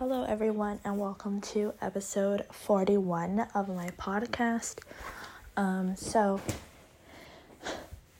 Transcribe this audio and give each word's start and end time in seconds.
Hello, 0.00 0.24
everyone, 0.24 0.80
and 0.82 0.98
welcome 0.98 1.42
to 1.42 1.74
episode 1.82 2.46
41 2.50 3.48
of 3.54 3.68
my 3.68 3.88
podcast. 3.98 4.78
Um, 5.58 5.94
so, 5.94 6.40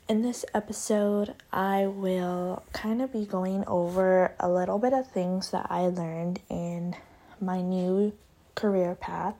in 0.07 0.21
this 0.21 0.45
episode, 0.53 1.33
I 1.51 1.87
will 1.87 2.61
kind 2.71 3.01
of 3.01 3.11
be 3.11 3.25
going 3.25 3.63
over 3.65 4.31
a 4.39 4.47
little 4.47 4.77
bit 4.77 4.93
of 4.93 5.09
things 5.09 5.49
that 5.49 5.71
I 5.71 5.87
learned 5.87 6.39
in 6.51 6.97
my 7.39 7.61
new 7.63 8.13
career 8.53 8.93
path, 8.93 9.33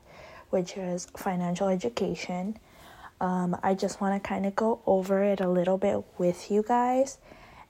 which 0.50 0.78
is 0.78 1.10
financial 1.16 1.68
education. 1.68 2.58
Um, 3.20 3.56
I 3.62 3.76
just 3.76 4.02
want 4.02 4.16
to 4.16 4.28
kind 4.28 4.48
of 4.48 4.56
go 4.56 4.82
over 4.88 5.22
it 5.24 5.42
a 5.42 5.48
little 5.48 5.78
bit 5.78 6.04
with 6.18 6.50
you 6.50 6.64
guys. 6.68 7.20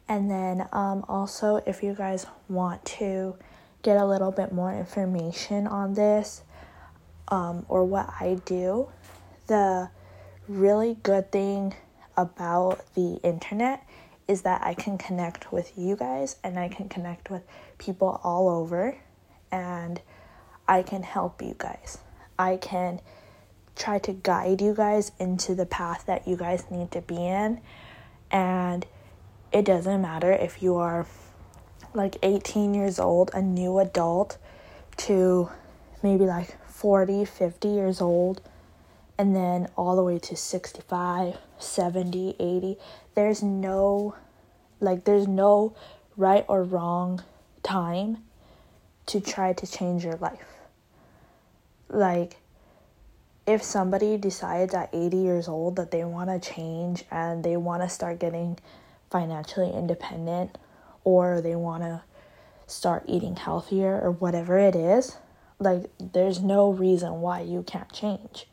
And 0.07 0.31
then 0.31 0.69
um, 0.71 1.03
also, 1.09 1.57
if 1.65 1.83
you 1.83 1.93
guys 1.93 2.25
want 2.47 2.85
to 2.85 3.35
get 3.81 3.97
a 3.97 4.05
little 4.05 4.31
bit 4.31 4.51
more 4.51 4.73
information 4.73 5.67
on 5.67 5.93
this 5.93 6.43
um, 7.27 7.65
or 7.69 7.83
what 7.85 8.09
I 8.19 8.39
do, 8.45 8.89
the 9.47 9.89
really 10.47 10.97
good 11.03 11.31
thing 11.31 11.73
about 12.17 12.83
the 12.95 13.19
internet 13.23 13.87
is 14.27 14.43
that 14.43 14.61
I 14.63 14.73
can 14.73 14.97
connect 14.97 15.51
with 15.51 15.77
you 15.77 15.95
guys 15.95 16.35
and 16.43 16.59
I 16.59 16.69
can 16.69 16.89
connect 16.89 17.29
with 17.29 17.43
people 17.77 18.19
all 18.23 18.49
over 18.49 18.97
and 19.51 20.01
I 20.67 20.83
can 20.83 21.03
help 21.03 21.41
you 21.41 21.55
guys. 21.57 21.97
I 22.37 22.57
can 22.57 23.01
try 23.75 23.99
to 23.99 24.13
guide 24.13 24.61
you 24.61 24.73
guys 24.73 25.11
into 25.19 25.55
the 25.55 25.65
path 25.65 26.05
that 26.05 26.27
you 26.27 26.35
guys 26.35 26.65
need 26.69 26.91
to 26.91 27.01
be 27.01 27.15
in. 27.15 27.61
And 28.29 28.85
it 29.51 29.65
doesn't 29.65 30.01
matter 30.01 30.31
if 30.31 30.61
you 30.61 30.75
are 30.75 31.05
like 31.93 32.17
18 32.23 32.73
years 32.73 32.99
old, 32.99 33.31
a 33.33 33.41
new 33.41 33.79
adult, 33.79 34.37
to 34.97 35.49
maybe 36.03 36.25
like 36.25 36.57
40, 36.67 37.25
50 37.25 37.67
years 37.67 38.01
old, 38.01 38.41
and 39.17 39.35
then 39.35 39.67
all 39.77 39.95
the 39.95 40.03
way 40.03 40.19
to 40.19 40.35
65, 40.35 41.37
70, 41.59 42.35
80. 42.39 42.77
There's 43.15 43.43
no, 43.43 44.15
like, 44.79 45.03
there's 45.03 45.27
no 45.27 45.75
right 46.17 46.45
or 46.47 46.63
wrong 46.63 47.23
time 47.63 48.17
to 49.07 49.19
try 49.19 49.53
to 49.53 49.67
change 49.67 50.03
your 50.03 50.15
life. 50.15 50.45
Like, 51.89 52.37
if 53.45 53.61
somebody 53.61 54.17
decides 54.17 54.73
at 54.73 54.89
80 54.93 55.17
years 55.17 55.47
old 55.47 55.75
that 55.75 55.91
they 55.91 56.03
want 56.03 56.29
to 56.29 56.53
change 56.53 57.03
and 57.11 57.43
they 57.43 57.57
want 57.57 57.81
to 57.81 57.89
start 57.89 58.19
getting 58.19 58.57
financially 59.09 59.71
independent 59.71 60.57
or 61.03 61.41
they 61.41 61.55
want 61.55 61.83
to 61.83 62.03
start 62.67 63.03
eating 63.07 63.35
healthier 63.35 63.99
or 64.01 64.11
whatever 64.11 64.57
it 64.57 64.75
is, 64.75 65.17
like 65.59 65.89
there's 65.99 66.39
no 66.39 66.71
reason 66.71 67.21
why 67.21 67.41
you 67.41 67.63
can't 67.63 67.91
change. 67.91 68.47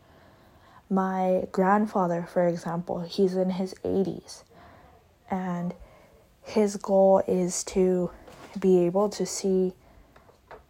My 0.90 1.44
grandfather, 1.52 2.26
for 2.30 2.46
example, 2.46 3.00
he's 3.00 3.36
in 3.36 3.50
his 3.50 3.74
80s 3.84 4.42
and 5.30 5.74
his 6.42 6.76
goal 6.76 7.22
is 7.28 7.62
to 7.64 8.10
be 8.58 8.80
able 8.80 9.08
to 9.10 9.26
see. 9.26 9.74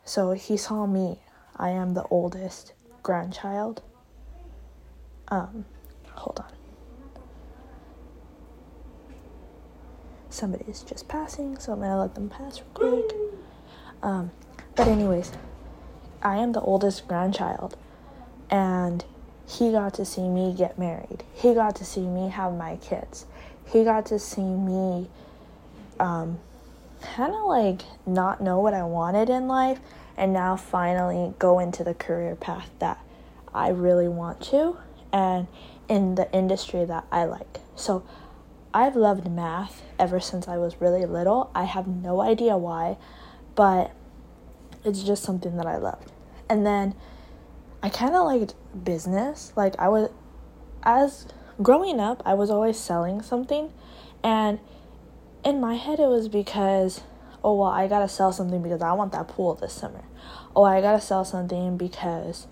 So 0.04 0.32
he 0.32 0.56
saw 0.56 0.86
me. 0.86 1.20
I 1.56 1.70
am 1.70 1.94
the 1.94 2.04
oldest 2.04 2.72
grandchild. 3.02 3.82
Um, 5.28 5.64
hold 6.12 6.40
on. 6.40 6.57
Somebody 10.38 10.64
is 10.68 10.82
just 10.82 11.08
passing, 11.08 11.58
so 11.58 11.72
I'm 11.72 11.80
gonna 11.80 11.98
let 11.98 12.14
them 12.14 12.28
pass 12.28 12.60
real 12.60 13.02
quick. 13.02 13.16
Um, 14.02 14.30
but 14.76 14.86
anyways, 14.86 15.32
I 16.22 16.36
am 16.36 16.52
the 16.52 16.60
oldest 16.60 17.08
grandchild, 17.08 17.76
and 18.48 19.04
he 19.46 19.72
got 19.72 19.94
to 19.94 20.04
see 20.04 20.28
me 20.28 20.54
get 20.56 20.78
married. 20.78 21.24
He 21.34 21.54
got 21.54 21.74
to 21.76 21.84
see 21.84 22.06
me 22.06 22.28
have 22.28 22.54
my 22.54 22.76
kids. 22.76 23.26
He 23.66 23.82
got 23.82 24.06
to 24.06 24.18
see 24.18 24.40
me, 24.40 25.10
um, 25.98 26.38
kind 27.02 27.34
of 27.34 27.44
like 27.46 27.82
not 28.06 28.40
know 28.40 28.60
what 28.60 28.74
I 28.74 28.84
wanted 28.84 29.28
in 29.28 29.48
life, 29.48 29.80
and 30.16 30.32
now 30.32 30.56
finally 30.56 31.34
go 31.38 31.58
into 31.58 31.82
the 31.82 31.94
career 31.94 32.36
path 32.36 32.70
that 32.78 32.98
I 33.52 33.70
really 33.70 34.08
want 34.08 34.40
to, 34.52 34.76
and 35.12 35.48
in 35.88 36.14
the 36.14 36.30
industry 36.32 36.84
that 36.84 37.06
I 37.10 37.24
like. 37.24 37.60
So 37.74 38.04
I've 38.72 38.96
loved 38.96 39.30
math 39.30 39.82
ever 39.98 40.20
since 40.20 40.46
I 40.46 40.58
was 40.58 40.80
really 40.80 41.06
little. 41.06 41.50
I 41.54 41.64
have 41.64 41.86
no 41.86 42.20
idea 42.20 42.56
why, 42.56 42.96
but 43.54 43.92
it's 44.84 45.02
just 45.02 45.22
something 45.22 45.56
that 45.56 45.66
I 45.66 45.76
loved. 45.76 46.12
And 46.48 46.66
then 46.66 46.94
I 47.82 47.88
kind 47.88 48.14
of 48.14 48.26
liked 48.26 48.54
business. 48.84 49.52
Like 49.56 49.74
I 49.78 49.88
was 49.88 50.10
as 50.82 51.26
growing 51.62 51.98
up, 52.00 52.22
I 52.24 52.34
was 52.34 52.50
always 52.50 52.78
selling 52.78 53.22
something 53.22 53.72
and 54.22 54.58
in 55.44 55.60
my 55.60 55.74
head 55.74 55.98
it 55.98 56.08
was 56.08 56.28
because 56.28 57.02
oh 57.44 57.54
well, 57.54 57.70
I 57.70 57.86
got 57.86 58.00
to 58.00 58.08
sell 58.08 58.32
something 58.32 58.62
because 58.62 58.82
I 58.82 58.92
want 58.92 59.12
that 59.12 59.28
pool 59.28 59.54
this 59.54 59.72
summer. 59.72 60.04
Oh, 60.54 60.64
I 60.64 60.80
got 60.80 60.92
to 60.92 61.00
sell 61.00 61.24
something 61.24 61.76
because 61.76 62.46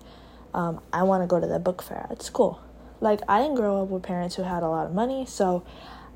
um, 0.53 0.81
I 0.93 1.03
want 1.03 1.23
to 1.23 1.27
go 1.27 1.39
to 1.39 1.47
the 1.47 1.59
book 1.59 1.83
fair 1.83 2.07
at 2.09 2.21
school. 2.21 2.61
Like 2.99 3.19
I 3.27 3.41
didn't 3.41 3.55
grow 3.55 3.83
up 3.83 3.89
with 3.89 4.03
parents 4.03 4.35
who 4.35 4.43
had 4.43 4.63
a 4.63 4.67
lot 4.67 4.85
of 4.87 4.93
money, 4.93 5.25
so 5.25 5.63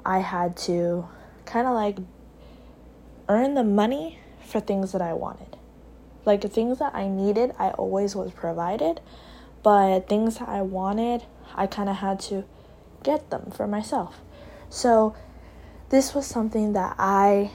I 0.06 0.20
had 0.20 0.58
to 0.58 1.08
kind 1.46 1.68
of 1.68 1.74
like 1.74 1.98
earn 3.30 3.54
the 3.56 3.64
money 3.64 4.20
for 4.46 4.60
things 4.60 4.92
that 4.92 5.02
I 5.02 5.14
wanted. 5.14 5.58
Like 6.26 6.42
things 6.52 6.80
that 6.80 6.94
I 6.94 7.08
needed, 7.08 7.54
I 7.58 7.70
always 7.72 8.16
was 8.16 8.32
provided, 8.32 9.02
but 9.64 10.08
things 10.08 10.38
that 10.38 10.50
I 10.50 10.62
wanted, 10.62 11.24
I 11.56 11.68
kind 11.68 11.90
of 11.90 11.98
had 11.98 12.20
to 12.22 12.46
get 13.04 13.30
them 13.30 13.52
for 13.52 13.68
myself. 13.68 14.22
So 14.70 15.16
this 15.90 16.14
was 16.14 16.26
something 16.26 16.74
that 16.74 16.96
I 17.00 17.52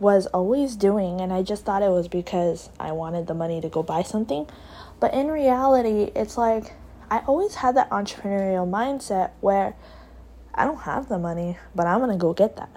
was 0.00 0.26
always 0.26 0.76
doing 0.76 1.20
and 1.20 1.32
I 1.32 1.42
just 1.42 1.64
thought 1.64 1.82
it 1.82 1.90
was 1.90 2.08
because 2.08 2.68
I 2.78 2.92
wanted 2.92 3.26
the 3.26 3.34
money 3.34 3.60
to 3.60 3.68
go 3.68 3.82
buy 3.82 4.02
something. 4.02 4.46
But 5.00 5.14
in 5.14 5.28
reality, 5.28 6.10
it's 6.14 6.36
like 6.36 6.72
I 7.10 7.18
always 7.26 7.56
had 7.56 7.76
that 7.76 7.90
entrepreneurial 7.90 8.68
mindset 8.68 9.30
where 9.40 9.76
I 10.54 10.64
don't 10.64 10.82
have 10.82 11.08
the 11.08 11.18
money, 11.18 11.58
but 11.74 11.86
I'm 11.86 12.00
gonna 12.00 12.16
go 12.16 12.32
get 12.32 12.56
that. 12.56 12.70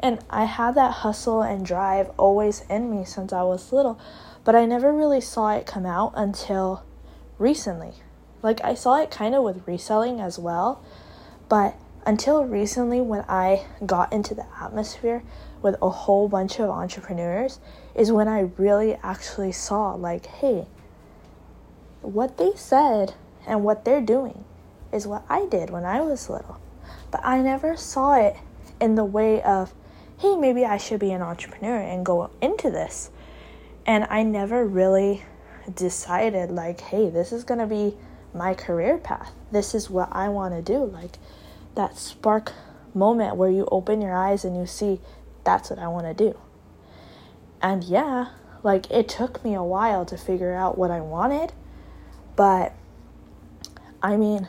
And 0.00 0.18
I 0.28 0.44
had 0.44 0.74
that 0.74 0.92
hustle 0.92 1.42
and 1.42 1.64
drive 1.64 2.10
always 2.18 2.62
in 2.68 2.90
me 2.90 3.04
since 3.04 3.32
I 3.32 3.42
was 3.42 3.72
little, 3.72 3.98
but 4.44 4.56
I 4.56 4.66
never 4.66 4.92
really 4.92 5.20
saw 5.20 5.50
it 5.54 5.64
come 5.64 5.86
out 5.86 6.12
until 6.16 6.82
recently. 7.38 7.94
Like, 8.42 8.62
I 8.64 8.74
saw 8.74 9.00
it 9.00 9.10
kind 9.10 9.34
of 9.34 9.44
with 9.44 9.66
reselling 9.66 10.20
as 10.20 10.38
well, 10.38 10.82
but 11.48 11.76
until 12.04 12.44
recently, 12.44 13.00
when 13.00 13.24
I 13.28 13.64
got 13.86 14.12
into 14.12 14.34
the 14.34 14.46
atmosphere 14.60 15.22
with 15.62 15.76
a 15.80 15.88
whole 15.88 16.28
bunch 16.28 16.58
of 16.58 16.68
entrepreneurs, 16.68 17.60
is 17.94 18.10
when 18.10 18.26
I 18.26 18.50
really 18.58 18.96
actually 19.04 19.52
saw, 19.52 19.94
like, 19.94 20.26
hey, 20.26 20.66
what 22.00 22.38
they 22.38 22.52
said 22.56 23.14
and 23.46 23.62
what 23.62 23.84
they're 23.84 24.00
doing 24.00 24.44
is 24.92 25.06
what 25.06 25.24
I 25.28 25.46
did 25.46 25.70
when 25.70 25.84
I 25.84 26.00
was 26.00 26.28
little. 26.28 26.58
But 27.12 27.20
I 27.22 27.40
never 27.40 27.76
saw 27.76 28.14
it 28.14 28.34
in 28.80 28.96
the 28.96 29.04
way 29.04 29.40
of, 29.42 29.72
hey, 30.18 30.34
maybe 30.34 30.64
I 30.64 30.78
should 30.78 30.98
be 30.98 31.12
an 31.12 31.22
entrepreneur 31.22 31.76
and 31.76 32.04
go 32.04 32.30
into 32.40 32.70
this. 32.70 33.10
And 33.86 34.04
I 34.10 34.24
never 34.24 34.66
really 34.66 35.22
decided, 35.72 36.50
like, 36.50 36.80
hey, 36.80 37.10
this 37.10 37.30
is 37.30 37.44
going 37.44 37.60
to 37.60 37.66
be 37.66 37.94
my 38.34 38.54
career 38.54 38.98
path. 38.98 39.32
This 39.52 39.74
is 39.74 39.90
what 39.90 40.08
I 40.10 40.28
want 40.28 40.54
to 40.54 40.62
do. 40.62 40.84
Like, 40.84 41.18
that 41.74 41.98
spark 41.98 42.52
moment 42.94 43.36
where 43.36 43.50
you 43.50 43.68
open 43.70 44.00
your 44.00 44.16
eyes 44.16 44.44
and 44.44 44.56
you 44.56 44.66
see, 44.66 45.00
that's 45.44 45.70
what 45.70 45.78
I 45.78 45.88
want 45.88 46.06
to 46.06 46.14
do. 46.14 46.38
And 47.60 47.84
yeah, 47.84 48.30
like, 48.62 48.90
it 48.90 49.08
took 49.08 49.44
me 49.44 49.54
a 49.54 49.62
while 49.62 50.04
to 50.06 50.16
figure 50.16 50.54
out 50.54 50.78
what 50.78 50.90
I 50.90 51.00
wanted. 51.00 51.52
But, 52.36 52.72
I 54.02 54.16
mean, 54.16 54.48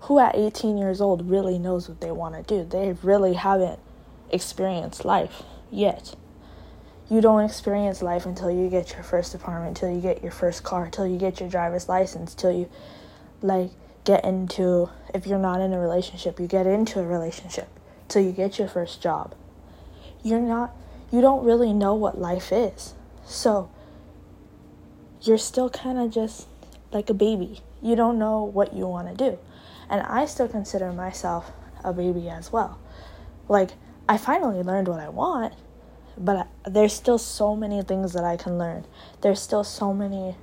who 0.00 0.18
at 0.18 0.36
18 0.36 0.78
years 0.78 1.00
old 1.00 1.28
really 1.28 1.58
knows 1.58 1.88
what 1.88 2.00
they 2.00 2.10
want 2.10 2.34
to 2.34 2.42
do? 2.42 2.68
They 2.68 2.92
really 3.02 3.34
haven't 3.34 3.80
experienced 4.30 5.04
life 5.04 5.42
yet. 5.70 6.14
You 7.10 7.20
don't 7.20 7.44
experience 7.44 8.02
life 8.02 8.26
until 8.26 8.50
you 8.50 8.68
get 8.68 8.92
your 8.92 9.02
first 9.02 9.34
apartment, 9.34 9.78
until 9.78 9.94
you 9.94 10.00
get 10.00 10.22
your 10.22 10.32
first 10.32 10.62
car, 10.62 10.84
until 10.84 11.06
you 11.06 11.18
get 11.18 11.40
your 11.40 11.48
driver's 11.48 11.88
license, 11.88 12.34
till 12.34 12.52
you 12.52 12.68
like 13.40 13.70
get 14.04 14.24
into 14.24 14.90
if 15.14 15.26
you're 15.26 15.38
not 15.38 15.60
in 15.60 15.72
a 15.72 15.78
relationship, 15.78 16.38
you 16.38 16.46
get 16.46 16.66
into 16.66 17.00
a 17.00 17.06
relationship, 17.06 17.68
till 18.08 18.22
you 18.22 18.32
get 18.32 18.58
your 18.58 18.68
first 18.68 19.02
job. 19.02 19.34
You're 20.22 20.40
not 20.40 20.74
you 21.10 21.20
don't 21.22 21.44
really 21.44 21.72
know 21.72 21.94
what 21.94 22.18
life 22.18 22.52
is. 22.52 22.94
So 23.24 23.70
you're 25.22 25.38
still 25.38 25.70
kind 25.70 25.98
of 25.98 26.10
just 26.10 26.46
like 26.92 27.08
a 27.08 27.14
baby. 27.14 27.60
You 27.82 27.96
don't 27.96 28.18
know 28.18 28.42
what 28.42 28.74
you 28.74 28.86
want 28.86 29.08
to 29.08 29.14
do. 29.14 29.38
And 29.88 30.02
I 30.02 30.26
still 30.26 30.48
consider 30.48 30.92
myself 30.92 31.52
a 31.84 31.92
baby 31.92 32.28
as 32.28 32.52
well. 32.52 32.78
Like, 33.48 33.70
I 34.08 34.18
finally 34.18 34.62
learned 34.62 34.88
what 34.88 35.00
I 35.00 35.08
want, 35.08 35.54
but 36.16 36.48
there's 36.64 36.92
still 36.92 37.18
so 37.18 37.54
many 37.54 37.82
things 37.82 38.12
that 38.12 38.24
I 38.24 38.36
can 38.36 38.58
learn. 38.58 38.86
There's 39.20 39.40
still 39.40 39.64
so 39.64 39.94
many 39.94 40.36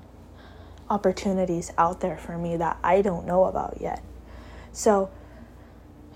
opportunities 0.89 1.71
out 1.77 2.01
there 2.01 2.17
for 2.17 2.37
me 2.37 2.57
that 2.57 2.77
I 2.83 3.01
don't 3.01 3.25
know 3.25 3.45
about 3.45 3.79
yet. 3.81 4.03
So 4.71 5.09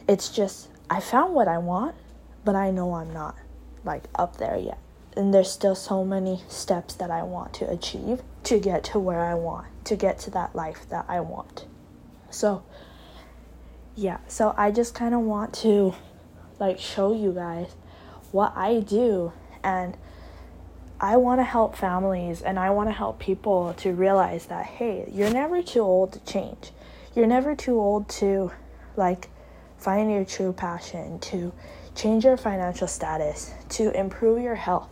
it's 0.07 0.29
just 0.29 0.69
I 0.89 0.99
found 0.99 1.33
what 1.33 1.47
I 1.47 1.57
want, 1.57 1.95
but 2.43 2.55
I 2.55 2.71
know 2.71 2.93
I'm 2.93 3.13
not 3.13 3.35
like 3.83 4.03
up 4.15 4.37
there 4.37 4.57
yet. 4.57 4.77
And 5.15 5.33
there's 5.33 5.51
still 5.51 5.75
so 5.75 6.05
many 6.05 6.41
steps 6.47 6.93
that 6.95 7.11
I 7.11 7.23
want 7.23 7.53
to 7.55 7.69
achieve 7.69 8.21
to 8.43 8.59
get 8.59 8.83
to 8.85 8.99
where 8.99 9.25
I 9.25 9.33
want, 9.33 9.67
to 9.85 9.95
get 9.95 10.19
to 10.19 10.31
that 10.31 10.55
life 10.55 10.87
that 10.89 11.05
I 11.07 11.19
want. 11.19 11.65
So 12.29 12.63
yeah, 13.99 14.19
so 14.29 14.53
I 14.55 14.71
just 14.71 14.95
kind 14.95 15.13
of 15.13 15.19
want 15.19 15.53
to 15.55 15.93
like 16.57 16.79
show 16.79 17.13
you 17.13 17.33
guys 17.33 17.75
what 18.31 18.53
I 18.55 18.79
do 18.79 19.33
and 19.61 19.97
I 21.01 21.17
want 21.17 21.41
to 21.41 21.43
help 21.43 21.75
families 21.75 22.41
and 22.41 22.57
I 22.57 22.69
want 22.69 22.87
to 22.87 22.93
help 22.93 23.19
people 23.19 23.73
to 23.79 23.91
realize 23.91 24.45
that 24.45 24.65
hey, 24.65 25.09
you're 25.11 25.33
never 25.33 25.61
too 25.61 25.81
old 25.81 26.13
to 26.13 26.19
change. 26.21 26.71
You're 27.13 27.27
never 27.27 27.55
too 27.55 27.77
old 27.77 28.07
to 28.19 28.53
like 28.95 29.27
find 29.77 30.09
your 30.09 30.23
true 30.23 30.53
passion, 30.53 31.19
to 31.19 31.51
change 31.93 32.23
your 32.23 32.37
financial 32.37 32.87
status, 32.87 33.53
to 33.69 33.91
improve 33.99 34.41
your 34.41 34.55
health. 34.55 34.87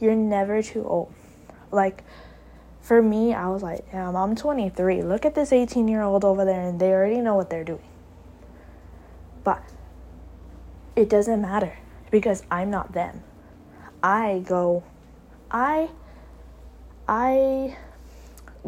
You're 0.00 0.14
never 0.14 0.62
too 0.62 0.82
old. 0.82 1.12
Like 1.70 2.04
for 2.80 3.02
me, 3.02 3.34
I 3.34 3.48
was 3.48 3.62
like, 3.62 3.92
damn, 3.92 4.16
I'm 4.16 4.34
23. 4.34 5.02
Look 5.02 5.26
at 5.26 5.34
this 5.34 5.52
18 5.52 5.88
year 5.88 6.00
old 6.00 6.24
over 6.24 6.46
there, 6.46 6.62
and 6.62 6.80
they 6.80 6.90
already 6.92 7.20
know 7.20 7.34
what 7.34 7.50
they're 7.50 7.62
doing. 7.62 7.85
But 9.46 9.62
it 10.96 11.08
doesn't 11.08 11.40
matter 11.40 11.78
because 12.10 12.42
I'm 12.50 12.68
not 12.68 12.94
them. 12.94 13.22
I 14.02 14.42
go 14.44 14.82
I 15.52 15.90
I 17.06 17.76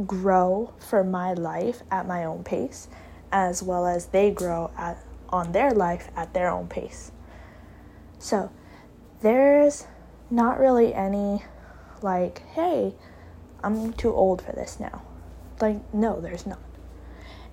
grow 0.06 0.72
for 0.78 1.02
my 1.02 1.32
life 1.32 1.82
at 1.90 2.06
my 2.06 2.24
own 2.24 2.44
pace 2.44 2.86
as 3.32 3.60
well 3.60 3.86
as 3.86 4.06
they 4.06 4.30
grow 4.30 4.70
at 4.78 5.02
on 5.30 5.50
their 5.50 5.72
life 5.72 6.10
at 6.14 6.32
their 6.32 6.48
own 6.48 6.68
pace. 6.68 7.10
So, 8.20 8.52
there's 9.20 9.84
not 10.30 10.60
really 10.60 10.94
any 10.94 11.42
like, 12.02 12.46
hey, 12.50 12.94
I'm 13.64 13.92
too 13.94 14.14
old 14.14 14.42
for 14.42 14.52
this 14.52 14.78
now. 14.78 15.02
Like, 15.60 15.92
no, 15.92 16.20
there's 16.20 16.46
not. 16.46 16.60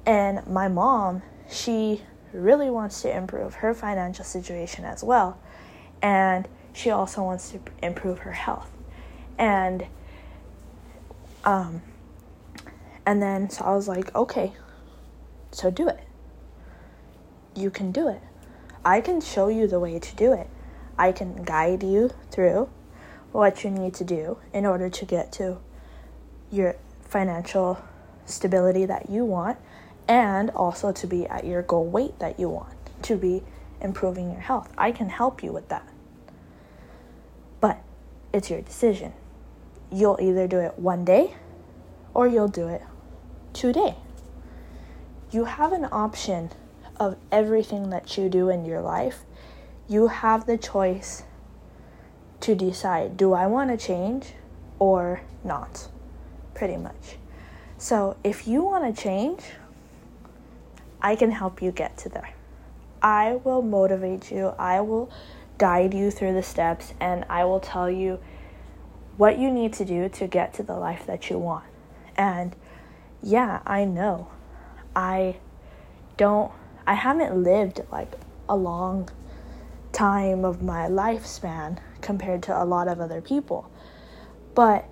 And 0.06 0.45
my 0.45 0.68
mom, 0.68 1.24
she 1.50 2.04
really 2.36 2.70
wants 2.70 3.02
to 3.02 3.16
improve 3.16 3.56
her 3.56 3.74
financial 3.74 4.26
situation 4.26 4.86
as 4.86 5.04
well. 5.04 5.40
And 6.02 6.48
she 6.74 6.90
also 6.90 7.24
wants 7.24 7.52
to 7.52 7.60
improve 7.82 8.20
her 8.20 8.32
health. 8.34 8.70
And 9.38 9.86
um 11.44 11.82
and 13.06 13.22
then 13.22 13.50
so 13.50 13.66
I 13.66 13.76
was 13.76 13.88
like, 13.88 14.14
okay, 14.16 14.54
so 15.52 15.70
do 15.70 15.88
it. 15.88 16.00
You 17.56 17.70
can 17.70 17.92
do 17.92 18.08
it. 18.08 18.22
I 18.84 19.02
can 19.02 19.22
show 19.22 19.48
you 19.48 19.68
the 19.68 19.80
way 19.80 20.00
to 20.00 20.16
do 20.16 20.34
it. 20.34 20.48
I 20.98 21.12
can 21.12 21.44
guide 21.44 21.84
you 21.84 22.12
through 22.31 22.70
what 23.31 23.64
you 23.64 23.72
need 23.72 23.94
to 23.96 24.04
do 24.04 24.38
in 24.54 24.66
order 24.66 24.90
to 24.90 25.06
get 25.06 25.31
to 25.34 25.58
your 26.52 26.76
financial 27.02 27.84
stability 28.26 28.86
that 28.86 29.10
you 29.10 29.26
want 29.26 29.58
and 30.07 30.50
also 30.52 30.92
to 30.92 31.07
be 31.07 31.25
at 31.28 31.46
your 31.46 31.62
goal 31.62 31.86
weight 31.86 32.19
that 32.19 32.40
you 32.40 32.50
want, 32.50 32.75
to 33.04 33.16
be 33.16 33.44
improving 33.81 34.31
your 34.31 34.42
health. 34.42 34.72
I 34.78 34.92
can 34.92 35.10
help 35.10 35.44
you 35.44 35.52
with 35.52 35.69
that. 35.69 35.88
But 37.60 37.81
it's 38.34 38.50
your 38.50 38.62
decision. 38.62 39.13
You'll 39.92 40.19
either 40.22 40.48
do 40.48 40.60
it 40.60 40.78
one 40.78 41.06
day 41.06 41.36
or 42.13 42.28
you'll 42.28 42.48
do 42.48 42.68
it 42.68 42.81
today. 43.54 43.96
You 45.31 45.46
have 45.46 45.74
an 45.74 45.88
option 45.92 46.52
of 47.00 47.18
everything 47.31 47.90
that 47.90 48.18
you 48.18 48.30
do 48.30 48.50
in 48.50 48.66
your 48.66 48.81
life. 48.81 49.24
You 49.88 50.07
have 50.07 50.46
the 50.46 50.57
choice 50.57 51.24
to 52.42 52.56
decide 52.56 53.18
do 53.18 53.34
I 53.34 53.48
want 53.48 53.72
to 53.72 53.78
change 53.78 54.34
or 54.80 55.22
not? 55.44 55.90
Pretty 56.54 56.78
much. 56.78 57.18
So 57.78 58.18
if 58.24 58.48
you 58.48 58.63
want 58.63 58.96
to 58.96 59.02
change, 59.02 59.42
I 61.06 61.16
can 61.16 61.30
help 61.30 61.62
you 61.62 61.72
get 61.72 61.98
to 61.98 62.10
there. 62.10 62.34
I 63.00 63.36
will 63.36 63.62
motivate 63.62 64.31
you. 64.31 64.56
I 64.57 64.81
will 64.81 65.12
guide 65.60 65.94
you 65.94 66.10
through 66.10 66.34
the 66.34 66.42
steps 66.42 66.96
and 67.00 67.24
I 67.30 67.46
will 67.46 67.60
tell 67.60 67.92
you 67.92 68.19
what 69.16 69.38
you 69.38 69.52
need 69.52 69.72
to 69.74 69.86
do 69.86 70.10
to 70.10 70.25
get 70.25 70.56
to 70.56 70.63
the 70.63 70.74
life 70.74 71.06
that 71.06 71.30
you 71.30 71.38
want. 71.38 71.66
And 72.18 72.56
yeah, 73.22 73.62
I 73.68 73.86
know. 73.86 74.30
I 74.96 75.36
don't 76.18 76.52
I 76.88 76.96
haven't 76.96 77.44
lived 77.44 77.81
like 77.92 78.12
a 78.50 78.56
long 78.56 79.07
time 79.92 80.44
of 80.44 80.63
my 80.63 80.88
lifespan 80.88 81.78
compared 82.02 82.42
to 82.44 82.63
a 82.63 82.66
lot 82.66 82.88
of 82.88 83.00
other 83.00 83.22
people. 83.22 83.69
But 84.56 84.86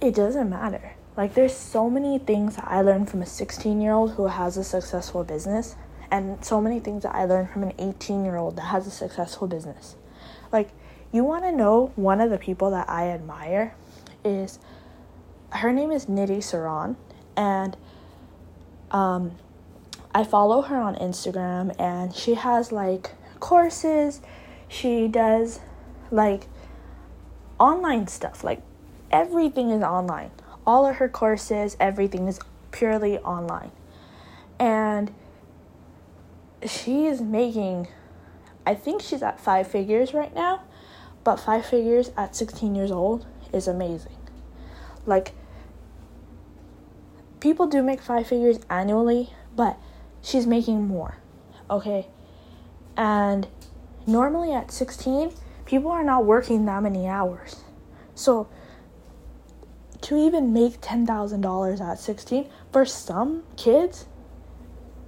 it 0.00 0.12
doesn't 0.12 0.50
matter. 0.50 0.96
Like 1.18 1.34
there's 1.34 1.52
so 1.52 1.90
many 1.90 2.20
things 2.20 2.54
that 2.54 2.68
I 2.68 2.80
learned 2.80 3.10
from 3.10 3.22
a 3.22 3.24
16-year-old 3.24 4.12
who 4.12 4.28
has 4.28 4.56
a 4.56 4.62
successful 4.62 5.24
business 5.24 5.74
and 6.12 6.44
so 6.44 6.60
many 6.60 6.78
things 6.78 7.02
that 7.02 7.12
I 7.12 7.24
learned 7.24 7.50
from 7.50 7.64
an 7.64 7.72
18-year-old 7.72 8.54
that 8.54 8.66
has 8.66 8.86
a 8.86 8.90
successful 8.92 9.48
business. 9.48 9.96
Like 10.52 10.68
you 11.10 11.24
want 11.24 11.42
to 11.42 11.50
know 11.50 11.90
one 11.96 12.20
of 12.20 12.30
the 12.30 12.38
people 12.38 12.70
that 12.70 12.88
I 12.88 13.08
admire 13.08 13.74
is 14.24 14.60
her 15.50 15.72
name 15.72 15.90
is 15.90 16.06
Nidhi 16.06 16.38
Saran 16.38 16.94
and 17.36 17.76
um 18.92 19.32
I 20.14 20.22
follow 20.22 20.62
her 20.62 20.76
on 20.76 20.94
Instagram 20.94 21.74
and 21.80 22.14
she 22.14 22.34
has 22.34 22.70
like 22.70 23.10
courses. 23.40 24.20
She 24.68 25.08
does 25.08 25.58
like 26.12 26.46
online 27.58 28.06
stuff. 28.06 28.44
Like 28.44 28.62
everything 29.10 29.70
is 29.70 29.82
online 29.82 30.30
all 30.68 30.84
of 30.84 30.96
her 30.96 31.08
courses, 31.08 31.78
everything 31.80 32.28
is 32.28 32.38
purely 32.72 33.16
online. 33.20 33.72
And 34.60 35.10
she 36.66 37.06
is 37.06 37.22
making, 37.22 37.88
I 38.66 38.74
think 38.74 39.00
she's 39.00 39.22
at 39.22 39.40
five 39.40 39.66
figures 39.66 40.12
right 40.12 40.34
now, 40.34 40.64
but 41.24 41.36
five 41.36 41.64
figures 41.64 42.10
at 42.18 42.36
16 42.36 42.74
years 42.74 42.90
old 42.90 43.24
is 43.50 43.66
amazing. 43.66 44.12
Like, 45.06 45.32
people 47.40 47.66
do 47.66 47.82
make 47.82 48.02
five 48.02 48.26
figures 48.26 48.58
annually, 48.68 49.30
but 49.56 49.78
she's 50.20 50.46
making 50.46 50.86
more, 50.86 51.16
okay? 51.70 52.08
And 52.94 53.48
normally 54.06 54.52
at 54.52 54.70
16, 54.70 55.32
people 55.64 55.90
are 55.90 56.04
not 56.04 56.26
working 56.26 56.66
that 56.66 56.82
many 56.82 57.08
hours. 57.08 57.64
So, 58.14 58.48
to 60.02 60.16
even 60.16 60.52
make 60.52 60.80
$10,000 60.80 61.80
at 61.80 61.98
16 61.98 62.48
for 62.72 62.84
some 62.84 63.42
kids 63.56 64.06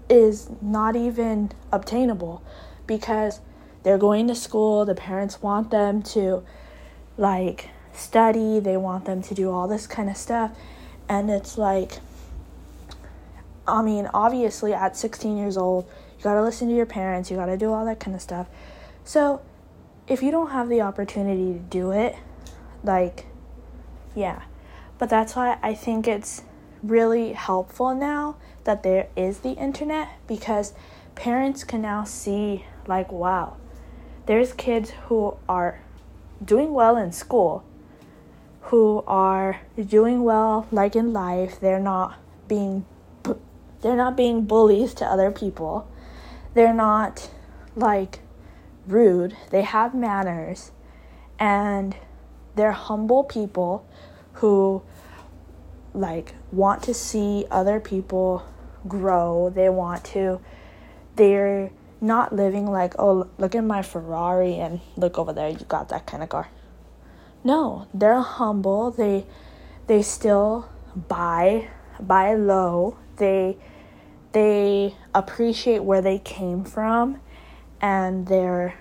is 0.08 0.50
not 0.60 0.96
even 0.96 1.52
obtainable 1.70 2.42
because 2.86 3.40
they're 3.82 3.98
going 3.98 4.26
to 4.28 4.34
school, 4.34 4.84
the 4.84 4.94
parents 4.94 5.40
want 5.40 5.70
them 5.70 6.02
to 6.02 6.42
like 7.16 7.70
study, 7.92 8.60
they 8.60 8.76
want 8.76 9.04
them 9.04 9.22
to 9.22 9.34
do 9.34 9.50
all 9.50 9.68
this 9.68 9.86
kind 9.86 10.10
of 10.10 10.16
stuff. 10.16 10.50
And 11.08 11.30
it's 11.30 11.56
like, 11.56 11.98
I 13.66 13.82
mean, 13.82 14.08
obviously 14.12 14.74
at 14.74 14.96
16 14.96 15.36
years 15.36 15.56
old, 15.56 15.88
you 16.18 16.24
gotta 16.24 16.42
listen 16.42 16.68
to 16.68 16.74
your 16.74 16.86
parents, 16.86 17.30
you 17.30 17.36
gotta 17.36 17.56
do 17.56 17.72
all 17.72 17.84
that 17.84 18.00
kind 18.00 18.14
of 18.14 18.22
stuff. 18.22 18.48
So, 19.04 19.40
if 20.06 20.22
you 20.22 20.30
don't 20.30 20.50
have 20.50 20.68
the 20.68 20.80
opportunity 20.80 21.52
to 21.52 21.58
do 21.58 21.92
it, 21.92 22.16
like, 22.82 23.26
yeah, 24.14 24.42
but 25.00 25.08
that's 25.08 25.34
why 25.34 25.58
I 25.62 25.72
think 25.72 26.06
it's 26.06 26.42
really 26.82 27.32
helpful 27.32 27.94
now 27.94 28.36
that 28.64 28.82
there 28.82 29.08
is 29.16 29.38
the 29.38 29.52
internet 29.52 30.10
because 30.28 30.74
parents 31.14 31.64
can 31.64 31.80
now 31.80 32.04
see, 32.04 32.66
like, 32.86 33.10
wow, 33.10 33.56
there's 34.26 34.52
kids 34.52 34.90
who 35.06 35.38
are 35.48 35.80
doing 36.44 36.74
well 36.74 36.98
in 36.98 37.12
school, 37.12 37.64
who 38.64 39.02
are 39.06 39.62
doing 39.82 40.22
well, 40.22 40.68
like 40.70 40.94
in 40.94 41.14
life. 41.14 41.58
They're 41.58 41.80
not 41.80 42.18
being 42.46 42.84
they're 43.80 43.96
not 43.96 44.18
being 44.18 44.44
bullies 44.44 44.92
to 44.94 45.06
other 45.06 45.30
people. 45.30 45.88
They're 46.52 46.74
not 46.74 47.30
like 47.74 48.20
rude. 48.86 49.34
They 49.48 49.62
have 49.62 49.94
manners 49.94 50.72
and 51.38 51.96
they're 52.54 52.72
humble 52.72 53.24
people 53.24 53.86
who 54.40 54.82
like 55.92 56.34
want 56.52 56.82
to 56.84 56.94
see 56.94 57.44
other 57.50 57.80
people 57.80 58.44
grow. 58.88 59.50
They 59.54 59.68
want 59.68 60.04
to 60.06 60.40
they're 61.16 61.70
not 62.00 62.34
living 62.34 62.66
like, 62.66 62.94
oh, 62.98 63.28
look 63.36 63.54
at 63.54 63.62
my 63.64 63.82
Ferrari 63.82 64.54
and 64.54 64.80
look 64.96 65.18
over 65.18 65.34
there, 65.34 65.50
you 65.50 65.58
got 65.68 65.90
that 65.90 66.06
kind 66.06 66.22
of 66.22 66.30
car. 66.30 66.48
no, 67.44 67.86
they're 67.92 68.20
humble. 68.20 68.90
They 68.90 69.26
they 69.86 70.02
still 70.02 70.68
buy 71.08 71.68
buy 71.98 72.34
low. 72.34 72.96
They 73.16 73.58
they 74.32 74.94
appreciate 75.14 75.82
where 75.84 76.00
they 76.00 76.18
came 76.18 76.64
from 76.64 77.20
and 77.80 78.26
they're 78.28 78.78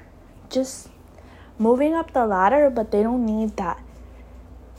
just 0.49 0.89
moving 1.57 1.93
up 1.93 2.13
the 2.13 2.25
ladder, 2.25 2.69
but 2.69 2.91
they 2.91 3.03
don't 3.03 3.25
need 3.25 3.57
that 3.57 3.81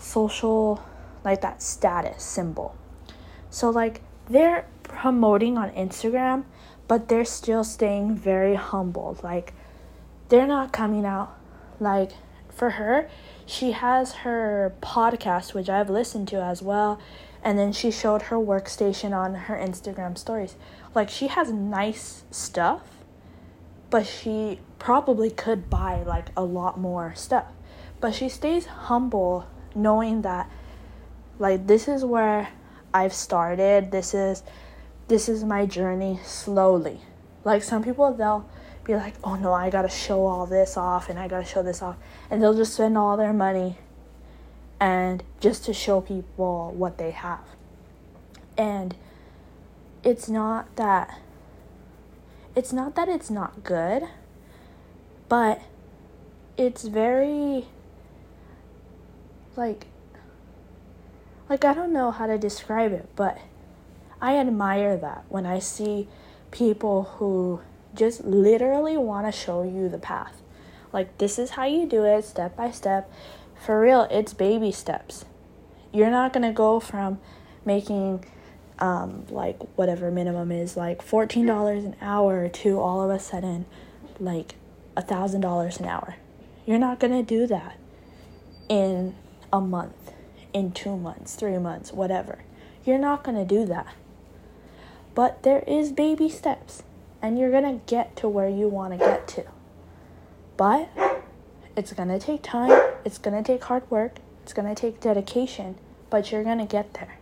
social 0.00 0.82
like 1.24 1.40
that 1.42 1.62
status 1.62 2.22
symbol. 2.22 2.76
So 3.50 3.70
like 3.70 4.00
they're 4.28 4.66
promoting 4.82 5.58
on 5.58 5.70
Instagram, 5.70 6.44
but 6.88 7.08
they're 7.08 7.24
still 7.24 7.64
staying 7.64 8.16
very 8.16 8.54
humble. 8.54 9.18
Like 9.22 9.52
they're 10.28 10.46
not 10.46 10.72
coming 10.72 11.04
out 11.04 11.36
like 11.78 12.12
for 12.48 12.70
her, 12.70 13.08
she 13.46 13.72
has 13.72 14.12
her 14.12 14.74
podcast 14.82 15.54
which 15.54 15.68
I've 15.68 15.90
listened 15.90 16.28
to 16.28 16.42
as 16.42 16.62
well, 16.62 17.00
and 17.42 17.58
then 17.58 17.72
she 17.72 17.90
showed 17.90 18.22
her 18.22 18.36
workstation 18.36 19.12
on 19.16 19.34
her 19.34 19.56
Instagram 19.56 20.16
stories. 20.16 20.56
Like 20.94 21.08
she 21.08 21.28
has 21.28 21.52
nice 21.52 22.24
stuff, 22.30 22.82
but 23.88 24.06
she 24.06 24.60
probably 24.78 25.30
could 25.30 25.70
buy 25.70 26.02
like 26.02 26.28
a 26.36 26.44
lot 26.44 26.78
more 26.78 27.14
stuff. 27.14 27.46
But 28.00 28.14
she 28.14 28.28
stays 28.28 28.66
humble 28.66 29.46
knowing 29.82 30.22
that 30.22 30.50
like 31.38 31.66
this 31.66 31.88
is 31.88 32.04
where 32.04 32.48
I've 32.92 33.14
started. 33.14 33.90
This 33.90 34.14
is 34.14 34.42
this 35.08 35.28
is 35.28 35.42
my 35.44 35.66
journey 35.66 36.20
slowly. 36.24 37.00
Like 37.44 37.62
some 37.62 37.82
people 37.82 38.12
they'll 38.12 38.48
be 38.84 38.94
like, 38.94 39.14
"Oh 39.24 39.36
no, 39.36 39.52
I 39.52 39.70
got 39.70 39.82
to 39.82 39.88
show 39.88 40.26
all 40.26 40.46
this 40.46 40.76
off 40.76 41.08
and 41.08 41.18
I 41.18 41.28
got 41.28 41.38
to 41.38 41.44
show 41.44 41.62
this 41.62 41.82
off." 41.82 41.96
And 42.30 42.42
they'll 42.42 42.54
just 42.54 42.74
spend 42.74 42.96
all 42.98 43.16
their 43.16 43.32
money 43.32 43.78
and 44.78 45.22
just 45.40 45.64
to 45.64 45.74
show 45.74 46.00
people 46.00 46.72
what 46.76 46.98
they 46.98 47.10
have. 47.10 47.44
And 48.56 48.94
it's 50.02 50.28
not 50.28 50.76
that 50.76 51.18
it's 52.54 52.72
not 52.72 52.94
that 52.96 53.08
it's 53.08 53.30
not 53.30 53.62
good, 53.62 54.02
but 55.28 55.60
it's 56.56 56.84
very 56.84 57.68
like 59.56 59.86
like 61.48 61.64
I 61.64 61.74
don't 61.74 61.92
know 61.92 62.10
how 62.10 62.26
to 62.26 62.38
describe 62.38 62.92
it, 62.92 63.08
but 63.16 63.38
I 64.20 64.36
admire 64.36 64.96
that 64.96 65.24
when 65.28 65.46
I 65.46 65.58
see 65.58 66.08
people 66.50 67.04
who 67.18 67.60
just 67.94 68.24
literally 68.24 68.96
want 68.96 69.26
to 69.26 69.32
show 69.32 69.62
you 69.62 69.88
the 69.88 69.98
path. 69.98 70.40
Like 70.92 71.18
this 71.18 71.38
is 71.38 71.50
how 71.50 71.64
you 71.64 71.86
do 71.86 72.04
it 72.04 72.24
step 72.24 72.56
by 72.56 72.70
step. 72.70 73.12
For 73.64 73.80
real, 73.80 74.06
it's 74.10 74.32
baby 74.32 74.70
steps. 74.72 75.24
You're 75.92 76.10
not 76.10 76.32
going 76.32 76.46
to 76.46 76.52
go 76.52 76.78
from 76.80 77.20
making 77.64 78.24
um, 78.80 79.26
like 79.28 79.58
whatever 79.76 80.10
minimum 80.10 80.50
is 80.50 80.76
like 80.76 81.04
$14 81.04 81.84
an 81.84 81.96
hour 82.00 82.48
to 82.48 82.80
all 82.80 83.02
of 83.02 83.10
a 83.10 83.18
sudden 83.18 83.66
like 84.18 84.54
a 84.96 85.02
thousand 85.02 85.42
dollars 85.42 85.78
an 85.78 85.86
hour 85.86 86.16
you're 86.66 86.78
not 86.78 86.98
gonna 86.98 87.22
do 87.22 87.46
that 87.46 87.76
in 88.68 89.14
a 89.52 89.60
month 89.60 90.12
in 90.52 90.72
two 90.72 90.96
months 90.96 91.34
three 91.34 91.58
months 91.58 91.92
whatever. 91.92 92.40
You're 92.84 92.98
not 92.98 93.22
gonna 93.24 93.44
do 93.44 93.66
that. 93.66 93.94
But 95.14 95.42
there 95.42 95.64
is 95.66 95.92
baby 95.92 96.28
steps 96.28 96.82
and 97.20 97.38
you're 97.38 97.50
gonna 97.50 97.80
get 97.86 98.16
to 98.16 98.28
where 98.28 98.48
you 98.48 98.68
want 98.68 98.92
to 98.92 98.98
get 98.98 99.28
to. 99.28 99.44
But 100.56 100.88
it's 101.76 101.92
gonna 101.92 102.18
take 102.18 102.42
time 102.42 102.70
it's 103.04 103.18
gonna 103.18 103.42
take 103.42 103.64
hard 103.64 103.88
work 103.90 104.18
it's 104.42 104.52
gonna 104.52 104.74
take 104.74 105.00
dedication 105.00 105.76
but 106.10 106.30
you're 106.32 106.44
gonna 106.44 106.66
get 106.66 106.94
there. 106.94 107.18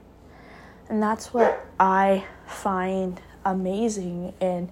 And 0.88 1.02
that's 1.02 1.34
what 1.34 1.66
I 1.78 2.24
find 2.46 3.20
amazing 3.44 4.32
in 4.40 4.70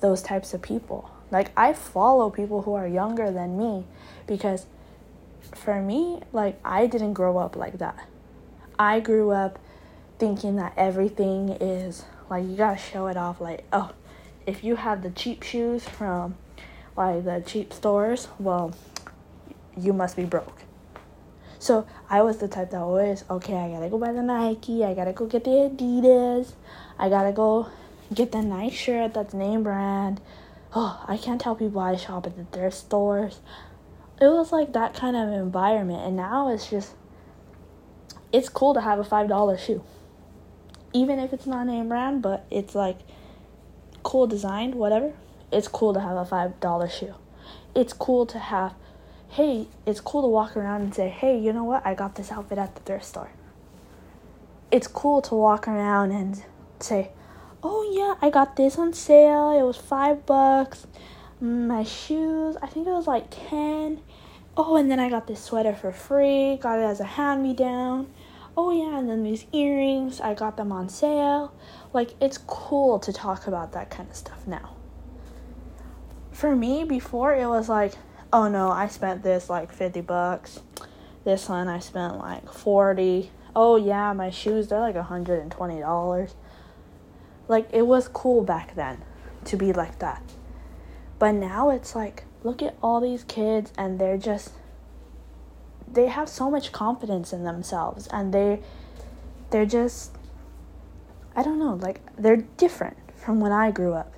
those 0.00 0.22
types 0.22 0.54
of 0.54 0.62
people. 0.62 1.10
Like, 1.30 1.50
I 1.56 1.72
follow 1.72 2.30
people 2.30 2.62
who 2.62 2.74
are 2.74 2.86
younger 2.86 3.30
than 3.30 3.58
me 3.58 3.84
because 4.26 4.66
for 5.54 5.80
me, 5.80 6.20
like, 6.32 6.58
I 6.64 6.86
didn't 6.86 7.14
grow 7.14 7.38
up 7.38 7.56
like 7.56 7.78
that. 7.78 8.08
I 8.78 9.00
grew 9.00 9.30
up 9.30 9.58
thinking 10.18 10.56
that 10.56 10.72
everything 10.76 11.50
is 11.50 12.04
like, 12.28 12.44
you 12.44 12.56
gotta 12.56 12.78
show 12.78 13.06
it 13.06 13.16
off. 13.16 13.40
Like, 13.40 13.64
oh, 13.72 13.92
if 14.46 14.62
you 14.64 14.76
have 14.76 15.02
the 15.02 15.10
cheap 15.10 15.42
shoes 15.42 15.84
from 15.88 16.36
like 16.96 17.24
the 17.24 17.42
cheap 17.46 17.72
stores, 17.72 18.28
well, 18.38 18.74
you 19.76 19.92
must 19.92 20.16
be 20.16 20.24
broke. 20.24 20.62
So 21.58 21.86
I 22.08 22.22
was 22.22 22.38
the 22.38 22.48
type 22.48 22.70
that 22.70 22.80
always, 22.80 23.24
okay, 23.28 23.56
I 23.56 23.70
gotta 23.70 23.88
go 23.88 23.98
buy 23.98 24.12
the 24.12 24.22
Nike, 24.22 24.84
I 24.84 24.94
gotta 24.94 25.12
go 25.12 25.26
get 25.26 25.44
the 25.44 25.50
Adidas, 25.50 26.52
I 26.98 27.08
gotta 27.08 27.32
go 27.32 27.68
get 28.14 28.32
the 28.32 28.42
nice 28.42 28.74
shirt 28.74 29.14
that's 29.14 29.34
name 29.34 29.62
brand. 29.62 30.20
Oh, 30.74 31.02
I 31.08 31.16
can't 31.16 31.40
tell 31.40 31.54
people 31.54 31.80
I 31.80 31.96
shop 31.96 32.26
at 32.26 32.36
the 32.36 32.44
thrift 32.44 32.76
stores. 32.76 33.40
It 34.20 34.28
was 34.28 34.52
like 34.52 34.72
that 34.72 34.94
kind 34.94 35.16
of 35.16 35.28
environment, 35.28 36.02
and 36.06 36.16
now 36.16 36.48
it's 36.50 36.70
just, 36.70 36.94
it's 38.32 38.48
cool 38.48 38.74
to 38.74 38.80
have 38.80 38.98
a 38.98 39.04
$5 39.04 39.58
shoe. 39.58 39.82
Even 40.92 41.18
if 41.18 41.32
it's 41.32 41.46
not 41.46 41.66
name 41.66 41.88
brand, 41.88 42.22
but 42.22 42.46
it's 42.50 42.74
like 42.74 42.98
cool 44.02 44.26
designed, 44.26 44.74
whatever. 44.74 45.12
It's 45.52 45.68
cool 45.68 45.92
to 45.92 46.00
have 46.00 46.16
a 46.16 46.24
$5 46.24 46.90
shoe. 46.90 47.14
It's 47.74 47.92
cool 47.92 48.24
to 48.26 48.38
have 48.38 48.74
hey, 49.28 49.66
it's 49.84 50.00
cool 50.00 50.22
to 50.22 50.28
walk 50.28 50.56
around 50.56 50.82
and 50.82 50.94
say, 50.94 51.08
hey, 51.08 51.38
you 51.38 51.52
know 51.52 51.64
what? 51.64 51.84
I 51.84 51.94
got 51.94 52.14
this 52.14 52.32
outfit 52.32 52.58
at 52.58 52.74
the 52.74 52.80
thrift 52.82 53.04
store. 53.04 53.30
It's 54.70 54.86
cool 54.86 55.20
to 55.22 55.34
walk 55.34 55.68
around 55.68 56.12
and 56.12 56.42
say, 56.80 57.10
oh 57.62 57.90
yeah, 57.92 58.26
I 58.26 58.30
got 58.30 58.56
this 58.56 58.78
on 58.78 58.92
sale. 58.92 59.50
It 59.50 59.62
was 59.62 59.76
five 59.76 60.26
bucks. 60.26 60.86
My 61.40 61.84
shoes, 61.84 62.56
I 62.62 62.66
think 62.66 62.86
it 62.86 62.90
was 62.90 63.06
like 63.06 63.26
10. 63.48 64.00
Oh, 64.56 64.76
and 64.76 64.90
then 64.90 64.98
I 64.98 65.10
got 65.10 65.26
this 65.26 65.42
sweater 65.42 65.74
for 65.74 65.92
free. 65.92 66.56
Got 66.56 66.78
it 66.78 66.84
as 66.84 67.00
a 67.00 67.04
hand 67.04 67.42
me 67.42 67.54
down. 67.54 68.10
Oh, 68.56 68.70
yeah, 68.70 68.98
and 68.98 69.08
then 69.08 69.22
these 69.22 69.44
earrings, 69.52 70.20
I 70.20 70.32
got 70.32 70.56
them 70.56 70.72
on 70.72 70.88
sale. 70.88 71.52
Like, 71.92 72.14
it's 72.20 72.38
cool 72.38 72.98
to 73.00 73.12
talk 73.12 73.46
about 73.46 73.72
that 73.72 73.90
kind 73.90 74.08
of 74.08 74.16
stuff 74.16 74.46
now. 74.46 74.76
For 76.32 76.56
me, 76.56 76.84
before, 76.84 77.34
it 77.34 77.46
was 77.46 77.68
like, 77.68 77.94
oh 78.32 78.48
no, 78.48 78.70
I 78.70 78.88
spent 78.88 79.22
this 79.22 79.48
like 79.48 79.72
50 79.72 80.02
bucks. 80.02 80.60
This 81.24 81.48
one 81.48 81.68
I 81.68 81.78
spent 81.78 82.18
like 82.18 82.52
40. 82.52 83.30
Oh 83.54 83.76
yeah, 83.76 84.12
my 84.12 84.30
shoes, 84.30 84.68
they're 84.68 84.80
like 84.80 84.94
$120. 84.94 86.34
Like 87.48 87.68
it 87.72 87.86
was 87.86 88.08
cool 88.08 88.42
back 88.42 88.74
then 88.74 89.02
to 89.44 89.56
be 89.56 89.72
like 89.72 89.98
that. 90.00 90.22
But 91.18 91.32
now 91.32 91.70
it's 91.70 91.94
like 91.94 92.24
look 92.42 92.62
at 92.62 92.76
all 92.82 93.00
these 93.00 93.24
kids 93.24 93.72
and 93.76 93.98
they're 93.98 94.18
just 94.18 94.52
they 95.90 96.06
have 96.06 96.28
so 96.28 96.50
much 96.50 96.72
confidence 96.72 97.32
in 97.32 97.44
themselves 97.44 98.06
and 98.08 98.32
they 98.32 98.60
they're 99.50 99.66
just 99.66 100.12
I 101.34 101.42
don't 101.42 101.58
know, 101.58 101.74
like 101.74 102.00
they're 102.16 102.44
different 102.56 102.96
from 103.14 103.40
when 103.40 103.52
I 103.52 103.70
grew 103.70 103.92
up. 103.92 104.14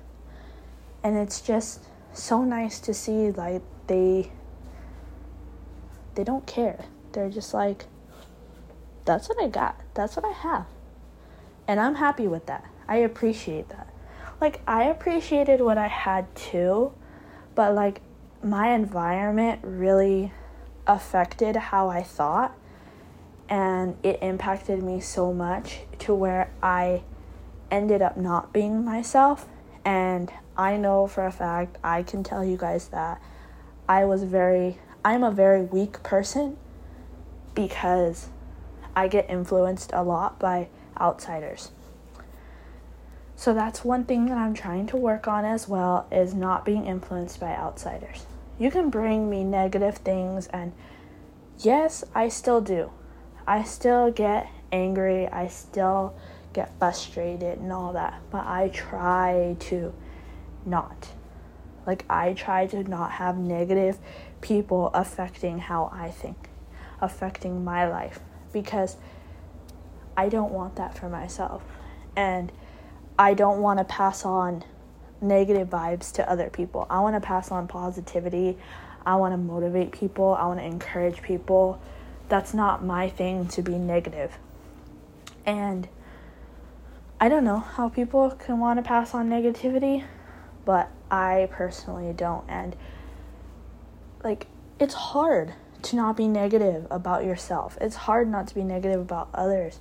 And 1.03 1.17
it's 1.17 1.41
just 1.41 1.83
so 2.13 2.43
nice 2.43 2.79
to 2.81 2.93
see 2.93 3.31
like 3.31 3.61
they 3.87 4.31
they 6.15 6.23
don't 6.23 6.45
care. 6.45 6.85
They're 7.13 7.29
just 7.29 7.53
like 7.53 7.85
that's 9.05 9.27
what 9.27 9.41
I 9.41 9.47
got. 9.47 9.79
That's 9.93 10.15
what 10.15 10.25
I 10.25 10.31
have. 10.31 10.65
And 11.67 11.79
I'm 11.79 11.95
happy 11.95 12.27
with 12.27 12.45
that. 12.47 12.65
I 12.87 12.97
appreciate 12.97 13.69
that. 13.69 13.88
Like 14.41 14.61
I 14.67 14.83
appreciated 14.85 15.59
what 15.61 15.77
I 15.77 15.87
had 15.87 16.33
too, 16.35 16.93
but 17.55 17.73
like 17.73 18.01
my 18.41 18.73
environment 18.73 19.59
really 19.63 20.31
affected 20.87 21.55
how 21.55 21.89
I 21.89 22.03
thought 22.03 22.57
and 23.49 23.97
it 24.03 24.19
impacted 24.21 24.81
me 24.81 25.01
so 25.01 25.33
much 25.33 25.81
to 25.99 26.13
where 26.13 26.51
I 26.63 27.03
ended 27.69 28.01
up 28.01 28.15
not 28.15 28.53
being 28.53 28.85
myself 28.85 29.47
and 29.83 30.31
I 30.55 30.77
know 30.77 31.07
for 31.07 31.25
a 31.25 31.31
fact 31.31 31.77
I 31.83 32.03
can 32.03 32.23
tell 32.23 32.43
you 32.43 32.57
guys 32.57 32.89
that 32.89 33.21
I 33.87 34.05
was 34.05 34.23
very, 34.23 34.77
I'm 35.03 35.23
a 35.23 35.31
very 35.31 35.63
weak 35.63 36.01
person 36.03 36.57
because 37.55 38.29
I 38.95 39.07
get 39.07 39.29
influenced 39.29 39.91
a 39.93 40.03
lot 40.03 40.39
by 40.39 40.69
outsiders. 40.99 41.71
So 43.39 43.53
that's 43.53 43.85
one 43.85 44.03
thing 44.03 44.25
that 44.25 44.37
I'm 44.37 44.53
trying 44.53 44.87
to 44.87 44.97
work 44.97 45.25
on 45.25 45.45
as 45.45 45.65
well 45.65 46.05
is 46.11 46.33
not 46.33 46.65
being 46.65 46.85
influenced 46.85 47.39
by 47.39 47.55
outsiders. 47.55 48.25
You 48.57 48.69
can 48.69 48.89
bring 48.89 49.29
me 49.29 49.45
negative 49.45 49.95
things 49.95 50.47
and 50.47 50.73
yes, 51.57 52.03
I 52.13 52.27
still 52.27 52.59
do. 52.59 52.91
I 53.47 53.63
still 53.63 54.11
get 54.11 54.49
angry, 54.73 55.25
I 55.29 55.47
still 55.47 56.15
get 56.51 56.77
frustrated 56.79 57.59
and 57.59 57.71
all 57.71 57.93
that, 57.93 58.21
but 58.29 58.45
I 58.45 58.71
try 58.73 59.55
to 59.57 59.93
not. 60.65 61.07
Like, 61.87 62.03
I 62.09 62.33
try 62.33 62.67
to 62.67 62.83
not 62.83 63.11
have 63.11 63.37
negative 63.37 63.99
people 64.41 64.91
affecting 64.93 65.59
how 65.59 65.89
I 65.93 66.11
think. 66.11 66.49
affecting 67.01 67.63
my 67.63 67.87
life 67.87 68.19
because 68.51 68.97
I 70.17 70.27
don't 70.27 70.51
want 70.51 70.75
that 70.75 70.97
for 70.97 71.07
myself. 71.07 71.63
And 72.17 72.51
I 73.19 73.33
don't 73.33 73.61
want 73.61 73.79
to 73.79 73.83
pass 73.83 74.23
on 74.23 74.63
negative 75.19 75.69
vibes 75.69 76.13
to 76.13 76.31
other 76.31 76.49
people. 76.49 76.87
I 76.89 77.01
want 77.01 77.15
to 77.15 77.19
pass 77.19 77.51
on 77.51 77.67
positivity. 77.67 78.57
I 79.05 79.17
want 79.17 79.33
to 79.33 79.37
motivate 79.37 79.91
people. 79.91 80.35
I 80.39 80.45
want 80.45 80.61
to 80.61 80.65
encourage 80.65 81.21
people. 81.21 81.81
That's 82.29 82.53
not 82.53 82.81
my 82.81 83.09
thing 83.09 83.49
to 83.49 83.61
be 83.61 83.77
negative. 83.77 84.37
And 85.45 85.89
I 87.19 87.27
don't 87.27 87.43
know 87.43 87.59
how 87.59 87.89
people 87.89 88.31
can 88.31 88.57
want 88.59 88.79
to 88.79 88.83
pass 88.83 89.13
on 89.13 89.29
negativity, 89.29 90.05
but 90.63 90.89
I 91.11 91.49
personally 91.51 92.13
don't. 92.13 92.45
And 92.47 92.73
like, 94.23 94.47
it's 94.79 94.93
hard 94.93 95.55
to 95.81 95.97
not 95.97 96.15
be 96.15 96.29
negative 96.29 96.87
about 96.89 97.25
yourself. 97.25 97.77
It's 97.81 97.97
hard 97.97 98.29
not 98.29 98.47
to 98.47 98.55
be 98.55 98.63
negative 98.63 99.01
about 99.01 99.27
others. 99.33 99.79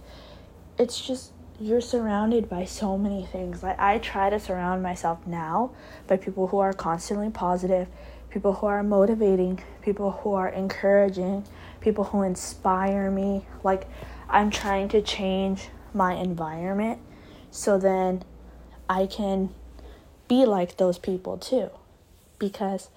It's 0.77 1.01
just 1.01 1.33
you're 1.61 1.81
surrounded 1.81 2.49
by 2.49 2.65
so 2.65 2.97
many 2.97 3.25
things. 3.27 3.63
Like 3.63 3.79
I 3.79 3.99
try 3.99 4.31
to 4.31 4.39
surround 4.39 4.83
myself 4.83 5.27
now 5.27 5.73
by 6.07 6.17
people 6.17 6.49
who 6.49 6.59
are 6.59 6.73
constantly 6.73 7.31
positive, 7.31 7.89
people 8.31 8.55
who 8.55 8.67
are 8.67 8.83
motivating, 8.83 9.63
people 9.83 10.13
who 10.13 10.35
are 10.35 10.49
encouraging, 10.49 11.45
people 11.81 12.05
who 12.05 12.23
inspire 12.23 13.11
me. 13.11 13.47
Like 13.65 13.89
I'm 14.29 14.51
trying 14.51 14.89
to 14.91 15.03
change 15.03 15.69
my 15.93 16.15
environment 16.15 17.01
so 17.51 17.79
then 17.79 18.23
I 18.89 19.07
can 19.07 19.51
be 20.29 20.45
like 20.45 20.77
those 20.77 20.99
people 20.99 21.39
too. 21.39 21.71
Because 22.39 22.89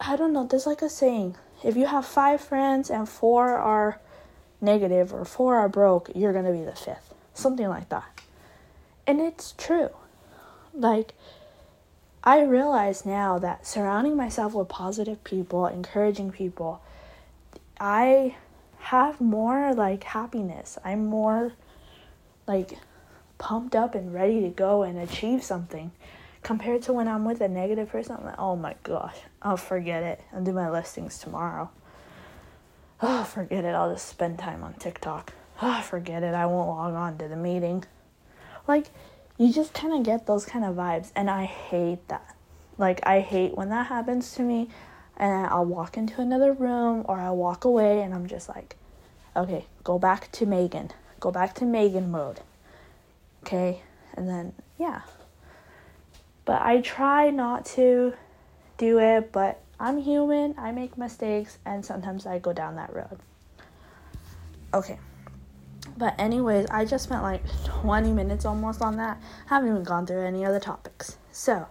I 0.00 0.16
don't 0.16 0.32
know, 0.32 0.46
there's 0.46 0.66
like 0.66 0.82
a 0.82 0.88
saying 0.88 1.36
if 1.62 1.76
you 1.76 1.86
have 1.86 2.04
five 2.04 2.40
friends 2.40 2.90
and 2.90 3.08
four 3.08 3.56
are 3.56 4.00
negative 4.64 5.12
or 5.12 5.24
four 5.24 5.56
are 5.56 5.68
broke, 5.68 6.10
you're 6.14 6.32
going 6.32 6.44
to 6.44 6.52
be 6.52 6.64
the 6.64 6.74
fifth. 6.74 7.14
Something 7.34 7.68
like 7.68 7.88
that. 7.90 8.20
And 9.06 9.20
it's 9.20 9.54
true. 9.58 9.90
Like, 10.72 11.14
I 12.22 12.42
realize 12.42 13.04
now 13.04 13.38
that 13.38 13.66
surrounding 13.66 14.16
myself 14.16 14.54
with 14.54 14.68
positive 14.68 15.22
people, 15.24 15.66
encouraging 15.66 16.30
people, 16.30 16.82
I 17.78 18.36
have 18.78 19.20
more 19.20 19.74
like 19.74 20.04
happiness. 20.04 20.78
I'm 20.84 21.06
more 21.06 21.52
like 22.46 22.78
pumped 23.38 23.74
up 23.74 23.94
and 23.94 24.14
ready 24.14 24.40
to 24.42 24.48
go 24.48 24.82
and 24.82 24.98
achieve 24.98 25.42
something 25.42 25.92
compared 26.42 26.82
to 26.82 26.92
when 26.92 27.08
I'm 27.08 27.24
with 27.24 27.40
a 27.40 27.48
negative 27.48 27.90
person. 27.90 28.16
I'm 28.18 28.24
like, 28.24 28.38
oh 28.38 28.56
my 28.56 28.74
gosh, 28.82 29.16
I'll 29.42 29.56
forget 29.56 30.02
it. 30.02 30.20
I'll 30.32 30.42
do 30.42 30.52
my 30.52 30.70
listings 30.70 31.18
tomorrow. 31.18 31.70
Oh, 33.02 33.24
forget 33.24 33.64
it. 33.64 33.74
I'll 33.74 33.92
just 33.92 34.08
spend 34.08 34.38
time 34.38 34.62
on 34.62 34.74
TikTok. 34.74 35.32
Oh, 35.60 35.80
forget 35.82 36.22
it. 36.22 36.34
I 36.34 36.46
won't 36.46 36.68
log 36.68 36.94
on 36.94 37.18
to 37.18 37.28
the 37.28 37.36
meeting. 37.36 37.84
Like, 38.66 38.86
you 39.36 39.52
just 39.52 39.74
kind 39.74 39.92
of 39.92 40.02
get 40.04 40.26
those 40.26 40.46
kind 40.46 40.64
of 40.64 40.76
vibes, 40.76 41.10
and 41.14 41.28
I 41.28 41.44
hate 41.44 42.06
that. 42.08 42.34
Like, 42.78 43.00
I 43.06 43.20
hate 43.20 43.56
when 43.56 43.68
that 43.70 43.86
happens 43.86 44.34
to 44.34 44.42
me, 44.42 44.68
and 45.16 45.46
I'll 45.46 45.64
walk 45.64 45.96
into 45.96 46.20
another 46.20 46.52
room 46.52 47.04
or 47.08 47.18
I'll 47.18 47.36
walk 47.36 47.64
away, 47.64 48.02
and 48.02 48.14
I'm 48.14 48.26
just 48.26 48.48
like, 48.48 48.76
okay, 49.36 49.66
go 49.82 49.98
back 49.98 50.30
to 50.32 50.46
Megan. 50.46 50.90
Go 51.20 51.30
back 51.30 51.54
to 51.56 51.64
Megan 51.64 52.10
mode. 52.10 52.40
Okay? 53.42 53.82
And 54.14 54.28
then, 54.28 54.52
yeah. 54.78 55.02
But 56.44 56.62
I 56.62 56.80
try 56.80 57.30
not 57.30 57.64
to 57.66 58.14
do 58.76 58.98
it, 58.98 59.32
but 59.32 59.60
I'm 59.84 59.98
human, 59.98 60.54
I 60.56 60.72
make 60.72 60.96
mistakes, 60.96 61.58
and 61.66 61.84
sometimes 61.84 62.24
I 62.24 62.38
go 62.38 62.54
down 62.54 62.76
that 62.76 62.94
road. 62.94 63.18
Okay. 64.72 64.98
But, 65.98 66.18
anyways, 66.18 66.64
I 66.70 66.86
just 66.86 67.04
spent 67.04 67.22
like 67.22 67.42
20 67.66 68.10
minutes 68.14 68.46
almost 68.46 68.80
on 68.80 68.96
that. 68.96 69.20
I 69.44 69.48
haven't 69.56 69.68
even 69.68 69.82
gone 69.82 70.06
through 70.06 70.24
any 70.24 70.42
other 70.42 70.58
topics. 70.58 71.18
So, 71.32 71.66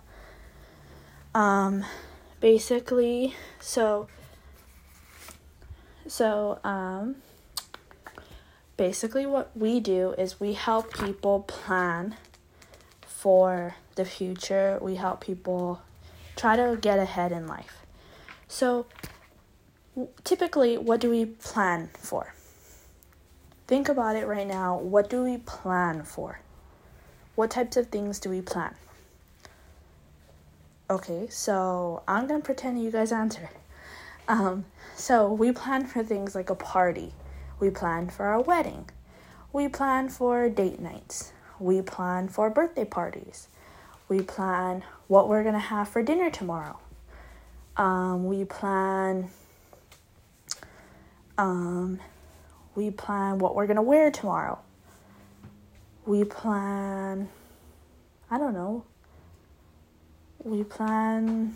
um, 1.33 1.85
basically, 2.39 3.33
so, 3.59 4.07
so, 6.05 6.59
um, 6.63 7.15
basically, 8.77 9.25
what 9.25 9.49
we 9.57 9.79
do 9.79 10.11
is 10.19 10.39
we 10.39 10.53
help 10.53 10.93
people 10.93 11.39
plan 11.39 12.15
for 13.01 13.73
the 13.95 14.05
future. 14.05 14.77
We 14.83 14.97
help 14.97 15.19
people 15.19 15.81
try 16.35 16.55
to 16.55 16.77
get 16.79 16.99
ahead 16.99 17.31
in 17.31 17.47
life. 17.47 17.82
So, 18.53 18.85
typically, 20.23 20.77
what 20.77 21.01
do 21.01 21.09
we 21.09 21.25
plan 21.25 21.89
for? 21.97 22.35
Think 23.65 23.89
about 23.89 24.15
it 24.15 24.27
right 24.27 24.45
now. 24.45 24.77
What 24.77 25.09
do 25.09 25.23
we 25.23 25.37
plan 25.37 26.03
for? 26.03 26.39
What 27.33 27.49
types 27.49 27.77
of 27.77 27.87
things 27.87 28.19
do 28.19 28.29
we 28.29 28.41
plan? 28.41 28.75
Okay, 30.87 31.27
so 31.31 32.03
I'm 32.07 32.27
gonna 32.27 32.41
pretend 32.41 32.83
you 32.83 32.91
guys 32.91 33.11
answer. 33.11 33.49
Um, 34.27 34.65
so 34.95 35.33
we 35.33 35.51
plan 35.51 35.87
for 35.87 36.03
things 36.03 36.35
like 36.35 36.51
a 36.51 36.55
party. 36.55 37.13
We 37.59 37.71
plan 37.71 38.07
for 38.07 38.33
a 38.33 38.39
wedding. 38.39 38.87
We 39.51 39.67
plan 39.67 40.09
for 40.09 40.47
date 40.47 40.79
nights. 40.79 41.33
We 41.59 41.81
plan 41.81 42.29
for 42.29 42.51
birthday 42.51 42.85
parties. 42.85 43.47
We 44.07 44.21
plan 44.21 44.83
what 45.07 45.27
we're 45.27 45.43
gonna 45.43 45.57
have 45.57 45.89
for 45.89 46.03
dinner 46.03 46.29
tomorrow. 46.29 46.77
Um, 47.75 48.25
we 48.25 48.45
plan. 48.45 49.29
Um, 51.37 51.99
we 52.75 52.91
plan 52.91 53.39
what 53.39 53.55
we're 53.55 53.67
gonna 53.67 53.81
wear 53.81 54.11
tomorrow. 54.11 54.59
We 56.05 56.23
plan. 56.23 57.29
I 58.29 58.37
don't 58.37 58.53
know. 58.53 58.85
We 60.43 60.63
plan 60.63 61.55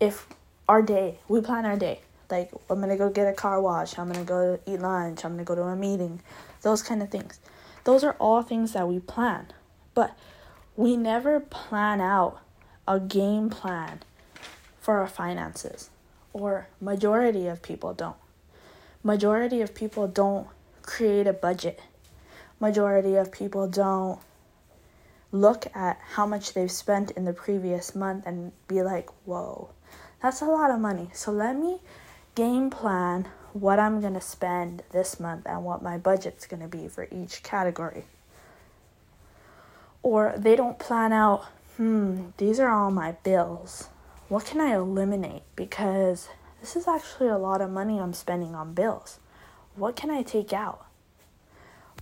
if 0.00 0.26
our 0.68 0.82
day. 0.82 1.18
We 1.28 1.40
plan 1.40 1.66
our 1.66 1.76
day. 1.76 2.00
Like 2.30 2.50
I'm 2.70 2.80
gonna 2.80 2.96
go 2.96 3.10
get 3.10 3.26
a 3.26 3.32
car 3.32 3.60
wash. 3.60 3.98
I'm 3.98 4.10
gonna 4.10 4.24
go 4.24 4.58
eat 4.66 4.80
lunch. 4.80 5.24
I'm 5.24 5.32
gonna 5.32 5.44
go 5.44 5.54
to 5.54 5.62
a 5.62 5.76
meeting. 5.76 6.20
Those 6.62 6.82
kind 6.82 7.02
of 7.02 7.10
things. 7.10 7.38
Those 7.84 8.02
are 8.02 8.16
all 8.18 8.42
things 8.42 8.72
that 8.72 8.88
we 8.88 8.98
plan. 8.98 9.46
But 9.94 10.16
we 10.74 10.96
never 10.96 11.40
plan 11.40 12.00
out 12.00 12.40
a 12.86 13.00
game 13.00 13.50
plan 13.50 14.00
for 14.80 14.98
our 14.98 15.08
finances 15.08 15.90
or 16.32 16.68
majority 16.80 17.46
of 17.46 17.62
people 17.62 17.94
don't. 17.94 18.16
Majority 19.02 19.60
of 19.60 19.74
people 19.74 20.06
don't 20.08 20.46
create 20.82 21.26
a 21.26 21.32
budget. 21.32 21.80
Majority 22.60 23.16
of 23.16 23.32
people 23.32 23.68
don't 23.68 24.20
look 25.32 25.66
at 25.74 25.98
how 26.14 26.26
much 26.26 26.54
they've 26.54 26.70
spent 26.70 27.10
in 27.12 27.24
the 27.24 27.32
previous 27.32 27.94
month 27.94 28.24
and 28.26 28.52
be 28.68 28.82
like 28.82 29.08
whoa 29.24 29.68
that's 30.22 30.40
a 30.40 30.46
lot 30.46 30.70
of 30.70 30.80
money. 30.80 31.10
So 31.12 31.30
let 31.30 31.56
me 31.56 31.78
game 32.34 32.70
plan 32.70 33.28
what 33.52 33.78
i'm 33.78 34.02
going 34.02 34.12
to 34.12 34.20
spend 34.20 34.82
this 34.90 35.18
month 35.18 35.46
and 35.46 35.64
what 35.64 35.82
my 35.82 35.96
budget's 35.96 36.46
going 36.46 36.60
to 36.60 36.68
be 36.68 36.88
for 36.88 37.08
each 37.10 37.42
category. 37.42 38.04
Or 40.02 40.34
they 40.36 40.56
don't 40.56 40.78
plan 40.78 41.12
out, 41.12 41.46
hmm, 41.76 42.26
these 42.36 42.58
are 42.60 42.70
all 42.70 42.90
my 42.90 43.12
bills. 43.12 43.88
What 44.28 44.44
can 44.44 44.60
I 44.60 44.74
eliminate? 44.74 45.42
Because 45.54 46.28
this 46.60 46.76
is 46.76 46.88
actually 46.88 47.28
a 47.28 47.38
lot 47.38 47.60
of 47.60 47.70
money 47.70 47.98
I'm 47.98 48.12
spending 48.12 48.54
on 48.54 48.74
bills. 48.74 49.18
What 49.76 49.94
can 49.94 50.10
I 50.10 50.22
take 50.22 50.52
out? 50.52 50.86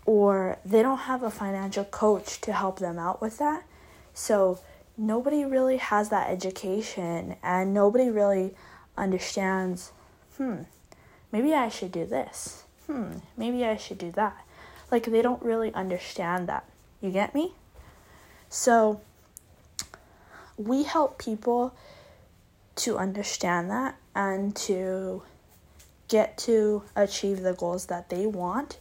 Or 0.07 0.59
they 0.65 0.83
don't 0.83 0.99
have 0.99 1.23
a 1.23 1.31
financial 1.31 1.85
coach 1.85 2.41
to 2.43 2.53
help 2.53 2.79
them 2.79 2.99
out 2.99 3.21
with 3.21 3.39
that. 3.39 3.65
So 4.13 4.61
nobody 4.97 5.45
really 5.45 5.79
has 5.79 6.09
that 6.11 6.31
education 6.31 7.37
and 7.43 7.75
nobody 7.75 8.09
really 8.09 8.55
understands, 8.97 9.93
hmm, 10.37 10.63
maybe 11.33 11.53
I 11.53 11.69
should 11.69 11.93
do 11.93 12.07
this. 12.07 12.65
Hmm, 12.87 13.19
maybe 13.37 13.65
I 13.65 13.77
should 13.77 13.99
do 13.99 14.13
that. 14.13 14.45
Like 14.91 15.05
they 15.05 15.23
don't 15.23 15.43
really 15.43 15.75
understand 15.75 16.49
that. 16.49 16.65
You 17.01 17.11
get 17.11 17.35
me? 17.35 17.55
So 18.49 19.01
we 20.57 20.85
help 20.85 21.19
people 21.19 21.75
to 22.77 22.99
understand 22.99 23.71
that 23.71 23.97
and 24.15 24.55
to 24.57 25.23
get 26.09 26.37
to 26.37 26.83
achieve 26.97 27.41
the 27.41 27.55
goals 27.55 27.87
that 27.87 28.11
they 28.11 28.27
want, 28.27 28.79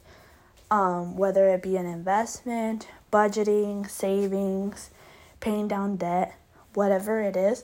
um, 0.70 1.16
whether 1.16 1.48
it 1.50 1.62
be 1.62 1.78
an 1.78 1.86
investment, 1.86 2.88
budgeting, 3.12 3.90
savings, 3.90 4.90
paying 5.40 5.68
down 5.68 5.96
debt, 5.96 6.36
whatever 6.74 7.22
it 7.22 7.36
is, 7.36 7.64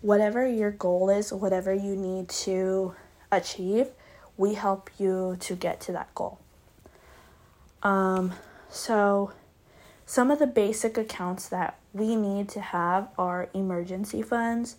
whatever 0.00 0.46
your 0.46 0.70
goal 0.70 1.10
is, 1.10 1.32
whatever 1.32 1.74
you 1.74 1.96
need 1.96 2.28
to 2.28 2.94
achieve, 3.32 3.88
we 4.36 4.54
help 4.54 4.90
you 4.98 5.36
to 5.40 5.54
get 5.56 5.80
to 5.80 5.92
that 5.92 6.14
goal. 6.14 6.38
Um, 7.82 8.32
so 8.70 9.32
some 10.08 10.30
of 10.30 10.38
the 10.38 10.46
basic 10.46 10.96
accounts 10.96 11.50
that 11.50 11.76
we 11.92 12.16
need 12.16 12.48
to 12.48 12.62
have 12.62 13.08
are 13.18 13.50
emergency 13.52 14.22
funds, 14.22 14.76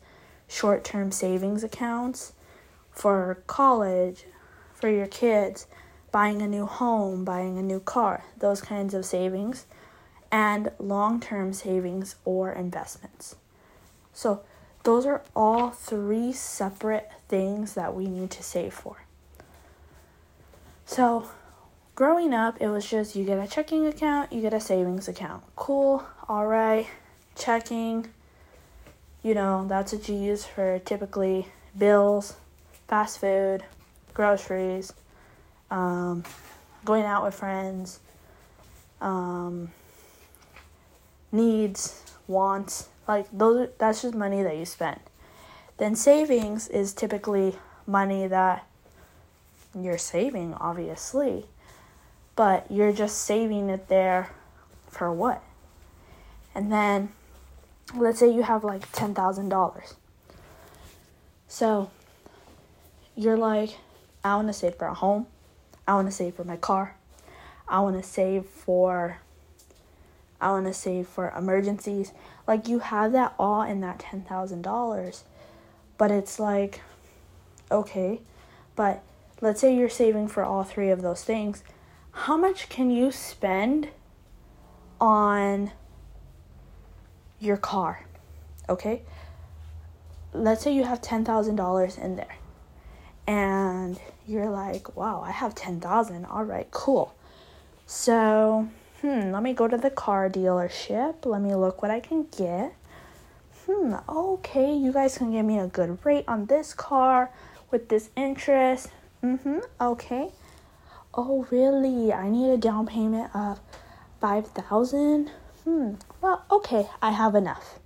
short 0.48 0.84
term 0.84 1.12
savings 1.12 1.64
accounts, 1.64 2.34
for 2.90 3.44
college, 3.46 4.26
for 4.74 4.90
your 4.90 5.06
kids, 5.06 5.68
buying 6.12 6.42
a 6.42 6.48
new 6.48 6.66
home, 6.66 7.24
buying 7.24 7.60
a 7.60 7.62
new 7.62 7.80
car, 7.80 8.24
those 8.40 8.60
kinds 8.60 8.96
of 8.96 9.06
savings, 9.06 9.68
and 10.32 10.72
long 10.80 11.20
term 11.20 11.54
savings 11.54 12.16
or 12.26 12.52
investments. 12.52 13.36
So, 14.12 14.42
those 14.82 15.06
are 15.06 15.22
all 15.36 15.70
three 15.70 16.34
separate 16.34 17.12
things 17.28 17.76
that 17.76 17.94
we 17.94 18.08
need 18.08 18.32
to 18.32 18.42
save 18.42 18.74
for. 18.74 19.04
So, 20.88 21.30
growing 22.00 22.34
up, 22.34 22.56
it 22.62 22.70
was 22.70 22.90
just 22.90 23.14
you 23.14 23.26
get 23.26 23.38
a 23.38 23.46
checking 23.46 23.86
account, 23.86 24.32
you 24.32 24.40
get 24.40 24.54
a 24.54 24.60
savings 24.62 25.10
account. 25.10 25.44
Cool, 25.58 26.02
all 26.30 26.48
right, 26.48 26.88
checking, 27.36 28.08
you 29.22 29.34
know, 29.34 29.66
that's 29.68 29.92
what 29.92 30.08
you 30.08 30.16
use 30.16 30.46
for 30.46 30.80
typically 30.80 31.46
bills, 31.78 32.38
fast 32.88 33.20
food, 33.20 33.66
groceries, 34.14 34.94
um, 35.70 36.24
going 36.86 37.04
out 37.04 37.26
with 37.26 37.36
friends, 37.36 38.00
um, 39.02 39.70
needs, 41.34 42.02
wants, 42.30 42.88
like 43.10 43.28
those 43.34 43.68
that's 43.78 44.04
just 44.04 44.16
money 44.16 44.42
that 44.42 44.56
you 44.56 44.64
spend. 44.64 45.02
Then 45.76 45.96
savings 45.96 46.70
is 46.70 46.94
typically 46.94 47.58
money 47.86 48.26
that 48.26 48.66
you're 49.78 49.98
saving 49.98 50.54
obviously, 50.54 51.44
but 52.40 52.72
you're 52.72 52.94
just 52.94 53.18
saving 53.18 53.70
it 53.70 53.90
there 53.90 54.30
for 54.88 55.12
what? 55.12 55.44
And 56.56 56.72
then 56.72 57.10
let's 57.94 58.18
say 58.18 58.34
you 58.34 58.44
have 58.44 58.64
like 58.64 58.90
$10,000. 58.94 59.94
So 61.50 61.92
you're 63.14 63.36
like 63.36 63.72
I 64.24 64.38
want 64.38 64.48
to 64.48 64.54
save 64.54 64.76
for 64.76 64.88
a 64.88 64.94
home. 64.94 65.28
I 65.86 65.96
want 65.96 66.08
to 66.08 66.14
save 66.14 66.36
for 66.36 66.46
my 66.46 66.56
car. 66.56 66.96
I 67.68 67.82
want 67.82 68.02
to 68.02 68.10
save 68.10 68.46
for 68.46 69.18
I 70.40 70.52
want 70.52 70.66
to 70.66 70.74
save 70.74 71.10
for 71.10 71.34
emergencies. 71.38 72.14
Like 72.48 72.70
you 72.70 72.80
have 72.80 73.12
that 73.12 73.34
all 73.38 73.64
in 73.64 73.82
that 73.82 74.00
$10,000. 74.00 75.24
But 75.98 76.10
it's 76.10 76.40
like 76.40 76.80
okay, 77.70 78.22
but 78.78 79.04
let's 79.42 79.60
say 79.60 79.76
you're 79.76 79.90
saving 79.90 80.30
for 80.30 80.46
all 80.46 80.64
three 80.64 80.90
of 80.90 81.02
those 81.02 81.26
things. 81.26 81.64
How 82.24 82.36
much 82.36 82.68
can 82.68 82.92
you 82.92 83.14
spend 83.14 83.88
on 85.00 85.72
your 87.40 87.56
car? 87.56 88.06
Okay? 88.68 89.04
Let's 90.34 90.62
say 90.62 90.76
you 90.76 90.84
have 90.84 91.02
$10,000 91.02 91.98
in 91.98 92.16
there. 92.18 92.36
And 93.26 93.98
you're 94.28 94.50
like, 94.50 94.98
wow, 94.98 95.24
I 95.26 95.32
have 95.32 95.56
10,000. 95.56 96.26
All 96.26 96.44
right, 96.44 96.70
cool. 96.72 97.16
So, 97.86 98.68
hmm, 99.00 99.32
let 99.32 99.42
me 99.42 99.54
go 99.54 99.70
to 99.70 99.78
the 99.78 99.90
car 99.90 100.30
dealership. 100.30 101.26
Let 101.26 101.42
me 101.42 101.56
look 101.56 101.82
what 101.82 101.90
I 101.90 102.02
can 102.02 102.28
get. 102.38 102.76
Hmm, 103.66 103.96
okay, 104.10 104.76
you 104.76 104.92
guys 104.92 105.18
can 105.18 105.32
give 105.32 105.46
me 105.46 105.58
a 105.58 105.68
good 105.68 105.98
rate 106.04 106.26
on 106.28 106.48
this 106.48 106.74
car 106.74 107.32
with 107.72 107.88
this 107.88 108.10
interest. 108.18 108.90
Mm-hmm, 109.24 109.60
okay. 109.80 110.32
Oh, 111.14 111.48
really? 111.50 112.14
I 112.14 112.30
need 112.30 112.52
a 112.52 112.58
down 112.58 112.86
payment 112.88 113.36
of 113.36 113.60
5,000? 114.22 115.32
Hmm, 115.64 115.94
well, 116.22 116.46
okay, 116.52 116.88
I 117.02 117.12
have 117.12 117.36
enough. 117.36 117.80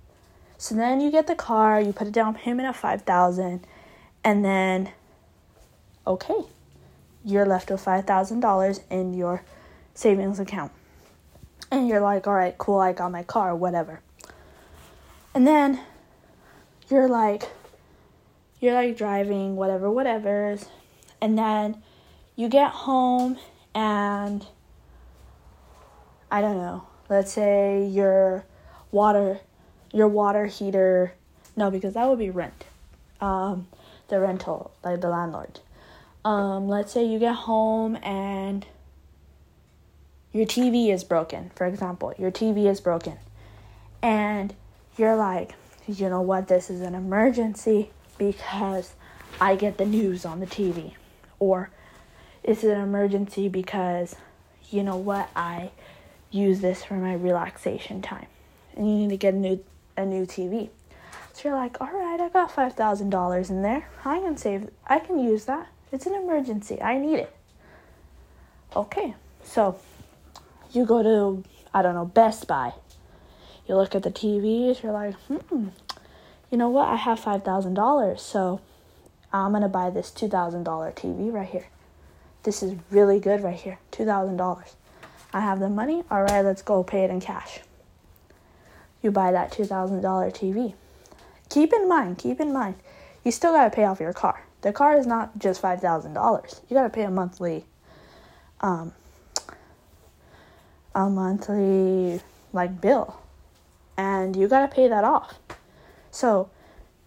So 0.58 0.74
then 0.74 1.00
you 1.00 1.10
get 1.10 1.26
the 1.26 1.34
car, 1.34 1.80
you 1.80 1.92
put 1.92 2.06
a 2.06 2.10
down 2.10 2.34
payment 2.34 2.68
of 2.68 2.76
5,000 2.76 3.66
and 4.22 4.44
then 4.44 4.92
okay, 6.06 6.44
you're 7.24 7.46
left 7.46 7.70
with 7.70 7.84
$5,000 7.84 8.80
in 8.90 9.14
your 9.14 9.42
savings 9.94 10.38
account. 10.38 10.72
And 11.70 11.88
you're 11.88 12.00
like, 12.00 12.26
all 12.26 12.34
right, 12.34 12.56
cool, 12.58 12.78
I 12.78 12.92
got 12.92 13.10
my 13.10 13.22
car, 13.22 13.56
whatever. 13.56 14.00
And 15.34 15.46
then 15.46 15.80
you're 16.90 17.08
like, 17.08 17.48
you're 18.60 18.74
like 18.74 18.96
driving, 18.96 19.56
whatever, 19.56 19.90
whatever. 19.90 20.58
And 21.20 21.38
then 21.38 21.82
you 22.36 22.48
get 22.48 22.70
home 22.70 23.38
and 23.74 24.46
I 26.30 26.40
don't 26.40 26.56
know, 26.56 26.86
let's 27.08 27.32
say 27.32 27.86
your 27.86 28.44
water, 28.90 29.40
your 29.92 30.08
water 30.08 30.46
heater, 30.46 31.14
no, 31.56 31.70
because 31.70 31.94
that 31.94 32.08
would 32.08 32.18
be 32.18 32.30
rent. 32.30 32.64
Um, 33.20 33.68
the 34.08 34.20
rental, 34.20 34.72
like 34.82 35.00
the 35.00 35.08
landlord. 35.08 35.60
Um, 36.24 36.68
let's 36.68 36.92
say 36.92 37.04
you 37.04 37.18
get 37.18 37.34
home 37.34 37.96
and 38.02 38.66
your 40.32 40.46
TV 40.46 40.92
is 40.92 41.04
broken, 41.04 41.50
for 41.54 41.66
example, 41.66 42.12
your 42.18 42.32
TV 42.32 42.66
is 42.66 42.80
broken, 42.80 43.18
and 44.02 44.52
you're 44.96 45.14
like, 45.14 45.54
you 45.86 46.08
know 46.08 46.22
what, 46.22 46.48
this 46.48 46.70
is 46.70 46.80
an 46.80 46.94
emergency 46.94 47.90
because 48.18 48.94
I 49.40 49.54
get 49.54 49.78
the 49.78 49.84
news 49.84 50.24
on 50.24 50.40
the 50.40 50.46
TV, 50.46 50.94
or 51.38 51.70
it's 52.44 52.62
an 52.62 52.80
emergency 52.80 53.48
because 53.48 54.14
you 54.70 54.82
know 54.82 54.96
what, 54.96 55.28
I 55.34 55.70
use 56.30 56.60
this 56.60 56.84
for 56.84 56.94
my 56.94 57.14
relaxation 57.14 58.02
time, 58.02 58.26
and 58.76 58.88
you 58.88 58.94
need 58.96 59.10
to 59.10 59.16
get 59.16 59.34
a 59.34 59.36
new 59.36 59.64
a 59.96 60.04
new 60.04 60.26
TV. 60.26 60.68
So 61.32 61.48
you're 61.48 61.58
like, 61.58 61.80
all 61.80 61.90
right, 61.90 62.20
I 62.20 62.28
got 62.28 62.52
five 62.52 62.74
thousand 62.74 63.10
dollars 63.10 63.50
in 63.50 63.62
there. 63.62 63.88
I 64.04 64.20
can 64.20 64.36
save. 64.36 64.68
I 64.86 64.98
can 65.00 65.18
use 65.18 65.46
that. 65.46 65.68
It's 65.90 66.06
an 66.06 66.14
emergency. 66.14 66.80
I 66.80 66.98
need 66.98 67.16
it. 67.16 67.34
Okay, 68.76 69.14
so 69.44 69.78
you 70.72 70.84
go 70.84 71.02
to, 71.02 71.44
I 71.72 71.82
don't 71.82 71.94
know, 71.94 72.04
Best 72.04 72.48
Buy. 72.48 72.72
You 73.68 73.76
look 73.76 73.94
at 73.94 74.02
the 74.02 74.10
TVs, 74.10 74.82
you're 74.82 74.92
like, 74.92 75.14
hmm, 75.28 75.68
you 76.50 76.58
know 76.58 76.68
what? 76.68 76.88
I 76.88 76.96
have 76.96 77.20
$5,000, 77.20 78.18
so 78.18 78.60
I'm 79.32 79.52
to 79.60 79.68
buy 79.68 79.90
this 79.90 80.10
$2,000 80.10 80.64
TV 80.64 81.32
right 81.32 81.48
here. 81.48 81.68
This 82.44 82.62
is 82.62 82.76
really 82.90 83.18
good 83.18 83.42
right 83.42 83.58
here. 83.58 83.78
$2,000. 83.92 84.74
I 85.32 85.40
have 85.40 85.60
the 85.60 85.68
money. 85.68 86.04
All 86.10 86.22
right, 86.22 86.42
let's 86.42 86.62
go 86.62 86.84
pay 86.84 87.04
it 87.04 87.10
in 87.10 87.20
cash. 87.20 87.60
You 89.02 89.10
buy 89.10 89.32
that 89.32 89.52
$2,000 89.52 90.00
TV. 90.02 90.74
Keep 91.50 91.72
in 91.72 91.88
mind, 91.88 92.18
keep 92.18 92.40
in 92.40 92.52
mind, 92.52 92.76
you 93.24 93.30
still 93.30 93.52
got 93.52 93.64
to 93.64 93.70
pay 93.70 93.84
off 93.84 94.00
your 94.00 94.12
car 94.12 94.44
the 94.64 94.72
car 94.72 94.96
is 94.96 95.06
not 95.06 95.38
just 95.38 95.60
five 95.60 95.80
thousand 95.80 96.14
dollars. 96.14 96.62
You 96.68 96.74
gotta 96.74 96.88
pay 96.88 97.02
a 97.02 97.10
monthly, 97.10 97.66
um, 98.62 98.94
a 100.94 101.10
monthly 101.10 102.22
like 102.54 102.80
bill, 102.80 103.20
and 103.98 104.34
you 104.34 104.48
gotta 104.48 104.74
pay 104.74 104.88
that 104.88 105.04
off. 105.04 105.38
So, 106.10 106.48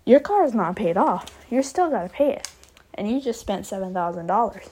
your 0.05 0.19
car 0.19 0.45
is 0.45 0.53
not 0.53 0.75
paid 0.75 0.97
off. 0.97 1.43
You 1.49 1.63
still 1.63 1.89
gotta 1.89 2.09
pay 2.09 2.33
it, 2.33 2.47
and 2.93 3.09
you 3.09 3.19
just 3.19 3.41
spent 3.41 3.65
seven 3.65 3.91
thousand 3.91 4.27
dollars. 4.27 4.69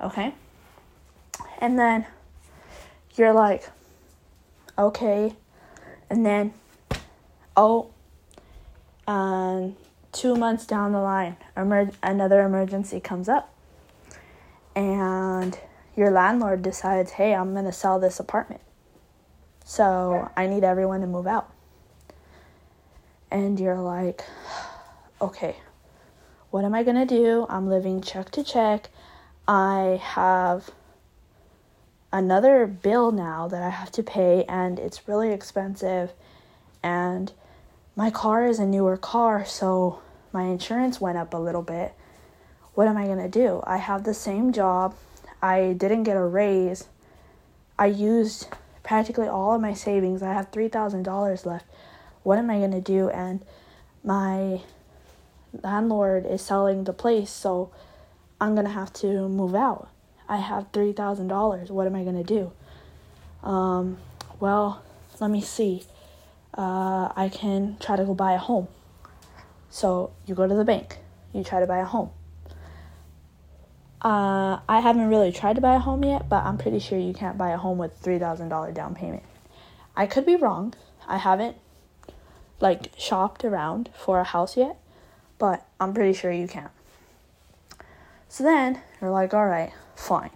Okay, 0.00 0.34
and 1.58 1.78
then 1.78 2.06
you're 3.14 3.32
like, 3.32 3.68
okay, 4.78 5.34
and 6.10 6.24
then, 6.24 6.52
oh, 7.56 7.90
um, 9.06 9.76
two 10.12 10.36
months 10.36 10.66
down 10.66 10.92
the 10.92 11.00
line, 11.00 11.36
emer- 11.56 11.92
another 12.02 12.42
emergency 12.42 13.00
comes 13.00 13.28
up, 13.28 13.54
and 14.74 15.58
your 15.96 16.10
landlord 16.10 16.62
decides, 16.62 17.12
hey, 17.12 17.34
I'm 17.34 17.52
going 17.54 17.64
to 17.64 17.72
sell 17.72 17.98
this 17.98 18.20
apartment. 18.20 18.60
So 19.64 20.30
I 20.36 20.46
need 20.46 20.62
everyone 20.62 21.00
to 21.00 21.06
move 21.06 21.26
out. 21.26 21.50
And 23.30 23.58
you're 23.58 23.80
like, 23.80 24.22
okay, 25.20 25.56
what 26.50 26.64
am 26.64 26.74
I 26.74 26.82
going 26.82 26.96
to 26.96 27.06
do? 27.06 27.46
I'm 27.48 27.68
living 27.68 28.00
check 28.00 28.30
to 28.32 28.44
check. 28.44 28.90
I 29.48 30.00
have 30.02 30.70
another 32.12 32.66
bill 32.66 33.12
now 33.12 33.46
that 33.48 33.62
I 33.62 33.70
have 33.70 33.92
to 33.92 34.02
pay, 34.02 34.44
and 34.48 34.78
it's 34.78 35.06
really 35.06 35.32
expensive. 35.32 36.12
And 36.82 37.32
my 37.94 38.10
car 38.10 38.46
is 38.46 38.58
a 38.58 38.66
newer 38.66 38.96
car, 38.96 39.44
so 39.44 40.00
my 40.32 40.44
insurance 40.44 41.00
went 41.00 41.18
up 41.18 41.32
a 41.32 41.38
little 41.38 41.62
bit. 41.62 41.94
What 42.74 42.88
am 42.88 42.96
I 42.96 43.06
going 43.06 43.18
to 43.18 43.28
do? 43.28 43.62
I 43.64 43.78
have 43.78 44.04
the 44.04 44.14
same 44.14 44.52
job. 44.52 44.94
I 45.40 45.74
didn't 45.76 46.04
get 46.04 46.16
a 46.16 46.24
raise. 46.24 46.88
I 47.78 47.86
used 47.86 48.48
practically 48.82 49.28
all 49.28 49.54
of 49.54 49.60
my 49.60 49.74
savings. 49.74 50.22
I 50.22 50.32
have 50.32 50.50
$3,000 50.50 51.46
left. 51.46 51.66
What 52.22 52.38
am 52.38 52.50
I 52.50 52.58
going 52.58 52.72
to 52.72 52.80
do? 52.80 53.08
And 53.10 53.44
my 54.02 54.62
landlord 55.62 56.26
is 56.26 56.42
selling 56.42 56.84
the 56.84 56.92
place, 56.92 57.30
so 57.30 57.70
I'm 58.40 58.54
to 58.66 58.72
have 58.72 58.92
to 58.94 59.28
move 59.28 59.54
out. 59.54 59.88
I 60.28 60.38
have 60.38 60.72
$3,000. 60.72 61.70
What 61.70 61.86
am 61.86 61.94
I 61.94 62.04
to 62.16 62.24
do? 62.24 62.52
Um, 63.42 63.98
well, 64.40 64.82
let 65.20 65.30
me 65.30 65.40
see. 65.40 65.84
Uh, 66.56 67.12
I 67.14 67.30
can 67.32 67.76
try 67.80 67.96
to 67.96 68.04
go 68.04 68.14
buy 68.14 68.32
a 68.32 68.38
home. 68.38 68.68
So 69.70 70.12
you 70.26 70.34
go 70.34 70.46
to 70.46 70.54
the 70.54 70.64
bank, 70.64 70.98
you 71.32 71.44
try 71.44 71.60
to 71.60 71.66
buy 71.66 71.78
a 71.78 71.84
home. 71.84 72.10
Uh, 74.00 74.60
I 74.68 74.80
haven't 74.80 75.08
really 75.08 75.32
tried 75.32 75.56
to 75.56 75.60
buy 75.60 75.74
a 75.74 75.78
home 75.78 76.04
yet, 76.04 76.28
but 76.28 76.44
I'm 76.44 76.58
pretty 76.58 76.78
sure 76.78 76.98
you 76.98 77.12
can't 77.12 77.36
buy 77.36 77.50
a 77.50 77.56
home 77.56 77.78
with 77.78 78.00
$3,000 78.02 78.74
down 78.74 78.94
payment. 78.94 79.22
I 79.96 80.06
could 80.06 80.26
be 80.26 80.36
wrong. 80.36 80.74
I 81.08 81.18
haven't 81.18 81.56
like 82.60 82.92
shopped 82.96 83.44
around 83.44 83.90
for 83.94 84.20
a 84.20 84.24
house 84.24 84.56
yet, 84.56 84.78
but 85.38 85.66
I'm 85.80 85.92
pretty 85.92 86.12
sure 86.12 86.32
you 86.32 86.46
can. 86.48 86.70
So 88.28 88.44
then 88.44 88.80
you're 89.00 89.10
like, 89.10 89.32
all 89.34 89.46
right, 89.46 89.72
fine. 89.94 90.30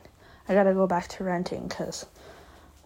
I 0.49 0.55
gotta 0.55 0.73
go 0.73 0.87
back 0.87 1.09
to 1.09 1.25
renting 1.25 1.69
because 1.69 2.07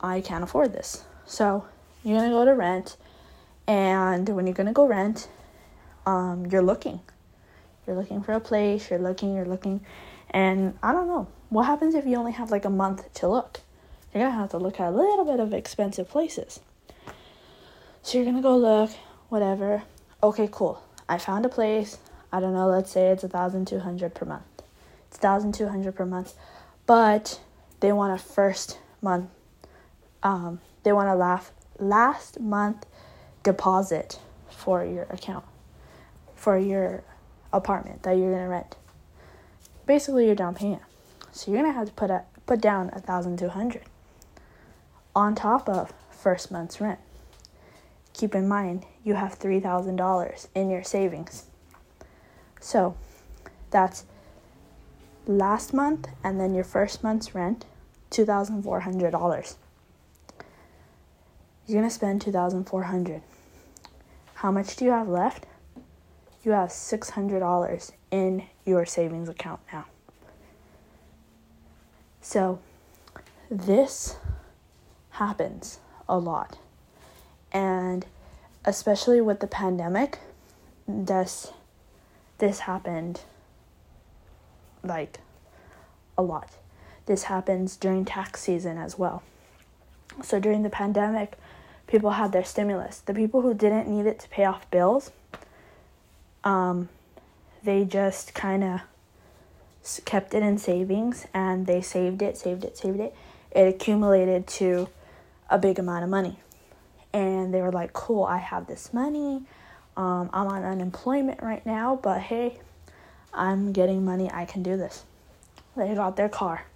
I 0.01 0.21
can't 0.21 0.45
afford 0.45 0.73
this. 0.73 1.05
So 1.27 1.64
you're 2.03 2.19
gonna 2.19 2.31
go 2.31 2.45
to 2.45 2.55
rent, 2.55 2.97
and 3.67 4.29
when 4.29 4.47
you're 4.47 4.55
gonna 4.55 4.73
go 4.73 4.87
rent, 4.87 5.29
um, 6.05 6.47
you're 6.47 6.62
looking. 6.62 7.01
You're 7.87 7.97
looking 7.97 8.23
for 8.23 8.33
a 8.33 8.40
place, 8.40 8.90
you're 8.90 8.99
looking, 8.99 9.35
you're 9.35 9.45
looking, 9.45 9.81
and 10.31 10.77
I 10.83 10.93
don't 10.93 11.07
know. 11.07 11.29
What 11.49 11.64
happens 11.64 11.95
if 11.95 12.07
you 12.07 12.17
only 12.17 12.33
have 12.33 12.51
like 12.51 12.64
a 12.64 12.71
month 12.71 13.12
to 13.14 13.29
look? 13.29 13.61
You're 14.12 14.25
gonna 14.25 14.37
have 14.37 14.51
to 14.51 14.59
look 14.59 14.81
at 14.81 14.88
a 14.88 14.90
little 14.90 15.25
bit 15.25 15.40
of 15.40 15.53
expensive 15.53 16.09
places. 16.09 16.61
So 18.03 18.19
you're 18.19 18.27
gonna 18.27 18.43
go 18.43 18.57
look, 18.57 18.90
whatever. 19.29 19.83
Okay, 20.23 20.49
cool. 20.51 20.83
I 21.09 21.19
found 21.19 21.47
a 21.47 21.49
place. 21.49 21.99
I 22.33 22.40
don't 22.40 22.53
know, 22.53 22.69
let's 22.69 22.90
say 22.90 23.09
it's 23.09 23.25
a 23.25 23.29
thousand 23.29 23.67
two 23.69 23.79
hundred 23.79 24.14
per 24.14 24.27
month. 24.27 24.54
It's 25.14 25.20
thousand 25.20 25.55
two 25.55 25.68
hundred 25.68 25.94
per 25.94 26.05
month. 26.05 26.35
But 26.87 27.40
they 27.79 27.92
want 27.92 28.12
a 28.12 28.22
first 28.22 28.81
month 29.00 29.31
um, 30.24 30.61
they 30.83 30.92
want 30.92 31.09
a 31.09 31.14
last 31.14 31.53
last 31.79 32.40
month 32.40 32.85
deposit 33.44 34.18
for 34.50 34.85
your 34.85 35.05
account 35.05 35.44
for 36.35 36.59
your 36.59 37.05
apartment 37.53 38.03
that 38.03 38.16
you're 38.16 38.33
gonna 38.33 38.48
rent. 38.48 38.74
Basically, 39.87 40.27
your 40.27 40.35
down 40.35 40.55
payment. 40.55 40.83
So 41.31 41.53
you're 41.53 41.62
gonna 41.62 41.74
have 41.74 41.87
to 41.87 41.92
put 41.92 42.11
a, 42.11 42.22
put 42.46 42.61
down 42.61 42.90
a 42.92 43.00
thousand 43.00 43.38
two 43.38 43.50
hundred 43.50 43.83
on 45.14 45.37
top 45.37 45.68
of 45.68 45.92
first 46.11 46.50
month's 46.50 46.81
rent. 46.81 46.98
Keep 48.14 48.35
in 48.35 48.48
mind 48.48 48.85
you 49.05 49.14
have 49.14 49.35
three 49.35 49.61
thousand 49.61 49.94
dollars 49.94 50.48
in 50.57 50.70
your 50.70 50.83
savings. 50.83 51.44
So 52.61 52.96
that's 53.70 54.07
last 55.27 55.73
month 55.73 56.09
and 56.23 56.41
then 56.41 56.55
your 56.55 56.65
first 56.65 57.03
month's 57.03 57.35
rent, 57.35 57.65
two 58.11 58.25
thousand 58.25 58.63
four 58.63 58.81
hundred 58.81 59.11
dollars. 59.11 59.57
You're 61.67 61.81
gonna 61.81 61.91
spend 61.91 62.21
two 62.21 62.33
thousand 62.33 62.65
four 62.65 62.85
hundred. 62.85 63.23
How 64.35 64.51
much 64.51 64.77
do 64.77 64.85
you 64.85 64.91
have 64.91 65.09
left? 65.09 65.47
You 66.43 66.53
have 66.53 66.71
six 66.71 67.11
hundred 67.11 67.41
dollars 67.41 67.93
in 68.11 68.45
your 68.67 68.85
savings 68.85 69.29
account 69.29 69.61
now. 69.73 69.87
So 72.21 72.59
this 73.51 74.17
happens 75.11 75.79
a 76.09 76.19
lot. 76.19 76.59
And 77.53 78.05
especially 78.65 79.21
with 79.21 79.41
the 79.41 79.47
pandemic, 79.47 80.19
this 80.87 81.53
this 82.39 82.61
happened 82.61 83.23
like 84.85 85.18
a 86.16 86.23
lot. 86.23 86.51
This 87.07 87.25
happens 87.25 87.77
during 87.77 88.05
tax 88.05 88.40
season 88.40 88.79
as 88.79 88.99
well. 88.99 89.23
So 90.23 90.38
during 90.38 90.62
the 90.62 90.70
pandemic, 90.70 91.37
people 91.87 92.11
had 92.11 92.33
their 92.33 92.44
stimulus. 92.44 93.01
The 93.01 93.14
people 93.14 93.42
who 93.42 93.55
didn't 93.55 93.88
need 93.88 94.07
it 94.07 94.18
to 94.20 94.29
pay 94.29 94.44
off 94.44 94.70
bills, 94.70 95.11
um, 96.44 96.88
they 97.62 97.85
just 97.85 98.35
kind 98.35 98.62
of 98.64 98.81
kept 100.05 100.35
it 100.35 100.42
in 100.42 100.59
savings 100.59 101.27
and 101.35 101.66
they 101.66 101.81
saved 101.81 102.23
it, 102.23 102.37
saved 102.37 102.64
it, 102.64 102.77
saved 102.77 103.01
it. 103.01 103.14
It 103.51 103.75
accumulated 103.75 104.47
to 104.47 104.88
a 105.51 105.59
big 105.59 105.79
amount 105.79 106.05
of 106.05 106.11
money. 106.11 106.38
And 107.12 107.53
they 107.55 107.61
were 107.61 107.73
like, 107.73 107.92
cool, 107.92 108.25
I 108.25 108.38
have 108.38 108.66
this 108.66 108.92
money. 108.92 109.42
Um, 109.97 110.31
I'm 110.33 110.49
on 110.49 110.64
unemployment 110.64 111.42
right 111.42 111.64
now, 111.64 111.99
but 112.03 112.20
hey, 112.20 112.59
I'm 113.35 113.73
getting 113.73 114.05
money. 114.05 114.31
I 114.33 114.44
can 114.44 114.62
do 114.62 114.77
this. 114.77 115.05
They 115.77 115.94
got 115.94 116.16
their 116.16 116.29
car. 116.29 116.66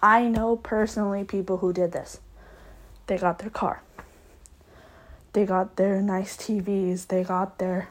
I 0.00 0.28
know 0.28 0.56
personally 0.56 1.24
people 1.24 1.58
who 1.58 1.72
did 1.72 1.92
this. 1.92 2.20
They 3.06 3.16
got 3.16 3.38
their 3.38 3.50
car. 3.50 3.82
They 5.32 5.46
got 5.46 5.76
their 5.76 6.00
nice 6.00 6.36
TVs. 6.36 7.08
They 7.08 7.24
got 7.24 7.58
their 7.58 7.88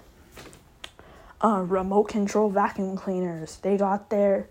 uh, 1.44 1.64
remote 1.68 2.06
control 2.06 2.50
vacuum 2.50 2.96
cleaners. 2.96 3.58
They 3.58 3.78
got 3.78 4.10
their 4.10 4.48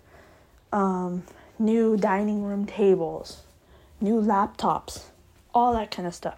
um, 0.71 1.23
new 1.57 1.97
dining 1.97 2.43
room 2.43 2.65
tables, 2.65 3.43
new 3.99 4.21
laptops, 4.21 5.05
all 5.53 5.73
that 5.73 5.91
kind 5.91 6.07
of 6.07 6.13
stuff. 6.13 6.37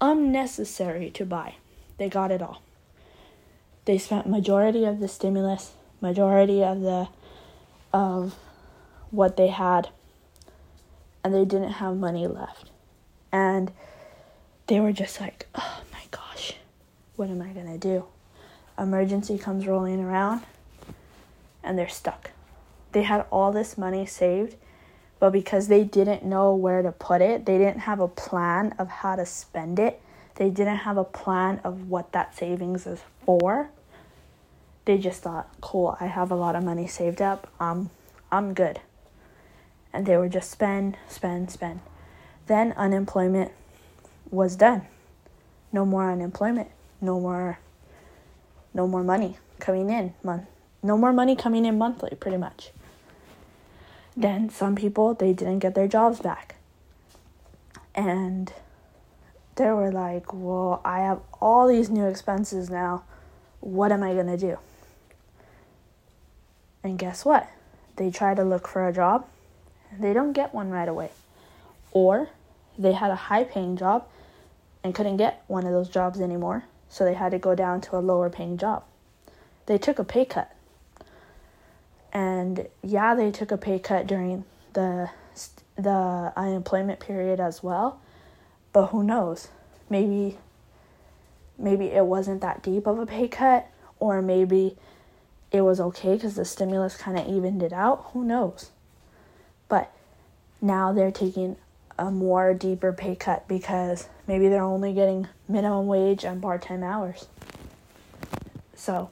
Unnecessary 0.00 1.10
to 1.10 1.24
buy. 1.24 1.54
They 1.98 2.08
got 2.08 2.30
it 2.30 2.40
all. 2.40 2.62
They 3.84 3.98
spent 3.98 4.28
majority 4.28 4.84
of 4.84 5.00
the 5.00 5.08
stimulus, 5.08 5.72
majority 6.00 6.62
of 6.62 6.80
the 6.80 7.08
of 7.92 8.36
what 9.10 9.36
they 9.36 9.48
had, 9.48 9.88
and 11.24 11.34
they 11.34 11.44
didn't 11.44 11.72
have 11.72 11.96
money 11.96 12.26
left. 12.26 12.70
And 13.32 13.72
they 14.66 14.80
were 14.80 14.92
just 14.92 15.20
like, 15.20 15.46
oh 15.54 15.82
my 15.92 16.02
gosh, 16.10 16.54
what 17.16 17.28
am 17.28 17.42
I 17.42 17.48
gonna 17.48 17.78
do? 17.78 18.04
Emergency 18.78 19.36
comes 19.36 19.66
rolling 19.66 20.00
around 20.00 20.42
and 21.62 21.78
they're 21.78 21.88
stuck. 21.88 22.30
They 22.92 23.02
had 23.02 23.26
all 23.30 23.52
this 23.52 23.76
money 23.76 24.06
saved, 24.06 24.56
but 25.18 25.30
because 25.30 25.68
they 25.68 25.84
didn't 25.84 26.24
know 26.24 26.54
where 26.54 26.82
to 26.82 26.92
put 26.92 27.20
it, 27.20 27.46
they 27.46 27.58
didn't 27.58 27.80
have 27.80 28.00
a 28.00 28.08
plan 28.08 28.74
of 28.78 28.88
how 28.88 29.16
to 29.16 29.26
spend 29.26 29.78
it, 29.78 30.00
they 30.36 30.48
didn't 30.50 30.78
have 30.78 30.96
a 30.96 31.04
plan 31.04 31.60
of 31.62 31.88
what 31.88 32.12
that 32.12 32.36
savings 32.36 32.86
is 32.86 33.00
for. 33.24 33.70
They 34.90 34.98
just 34.98 35.22
thought, 35.22 35.48
cool, 35.60 35.96
I 36.00 36.06
have 36.06 36.32
a 36.32 36.34
lot 36.34 36.56
of 36.56 36.64
money 36.64 36.88
saved 36.88 37.22
up, 37.22 37.46
um, 37.60 37.90
I'm 38.32 38.54
good. 38.54 38.80
And 39.92 40.04
they 40.04 40.16
would 40.16 40.32
just 40.32 40.50
spend, 40.50 40.96
spend, 41.08 41.52
spend. 41.52 41.78
Then 42.48 42.72
unemployment 42.72 43.52
was 44.32 44.56
done. 44.56 44.88
No 45.70 45.86
more 45.86 46.10
unemployment. 46.10 46.70
No 47.00 47.20
more 47.20 47.60
no 48.74 48.88
more 48.88 49.04
money 49.04 49.36
coming 49.60 49.90
in 49.90 50.14
month. 50.24 50.48
No 50.82 50.98
more 50.98 51.12
money 51.12 51.36
coming 51.36 51.64
in 51.66 51.78
monthly, 51.78 52.16
pretty 52.16 52.36
much. 52.36 52.72
Then 54.16 54.50
some 54.50 54.74
people 54.74 55.14
they 55.14 55.32
didn't 55.32 55.60
get 55.60 55.76
their 55.76 55.86
jobs 55.86 56.18
back. 56.18 56.56
And 57.94 58.52
they 59.54 59.70
were 59.70 59.92
like, 59.92 60.34
"Well, 60.34 60.80
I 60.84 60.98
have 61.02 61.20
all 61.40 61.68
these 61.68 61.90
new 61.90 62.06
expenses 62.06 62.68
now. 62.68 63.04
What 63.60 63.92
am 63.92 64.02
I 64.02 64.14
to 64.14 64.36
do?" 64.36 64.58
And 66.82 66.98
guess 66.98 67.24
what? 67.24 67.48
They 67.96 68.10
try 68.10 68.34
to 68.34 68.44
look 68.44 68.66
for 68.66 68.86
a 68.86 68.92
job. 68.92 69.26
They 69.98 70.12
don't 70.12 70.32
get 70.32 70.54
one 70.54 70.70
right 70.70 70.88
away. 70.88 71.10
Or 71.92 72.28
they 72.78 72.92
had 72.92 73.10
a 73.10 73.16
high 73.16 73.44
paying 73.44 73.76
job 73.76 74.06
and 74.82 74.94
couldn't 74.94 75.18
get 75.18 75.42
one 75.46 75.66
of 75.66 75.72
those 75.72 75.88
jobs 75.88 76.20
anymore, 76.20 76.64
so 76.88 77.04
they 77.04 77.14
had 77.14 77.32
to 77.32 77.38
go 77.38 77.54
down 77.54 77.80
to 77.82 77.96
a 77.96 77.98
lower 77.98 78.30
paying 78.30 78.56
job. 78.56 78.84
They 79.66 79.78
took 79.78 79.98
a 79.98 80.04
pay 80.04 80.24
cut. 80.24 80.54
And 82.12 82.66
yeah, 82.82 83.14
they 83.14 83.30
took 83.30 83.50
a 83.50 83.58
pay 83.58 83.78
cut 83.78 84.06
during 84.06 84.44
the 84.72 85.10
the 85.76 86.32
unemployment 86.36 87.00
period 87.00 87.40
as 87.40 87.62
well, 87.62 88.00
but 88.72 88.86
who 88.86 89.02
knows? 89.02 89.48
Maybe 89.88 90.38
maybe 91.58 91.86
it 91.86 92.06
wasn't 92.06 92.40
that 92.40 92.62
deep 92.62 92.86
of 92.86 92.98
a 92.98 93.06
pay 93.06 93.28
cut 93.28 93.70
or 93.98 94.22
maybe 94.22 94.76
it 95.52 95.62
was 95.62 95.80
okay 95.80 96.18
cuz 96.18 96.34
the 96.34 96.44
stimulus 96.44 96.96
kind 96.96 97.18
of 97.18 97.26
evened 97.26 97.62
it 97.62 97.72
out, 97.72 98.10
who 98.12 98.24
knows? 98.24 98.70
But 99.68 99.92
now 100.60 100.92
they're 100.92 101.10
taking 101.10 101.56
a 101.98 102.10
more 102.10 102.54
deeper 102.54 102.92
pay 102.92 103.14
cut 103.14 103.46
because 103.46 104.08
maybe 104.26 104.48
they're 104.48 104.62
only 104.62 104.94
getting 104.94 105.28
minimum 105.46 105.86
wage 105.86 106.24
and 106.24 106.40
part 106.40 106.62
time 106.62 106.82
hours. 106.82 107.26
So, 108.74 109.10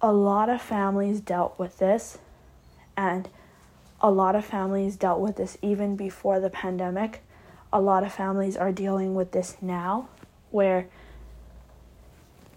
a 0.00 0.12
lot 0.12 0.48
of 0.48 0.62
families 0.62 1.20
dealt 1.20 1.58
with 1.58 1.78
this, 1.78 2.18
and 2.96 3.28
a 4.00 4.10
lot 4.10 4.34
of 4.34 4.44
families 4.44 4.96
dealt 4.96 5.20
with 5.20 5.36
this 5.36 5.58
even 5.60 5.94
before 5.94 6.40
the 6.40 6.48
pandemic. 6.48 7.22
A 7.70 7.80
lot 7.80 8.02
of 8.02 8.12
families 8.12 8.56
are 8.56 8.72
dealing 8.72 9.14
with 9.14 9.32
this 9.32 9.58
now, 9.60 10.08
where 10.50 10.88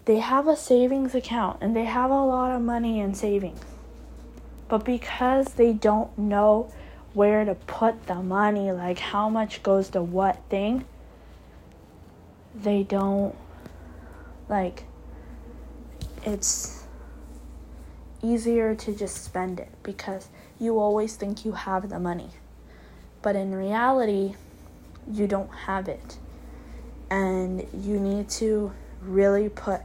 they 0.06 0.20
have 0.20 0.48
a 0.48 0.56
savings 0.56 1.14
account 1.14 1.58
and 1.60 1.76
they 1.76 1.84
have 1.84 2.10
a 2.10 2.24
lot 2.24 2.54
of 2.54 2.62
money 2.62 3.00
in 3.00 3.14
savings. 3.14 3.60
But 4.68 4.84
because 4.84 5.54
they 5.54 5.72
don't 5.72 6.16
know 6.16 6.72
where 7.12 7.44
to 7.44 7.54
put 7.54 8.06
the 8.06 8.16
money, 8.16 8.72
like 8.72 8.98
how 8.98 9.28
much 9.28 9.62
goes 9.62 9.90
to 9.90 10.02
what 10.02 10.40
thing, 10.48 10.84
they 12.54 12.82
don't 12.82 13.34
like 14.48 14.84
it's 16.24 16.84
easier 18.22 18.74
to 18.74 18.94
just 18.94 19.24
spend 19.24 19.60
it 19.60 19.68
because 19.82 20.28
you 20.58 20.78
always 20.78 21.16
think 21.16 21.44
you 21.44 21.52
have 21.52 21.88
the 21.88 21.98
money. 21.98 22.30
But 23.22 23.36
in 23.36 23.54
reality, 23.54 24.34
you 25.10 25.26
don't 25.26 25.50
have 25.50 25.88
it. 25.88 26.18
And 27.10 27.66
you 27.72 28.00
need 28.00 28.28
to 28.30 28.72
really 29.02 29.48
put 29.48 29.80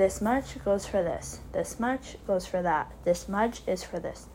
this 0.00 0.22
much 0.22 0.64
goes 0.64 0.86
for 0.86 1.02
this, 1.02 1.40
this 1.52 1.78
much 1.78 2.16
goes 2.26 2.46
for 2.46 2.62
that, 2.62 2.90
this 3.04 3.28
much 3.28 3.60
is 3.66 3.84
for 3.84 4.00
this. 4.00 4.28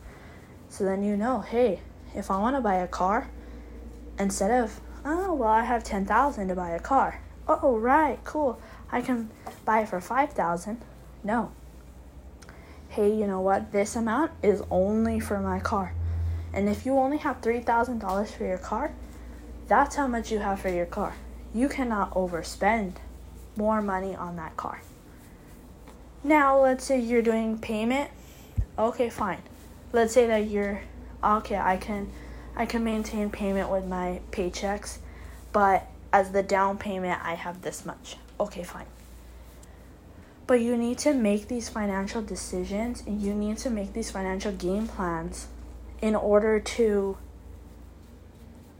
So 0.68 0.84
then 0.84 1.02
you 1.02 1.16
know, 1.16 1.40
hey, 1.40 1.80
if 2.14 2.30
I 2.30 2.38
want 2.38 2.54
to 2.54 2.60
buy 2.60 2.76
a 2.76 2.86
car, 2.86 3.28
instead 4.16 4.52
of, 4.52 4.80
oh, 5.04 5.34
well, 5.34 5.50
I 5.50 5.64
have 5.64 5.82
10,000 5.82 6.46
to 6.46 6.54
buy 6.54 6.70
a 6.70 6.78
car. 6.78 7.20
Oh, 7.48 7.78
right, 7.78 8.20
cool. 8.22 8.60
I 8.92 9.00
can 9.00 9.28
buy 9.64 9.80
it 9.80 9.88
for 9.88 10.00
5,000. 10.00 10.80
No. 11.24 11.50
Hey, 12.88 13.12
you 13.12 13.26
know 13.26 13.40
what? 13.40 13.72
This 13.72 13.96
amount 13.96 14.30
is 14.44 14.62
only 14.70 15.18
for 15.18 15.40
my 15.40 15.58
car. 15.58 15.94
And 16.52 16.68
if 16.68 16.86
you 16.86 16.96
only 16.96 17.18
have 17.18 17.40
$3,000 17.40 18.28
for 18.28 18.44
your 18.44 18.58
car, 18.58 18.92
that's 19.66 19.96
how 19.96 20.06
much 20.06 20.30
you 20.30 20.38
have 20.38 20.60
for 20.60 20.68
your 20.68 20.86
car. 20.86 21.14
You 21.52 21.68
cannot 21.68 22.14
overspend 22.14 22.98
more 23.56 23.82
money 23.82 24.14
on 24.14 24.36
that 24.36 24.56
car. 24.56 24.80
Now, 26.24 26.60
let's 26.60 26.84
say 26.84 26.98
you're 26.98 27.22
doing 27.22 27.58
payment. 27.58 28.10
Okay, 28.78 29.08
fine. 29.08 29.42
Let's 29.92 30.12
say 30.12 30.26
that 30.26 30.48
you're 30.48 30.82
okay, 31.22 31.56
I 31.56 31.76
can 31.76 32.10
I 32.56 32.66
can 32.66 32.84
maintain 32.84 33.30
payment 33.30 33.70
with 33.70 33.84
my 33.86 34.20
paychecks, 34.30 34.98
but 35.52 35.86
as 36.12 36.32
the 36.32 36.42
down 36.42 36.78
payment 36.78 37.20
I 37.22 37.34
have 37.34 37.62
this 37.62 37.84
much. 37.84 38.16
Okay, 38.38 38.62
fine. 38.62 38.86
But 40.46 40.60
you 40.60 40.76
need 40.76 40.98
to 40.98 41.12
make 41.12 41.48
these 41.48 41.68
financial 41.68 42.22
decisions 42.22 43.02
and 43.06 43.20
you 43.20 43.34
need 43.34 43.58
to 43.58 43.70
make 43.70 43.92
these 43.92 44.10
financial 44.10 44.52
game 44.52 44.86
plans 44.86 45.48
in 46.00 46.14
order 46.14 46.60
to 46.60 47.16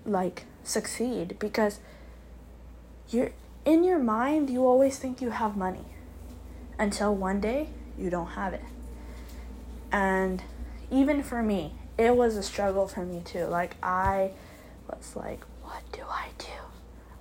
like 0.05 0.45
succeed 0.63 1.37
because 1.39 1.81
you're 3.09 3.33
in 3.65 3.83
your 3.83 3.99
mind 3.99 4.49
you 4.51 4.65
always 4.65 4.99
think 4.99 5.21
you 5.21 5.31
have 5.31 5.57
money 5.57 5.85
until 6.79 7.15
one 7.15 7.41
day 7.41 7.69
you 7.99 8.11
don't 8.11 8.29
have 8.29 8.53
it. 8.53 8.63
And 9.93 10.43
even 10.91 11.23
for 11.23 11.43
me, 11.43 11.75
it 11.99 12.15
was 12.15 12.37
a 12.37 12.43
struggle 12.43 12.87
for 12.87 13.05
me 13.05 13.23
too. 13.25 13.45
Like 13.47 13.77
I 13.83 14.33
was 14.89 15.17
like, 15.17 15.41
what 15.63 15.83
do 15.93 16.03
I 16.09 16.29
do? 16.39 16.47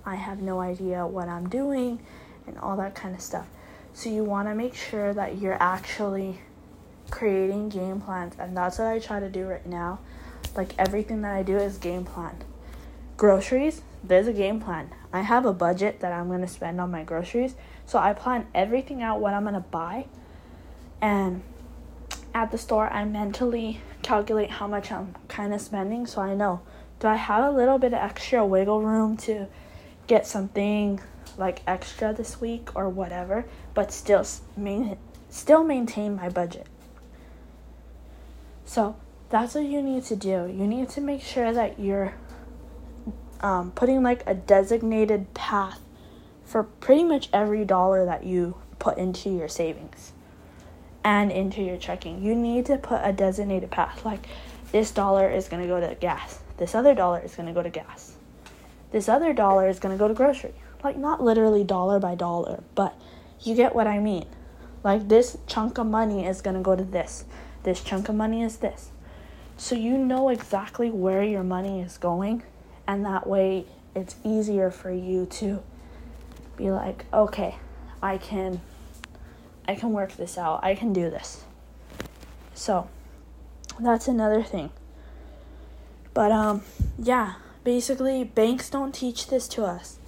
I 0.04 0.14
have 0.14 0.40
no 0.40 0.60
idea 0.60 1.06
what 1.06 1.28
I'm 1.28 1.48
doing 1.48 2.00
and 2.46 2.58
all 2.58 2.76
that 2.76 2.94
kind 2.94 3.14
of 3.14 3.20
stuff. 3.20 3.46
So 3.92 4.10
you 4.10 4.24
want 4.24 4.48
to 4.48 4.54
make 4.54 4.74
sure 4.74 5.14
that 5.14 5.38
you're 5.38 5.60
actually 5.60 6.40
creating 7.10 7.68
game 7.68 8.00
plans 8.00 8.34
and 8.38 8.56
that's 8.56 8.78
what 8.78 8.88
I 8.88 8.98
try 8.98 9.20
to 9.20 9.28
do 9.28 9.46
right 9.46 9.66
now. 9.66 10.00
Like 10.54 10.74
everything 10.78 11.22
that 11.22 11.34
I 11.34 11.42
do 11.42 11.56
is 11.56 11.78
game 11.78 12.04
plan. 12.04 12.36
Groceries, 13.16 13.80
there's 14.04 14.26
a 14.26 14.32
game 14.32 14.60
plan. 14.60 14.90
I 15.12 15.22
have 15.22 15.46
a 15.46 15.52
budget 15.52 16.00
that 16.00 16.12
I'm 16.12 16.28
going 16.28 16.42
to 16.42 16.48
spend 16.48 16.80
on 16.80 16.90
my 16.90 17.02
groceries. 17.02 17.54
So 17.86 17.98
I 17.98 18.12
plan 18.12 18.46
everything 18.54 19.02
out 19.02 19.20
what 19.20 19.32
I'm 19.32 19.42
going 19.42 19.54
to 19.54 19.60
buy 19.60 20.06
and 21.00 21.42
at 22.34 22.50
the 22.50 22.58
store 22.58 22.88
I 22.92 23.04
mentally 23.04 23.80
calculate 24.02 24.50
how 24.50 24.66
much 24.66 24.92
I'm 24.92 25.14
kind 25.28 25.54
of 25.54 25.60
spending 25.60 26.06
so 26.06 26.20
I 26.20 26.34
know 26.34 26.60
do 27.00 27.08
I 27.08 27.16
have 27.16 27.44
a 27.44 27.50
little 27.50 27.78
bit 27.78 27.92
of 27.92 28.00
extra 28.00 28.44
wiggle 28.44 28.82
room 28.82 29.16
to 29.18 29.46
get 30.06 30.26
something 30.26 31.00
like 31.36 31.60
extra 31.66 32.12
this 32.14 32.40
week 32.40 32.74
or 32.74 32.88
whatever, 32.88 33.44
but 33.74 33.92
still 33.92 34.24
main, 34.56 34.96
still 35.28 35.64
maintain 35.64 36.16
my 36.16 36.28
budget. 36.28 36.66
So 38.64 38.96
that's 39.28 39.54
what 39.54 39.64
you 39.64 39.82
need 39.82 40.04
to 40.04 40.16
do. 40.16 40.46
You 40.46 40.66
need 40.66 40.88
to 40.90 41.00
make 41.00 41.22
sure 41.22 41.52
that 41.52 41.78
you're 41.78 42.14
um, 43.40 43.72
putting 43.72 44.02
like 44.02 44.22
a 44.26 44.34
designated 44.34 45.34
path 45.34 45.80
for 46.46 46.62
pretty 46.62 47.04
much 47.04 47.28
every 47.32 47.66
dollar 47.66 48.06
that 48.06 48.24
you 48.24 48.56
put 48.78 48.96
into 48.96 49.28
your 49.28 49.48
savings 49.48 50.12
and 51.04 51.30
into 51.30 51.60
your 51.60 51.76
checking. 51.76 52.22
You 52.22 52.34
need 52.34 52.64
to 52.66 52.78
put 52.78 53.02
a 53.04 53.12
designated 53.12 53.70
path. 53.70 54.04
Like 54.06 54.26
this 54.72 54.90
dollar 54.90 55.28
is 55.28 55.48
going 55.48 55.60
to 55.60 55.68
go 55.68 55.80
to 55.80 55.94
gas. 55.96 56.40
This 56.56 56.74
other 56.74 56.94
dollar 56.94 57.20
is 57.20 57.34
going 57.34 57.48
to 57.48 57.52
go 57.52 57.62
to 57.62 57.70
gas. 57.70 58.14
This 58.92 59.08
other 59.08 59.34
dollar 59.34 59.68
is 59.68 59.78
going 59.78 59.94
to 59.94 59.98
go 59.98 60.08
to 60.08 60.14
grocery 60.14 60.54
like 60.86 60.96
not 60.96 61.22
literally 61.22 61.64
dollar 61.64 61.98
by 61.98 62.14
dollar, 62.14 62.62
but 62.76 62.96
you 63.40 63.54
get 63.54 63.74
what 63.74 63.88
I 63.88 63.98
mean. 63.98 64.26
Like 64.84 65.08
this 65.08 65.36
chunk 65.46 65.78
of 65.78 65.86
money 65.86 66.24
is 66.24 66.40
going 66.40 66.56
to 66.56 66.62
go 66.62 66.76
to 66.76 66.84
this. 66.84 67.24
This 67.64 67.82
chunk 67.82 68.08
of 68.08 68.14
money 68.14 68.42
is 68.42 68.58
this. 68.58 68.90
So 69.56 69.74
you 69.74 69.98
know 69.98 70.28
exactly 70.28 70.90
where 70.90 71.24
your 71.24 71.42
money 71.42 71.80
is 71.80 71.98
going 71.98 72.44
and 72.86 73.04
that 73.04 73.26
way 73.26 73.66
it's 73.96 74.14
easier 74.22 74.70
for 74.70 74.92
you 74.92 75.26
to 75.26 75.62
be 76.56 76.70
like, 76.70 77.04
"Okay, 77.12 77.56
I 78.02 78.18
can 78.18 78.60
I 79.68 79.74
can 79.74 79.92
work 79.92 80.12
this 80.16 80.38
out. 80.38 80.60
I 80.62 80.74
can 80.74 80.92
do 80.92 81.10
this." 81.10 81.44
So, 82.54 82.88
that's 83.78 84.08
another 84.08 84.42
thing. 84.42 84.70
But 86.14 86.32
um 86.32 86.62
yeah, 86.98 87.34
basically 87.64 88.24
banks 88.24 88.70
don't 88.70 88.94
teach 88.94 89.28
this 89.28 89.48
to 89.48 89.64
us 89.64 89.98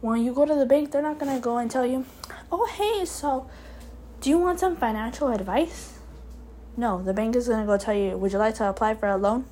when 0.00 0.24
you 0.24 0.32
go 0.32 0.46
to 0.46 0.54
the 0.54 0.66
bank, 0.66 0.90
they're 0.90 1.02
not 1.02 1.18
going 1.18 1.34
to 1.34 1.40
go 1.40 1.58
and 1.58 1.70
tell 1.70 1.84
you, 1.84 2.06
oh, 2.50 2.66
hey, 2.66 3.04
so 3.04 3.48
do 4.20 4.30
you 4.30 4.38
want 4.38 4.60
some 4.60 4.76
financial 4.76 5.28
advice? 5.28 5.98
No, 6.76 7.02
the 7.02 7.12
bank 7.12 7.36
is 7.36 7.48
going 7.48 7.60
to 7.60 7.66
go 7.66 7.76
tell 7.76 7.94
you, 7.94 8.16
would 8.16 8.32
you 8.32 8.38
like 8.38 8.54
to 8.56 8.68
apply 8.68 8.94
for 8.94 9.08
a 9.08 9.16
loan? 9.16 9.44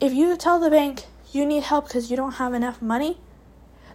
If 0.00 0.12
you 0.12 0.36
tell 0.36 0.58
the 0.60 0.70
bank 0.70 1.04
you 1.32 1.46
need 1.46 1.62
help 1.64 1.88
because 1.88 2.10
you 2.10 2.16
don't 2.16 2.32
have 2.32 2.54
enough 2.54 2.82
money, 2.82 3.18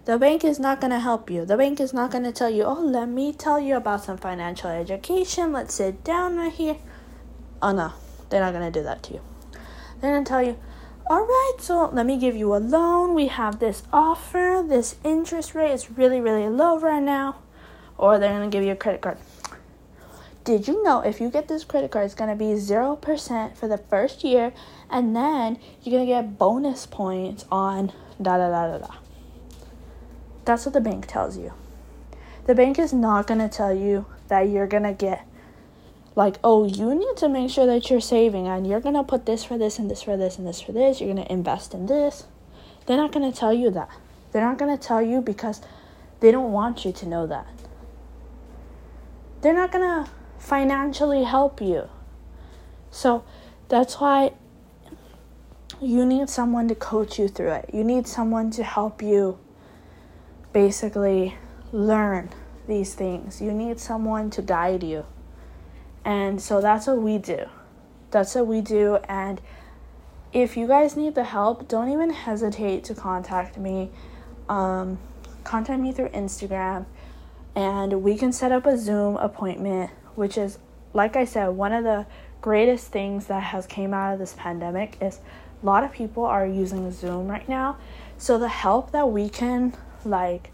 the 0.07 0.17
bank 0.17 0.45
is 0.45 0.57
not 0.57 0.79
going 0.79 0.91
to 0.91 1.01
help 1.01 1.29
you. 1.29 1.43
The 1.43 1.57
bank 1.57 1.81
is 1.81 1.93
not 1.93 2.11
going 2.11 2.23
to 2.23 2.31
tell 2.31 2.49
you, 2.49 2.63
oh, 2.63 2.81
let 2.81 3.09
me 3.09 3.33
tell 3.33 3.59
you 3.59 3.75
about 3.75 4.05
some 4.05 4.15
financial 4.17 4.69
education. 4.69 5.51
Let's 5.51 5.73
sit 5.73 6.01
down 6.05 6.37
right 6.37 6.49
here. 6.53 6.77
Oh, 7.61 7.73
no, 7.73 7.91
they're 8.29 8.39
not 8.39 8.53
going 8.53 8.71
to 8.71 8.79
do 8.79 8.85
that 8.85 9.03
to 9.03 9.15
you. 9.15 9.21
They're 9.99 10.13
going 10.13 10.23
to 10.23 10.29
tell 10.29 10.41
you, 10.41 10.57
all 11.09 11.25
right, 11.25 11.55
so 11.59 11.89
let 11.89 12.05
me 12.05 12.17
give 12.17 12.37
you 12.37 12.55
a 12.55 12.57
loan. 12.57 13.15
We 13.15 13.27
have 13.27 13.59
this 13.59 13.83
offer. 13.91 14.63
This 14.65 14.95
interest 15.03 15.53
rate 15.53 15.73
is 15.73 15.91
really, 15.91 16.21
really 16.21 16.47
low 16.47 16.79
right 16.79 17.03
now. 17.03 17.39
Or 17.97 18.17
they're 18.17 18.31
going 18.31 18.49
to 18.49 18.57
give 18.57 18.63
you 18.63 18.71
a 18.71 18.77
credit 18.77 19.01
card. 19.01 19.17
Did 20.45 20.69
you 20.69 20.81
know 20.83 21.01
if 21.01 21.19
you 21.19 21.29
get 21.29 21.49
this 21.49 21.65
credit 21.65 21.91
card, 21.91 22.05
it's 22.05 22.15
going 22.15 22.29
to 22.29 22.35
be 22.37 22.53
0% 22.53 23.57
for 23.57 23.67
the 23.67 23.77
first 23.77 24.23
year, 24.23 24.53
and 24.89 25.13
then 25.13 25.59
you're 25.83 25.97
going 25.97 26.07
to 26.07 26.13
get 26.13 26.37
bonus 26.37 26.85
points 26.85 27.43
on 27.51 27.91
da 28.21 28.37
da 28.37 28.49
da 28.49 28.77
da 28.77 28.87
da. 28.87 29.06
That's 30.47 30.65
what 30.65 30.71
the 30.71 30.79
bank 30.79 31.07
tells 31.07 31.38
you. 31.38 31.51
The 32.45 32.55
bank 32.55 32.79
is 32.79 32.93
not 32.93 33.27
going 33.27 33.41
to 33.41 33.49
tell 33.49 33.73
you 33.73 34.05
that 34.29 34.47
you're 34.47 34.65
going 34.65 34.83
to 34.83 34.93
get 34.93 35.27
like, 36.15 36.38
oh, 36.41 36.65
you 36.65 36.95
need 36.95 37.17
to 37.17 37.27
make 37.27 37.51
sure 37.51 37.65
that 37.65 37.89
you're 37.89 37.99
saving 37.99 38.47
and 38.47 38.65
you're 38.65 38.79
going 38.79 38.95
to 38.95 39.03
put 39.03 39.25
this 39.25 39.43
for 39.43 39.57
this 39.57 39.77
and 39.77 39.91
this 39.91 40.03
for 40.03 40.15
this 40.15 40.38
and 40.38 40.47
this 40.47 40.62
for 40.62 40.71
this. 40.71 41.01
You're 41.01 41.13
going 41.13 41.25
to 41.25 41.29
invest 41.29 41.73
in 41.73 41.88
this. 41.88 42.27
They're 42.86 42.95
not 42.95 43.12
going 43.12 43.29
to 43.29 43.38
tell 43.38 43.51
you 43.53 43.69
that. 43.71 43.89
They're 44.31 44.41
not 44.41 44.57
going 44.57 44.75
to 44.75 44.81
tell 44.81 45.01
you 45.01 45.19
because 45.19 45.60
they 46.21 46.31
don't 46.31 46.53
want 46.53 46.86
you 46.86 46.93
to 46.93 47.05
know 47.05 47.27
that. 47.27 47.47
They're 49.41 49.53
not 49.53 49.73
going 49.73 49.83
to 49.83 50.10
financially 50.39 51.25
help 51.25 51.60
you. 51.60 51.89
So 52.89 53.25
that's 53.67 53.99
why 53.99 54.31
you 55.81 56.05
need 56.05 56.29
someone 56.29 56.69
to 56.69 56.75
coach 56.75 57.19
you 57.19 57.27
through 57.27 57.51
it. 57.51 57.69
You 57.73 57.83
need 57.83 58.07
someone 58.07 58.49
to 58.51 58.63
help 58.63 59.01
you 59.01 59.39
basically 60.57 61.37
learn 61.71 62.27
these 62.67 62.95
things. 62.95 63.39
You 63.39 63.51
need 63.51 63.79
someone 63.79 64.31
to 64.31 64.41
guide 64.41 64.81
you. 64.81 65.05
And 66.03 66.41
so 66.41 66.62
that's 66.62 66.87
what 66.87 66.97
we 66.97 67.19
do. 67.19 67.45
That's 68.10 68.33
what 68.33 68.47
we 68.47 68.62
do. 68.62 68.95
And 69.08 69.39
if 70.33 70.58
you 70.58 70.65
guys 70.65 70.97
need 70.97 71.13
the 71.13 71.25
help, 71.25 71.67
don't 71.67 71.91
even 71.91 72.10
hesitate 72.10 72.83
to 72.85 72.95
contact 72.95 73.60
me. 73.60 73.91
Um, 74.49 74.97
contact 75.43 75.79
me 75.79 75.91
through 75.91 76.10
Instagram, 76.10 76.87
and 77.53 78.01
we 78.01 78.17
can 78.17 78.33
set 78.33 78.51
up 78.51 78.65
a 78.65 78.79
Zoom 78.79 79.15
appointment, 79.17 79.91
which 80.15 80.39
is, 80.39 80.58
like 80.91 81.15
I 81.15 81.25
said, 81.25 81.49
one 81.49 81.71
of 81.71 81.83
the 81.83 82.08
greatest 82.41 82.87
things 82.87 83.27
that 83.27 83.43
has 83.43 83.67
came 83.67 83.93
out 83.93 84.13
of 84.13 84.17
this 84.17 84.33
pandemic 84.33 84.97
is 85.01 85.19
a 85.62 85.65
lot 85.67 85.83
of 85.83 85.91
people 85.91 86.25
are 86.25 86.47
using 86.47 86.91
Zoom 86.91 87.27
right 87.27 87.47
now. 87.47 87.77
So 88.17 88.39
the 88.39 88.49
help 88.49 88.89
that 88.93 89.12
we 89.12 89.29
can 89.29 89.73
like 90.08 90.51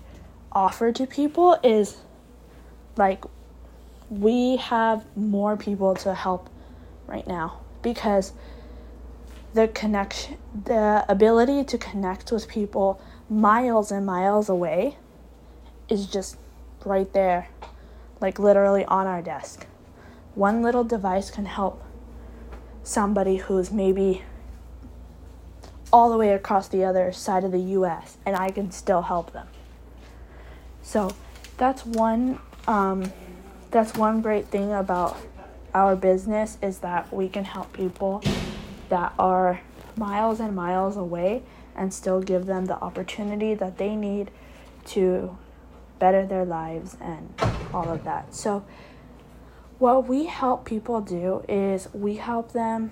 offer 0.52 0.92
to 0.92 1.06
people 1.08 1.58
is 1.64 1.98
like 2.98 3.24
we 4.10 4.58
have 4.58 5.06
more 5.16 5.58
people 5.58 5.96
to 5.96 6.14
help 6.14 6.50
right 7.08 7.26
now 7.28 7.60
because 7.82 8.34
the 9.54 9.68
connection 9.70 10.38
the 10.66 11.06
ability 11.10 11.64
to 11.64 11.78
connect 11.78 12.32
with 12.32 12.48
people 12.48 13.02
miles 13.30 13.92
and 13.92 14.06
miles 14.06 14.50
away 14.50 14.98
is 15.90 16.06
just 16.06 16.38
right 16.86 17.12
there 17.14 17.48
like 18.24 18.40
literally 18.40 18.86
on 18.86 19.06
our 19.06 19.22
desk. 19.22 19.68
One 20.34 20.62
little 20.62 20.86
device 20.86 21.30
can 21.30 21.46
help 21.46 21.84
somebody 22.82 23.36
who's 23.36 23.70
maybe 23.70 24.24
all 25.94 26.10
the 26.10 26.18
way 26.18 26.32
across 26.32 26.68
the 26.68 26.84
other 26.84 27.12
side 27.12 27.44
of 27.44 27.52
the 27.52 27.60
US 27.78 28.18
and 28.26 28.36
I 28.36 28.50
can 28.50 28.72
still 28.72 29.04
help 29.04 29.32
them. 29.32 29.48
So 30.82 31.12
that's 31.58 31.86
one 31.86 32.40
um, 32.68 33.14
that's 33.70 33.94
one 33.96 34.22
great 34.22 34.48
thing 34.48 34.74
about 34.74 35.18
our 35.74 35.96
business 35.96 36.58
is 36.62 36.80
that 36.80 37.14
we 37.14 37.30
can 37.30 37.44
help 37.46 37.74
people 37.74 38.24
that 38.90 39.14
are 39.20 39.62
miles 39.96 40.40
and 40.40 40.56
miles 40.56 40.98
away 40.98 41.44
and 41.76 41.94
still 41.94 42.22
give 42.22 42.46
them 42.46 42.66
the 42.66 42.76
opportunity 42.76 43.54
that 43.54 43.78
they 43.78 43.96
need 43.96 44.32
to 44.86 45.38
better 46.00 46.26
their 46.26 46.46
lives 46.46 46.98
and 47.02 47.34
all 47.74 47.90
of 47.90 48.04
that. 48.04 48.34
So 48.34 48.64
what 49.80 50.08
we 50.08 50.26
help 50.26 50.66
people 50.66 51.02
do 51.02 51.44
is 51.50 51.88
we 51.94 52.16
help 52.16 52.52
them 52.54 52.92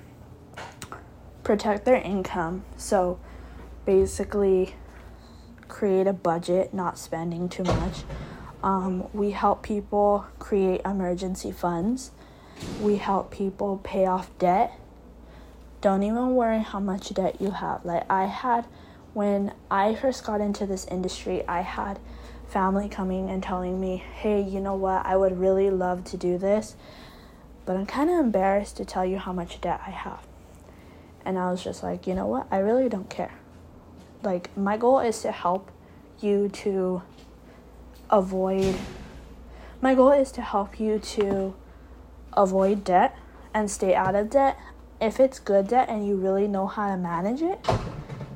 protect 1.43 1.85
their 1.85 2.01
income. 2.01 2.63
So 2.77 3.19
basically 3.85 4.75
create 5.67 6.07
a 6.07 6.13
budget, 6.13 6.73
not 6.73 6.97
spending 6.97 7.49
too 7.49 7.63
much. 7.63 8.03
Um, 8.63 9.07
we 9.13 9.31
help 9.31 9.63
people 9.63 10.25
create 10.37 10.81
emergency 10.85 11.51
funds. 11.51 12.11
We 12.81 12.97
help 12.97 13.31
people 13.31 13.79
pay 13.83 14.05
off 14.05 14.29
debt. 14.37 14.77
Don't 15.79 16.03
even 16.03 16.35
worry 16.35 16.59
how 16.59 16.79
much 16.79 17.11
debt 17.13 17.41
you 17.41 17.51
have. 17.51 17.83
Like 17.83 18.05
I 18.09 18.25
had 18.25 18.67
when 19.13 19.53
I 19.69 19.95
first 19.95 20.23
got 20.23 20.39
into 20.41 20.65
this 20.65 20.85
industry, 20.85 21.45
I 21.47 21.61
had 21.61 21.99
family 22.47 22.87
coming 22.87 23.29
and 23.29 23.41
telling 23.41 23.79
me, 23.79 23.97
"Hey, 23.97 24.41
you 24.41 24.59
know 24.59 24.75
what? 24.75 25.05
I 25.05 25.17
would 25.17 25.39
really 25.39 25.69
love 25.69 26.03
to 26.05 26.17
do 26.17 26.37
this, 26.37 26.75
but 27.65 27.75
I'm 27.75 27.85
kind 27.85 28.09
of 28.09 28.19
embarrassed 28.19 28.77
to 28.77 28.85
tell 28.85 29.05
you 29.05 29.17
how 29.17 29.33
much 29.33 29.59
debt 29.59 29.81
I 29.85 29.89
have." 29.89 30.30
And 31.25 31.37
I 31.37 31.51
was 31.51 31.63
just 31.63 31.83
like, 31.83 32.07
"You 32.07 32.15
know 32.15 32.27
what? 32.27 32.47
I 32.51 32.57
really 32.57 32.89
don't 32.89 33.09
care." 33.09 33.33
Like 34.23 34.55
my 34.57 34.77
goal 34.77 34.99
is 34.99 35.21
to 35.21 35.31
help 35.31 35.71
you 36.19 36.49
to 36.49 37.01
avoid 38.09 38.75
my 39.81 39.95
goal 39.95 40.11
is 40.11 40.31
to 40.33 40.41
help 40.41 40.79
you 40.79 40.99
to 40.99 41.55
avoid 42.33 42.83
debt 42.83 43.17
and 43.53 43.71
stay 43.71 43.95
out 43.95 44.13
of 44.13 44.29
debt 44.29 44.57
if 44.99 45.19
it's 45.19 45.39
good 45.39 45.67
debt 45.67 45.89
and 45.89 46.07
you 46.07 46.15
really 46.15 46.47
know 46.47 46.67
how 46.67 46.89
to 46.91 46.97
manage 46.97 47.41
it 47.41 47.65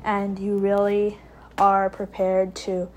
and 0.02 0.38
you 0.38 0.56
really 0.56 1.18
are 1.58 1.88
prepared 1.88 2.54
to 2.54 2.88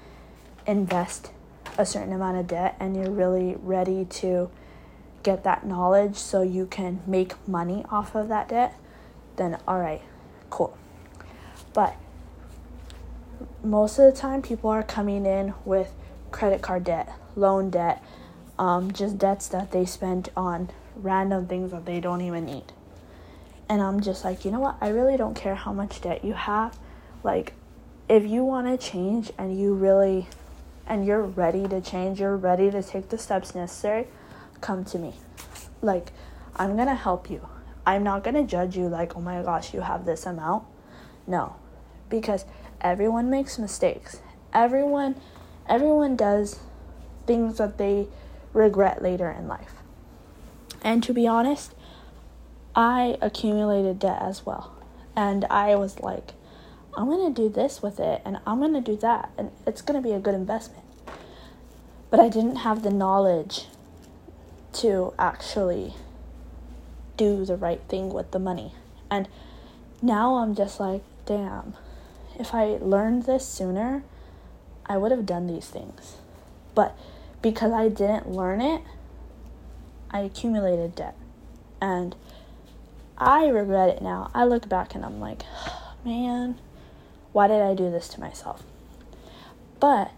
invest 0.66 1.32
a 1.78 1.86
certain 1.86 2.14
amount 2.14 2.38
of 2.38 2.48
debt 2.48 2.76
and 2.80 2.96
you're 2.96 3.12
really 3.12 3.56
ready 3.62 4.06
to 4.06 4.50
get 5.24 5.44
that 5.44 5.66
knowledge 5.66 6.16
so 6.16 6.42
you 6.42 6.66
can 6.66 7.02
make 7.06 7.36
money 7.48 7.86
off 7.90 8.16
of 8.16 8.28
that 8.30 8.50
debt, 8.50 8.74
then 9.40 9.58
all 9.68 9.80
right, 9.80 10.02
cool. 10.50 10.78
But 11.74 11.96
most 13.64 13.98
of 13.98 14.06
the 14.06 14.18
time, 14.18 14.42
people 14.42 14.70
are 14.70 14.84
coming 14.84 15.26
in 15.26 15.54
with 15.66 15.92
credit 16.32 16.62
card 16.62 16.84
debt, 16.84 17.12
loan 17.36 17.70
debt, 17.70 18.04
um, 18.58 18.92
just 18.92 19.18
debts 19.18 19.48
that 19.48 19.72
they 19.72 19.86
spent 19.86 20.30
on 20.36 20.70
random 20.96 21.48
things 21.48 21.72
that 21.72 21.86
they 21.86 22.00
don't 22.00 22.22
even 22.22 22.46
need. 22.46 22.66
And 23.70 23.82
I'm 23.82 24.02
just 24.02 24.26
like, 24.26 24.46
you 24.46 24.52
know 24.52 24.60
what? 24.60 24.78
I 24.82 24.90
really 24.90 25.16
don't 25.16 25.36
care 25.36 25.56
how 25.56 25.72
much 25.72 26.02
debt 26.02 26.26
you 26.26 26.34
have. 26.34 26.78
Like, 27.24 27.54
if 28.10 28.26
you 28.26 28.44
want 28.44 28.68
to 28.68 28.90
change 28.90 29.32
and 29.38 29.58
you 29.58 29.74
really, 29.74 30.28
and 30.88 31.06
you're 31.06 31.22
ready 31.22 31.68
to 31.68 31.80
change, 31.80 32.20
you're 32.20 32.36
ready 32.36 32.72
to 32.72 32.82
take 32.82 33.10
the 33.10 33.18
steps 33.18 33.54
necessary, 33.56 34.08
come 34.60 34.84
to 34.86 34.98
me. 34.98 35.14
Like, 35.82 36.12
I'm 36.56 36.76
going 36.76 36.88
to 36.88 36.96
help 36.96 37.30
you. 37.30 37.48
I'm 37.90 38.04
not 38.04 38.24
going 38.24 38.36
to 38.36 38.44
judge 38.44 38.78
you 38.78 38.88
like, 38.88 39.16
oh 39.16 39.20
my 39.20 39.42
gosh, 39.42 39.74
you 39.74 39.82
have 39.82 40.06
this 40.06 40.28
amount. 40.28 40.64
No, 41.26 41.56
because 42.08 42.46
everyone 42.80 43.32
makes 43.32 43.58
mistakes. 43.58 44.22
Everyone 44.54 45.16
everyone 45.68 46.16
does 46.16 46.60
things 47.26 47.58
that 47.58 47.80
they 47.80 48.08
regret 48.54 49.02
later 49.02 49.32
in 49.32 49.48
life. 49.48 49.74
And 50.84 51.02
to 51.02 51.14
be 51.14 51.26
honest, 51.26 51.74
I 52.76 53.18
accumulated 53.24 53.98
debt 53.98 54.22
as 54.22 54.46
well. 54.46 54.72
And 55.16 55.46
I 55.46 55.76
was 55.76 56.00
like, 56.00 56.34
I'm 56.96 57.08
going 57.08 57.34
to 57.34 57.42
do 57.42 57.50
this 57.50 57.82
with 57.82 58.00
it 58.00 58.22
and 58.24 58.38
I'm 58.46 58.60
going 58.60 58.74
to 58.74 58.82
do 58.82 58.98
that 58.98 59.32
and 59.36 59.50
it's 59.66 59.82
going 59.82 60.00
to 60.00 60.08
be 60.08 60.14
a 60.14 60.20
good 60.20 60.36
investment. 60.36 60.84
But 62.12 62.20
I 62.20 62.30
didn't 62.30 62.58
have 62.58 62.84
the 62.84 62.92
knowledge 62.92 63.66
to 64.74 65.16
actually 65.18 65.96
do 67.20 67.44
the 67.44 67.58
right 67.58 67.82
thing 67.90 68.14
with 68.14 68.32
the 68.32 68.40
money. 68.40 68.72
And 69.12 69.28
now 70.02 70.36
I'm 70.36 70.56
just 70.56 70.80
like, 70.80 71.04
damn, 71.26 71.74
if 72.40 72.56
I 72.56 72.78
learned 72.80 73.24
this 73.24 73.46
sooner, 73.46 74.04
I 74.86 74.98
would 74.98 75.12
have 75.12 75.26
done 75.26 75.46
these 75.46 75.68
things. 75.68 76.16
But 76.74 76.98
because 77.42 77.74
I 77.74 77.90
didn't 77.90 78.30
learn 78.30 78.62
it, 78.62 78.82
I 80.10 80.22
accumulated 80.22 80.96
debt. 80.96 81.16
And 81.82 82.16
I 83.18 83.48
regret 83.48 83.90
it 83.90 84.02
now. 84.02 84.32
I 84.34 84.46
look 84.46 84.70
back 84.70 84.96
and 84.96 85.04
I'm 85.04 85.20
like, 85.20 85.44
man, 86.06 86.58
why 87.34 87.50
did 87.50 87.62
I 87.62 87.76
do 87.76 87.92
this 87.92 88.08
to 88.10 88.22
myself? 88.22 88.64
But 89.82 90.12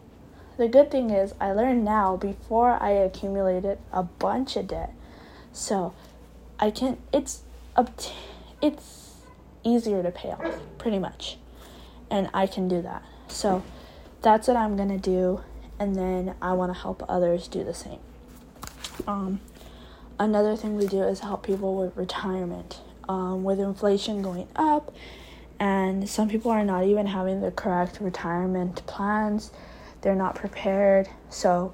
the 0.57 0.67
good 0.67 0.91
thing 0.91 1.09
is, 1.09 1.33
I 1.41 1.51
learned 1.51 1.83
now 1.83 2.15
before 2.15 2.77
I 2.79 2.91
accumulated 2.91 3.79
a 3.91 4.03
bunch 4.03 4.55
of 4.55 4.67
debt. 4.67 4.93
So 5.51 5.95
I 6.61 6.71
can, 6.71 6.97
it's, 7.11 7.41
it's 8.61 9.15
easier 9.63 10.03
to 10.03 10.11
pay 10.11 10.29
off, 10.29 10.59
pretty 10.77 10.99
much 10.99 11.37
and 12.11 12.29
I 12.33 12.45
can 12.45 12.67
do 12.67 12.81
that. 12.83 13.03
So 13.29 13.63
that's 14.21 14.47
what 14.47 14.57
I'm 14.57 14.75
gonna 14.75 14.99
do, 14.99 15.41
and 15.79 15.95
then 15.95 16.35
I 16.41 16.53
want 16.53 16.73
to 16.73 16.79
help 16.79 17.03
others 17.09 17.47
do 17.47 17.63
the 17.63 17.73
same. 17.73 17.99
Um, 19.07 19.39
another 20.19 20.55
thing 20.55 20.77
we 20.77 20.85
do 20.85 21.01
is 21.01 21.21
help 21.21 21.43
people 21.43 21.75
with 21.75 21.95
retirement. 21.95 22.81
Um, 23.09 23.43
with 23.43 23.59
inflation 23.59 24.21
going 24.21 24.47
up, 24.55 24.93
and 25.59 26.07
some 26.07 26.29
people 26.29 26.51
are 26.51 26.63
not 26.63 26.83
even 26.83 27.07
having 27.07 27.41
the 27.41 27.51
correct 27.51 27.99
retirement 27.99 28.85
plans, 28.85 29.51
they're 30.01 30.15
not 30.15 30.35
prepared. 30.35 31.09
So 31.29 31.73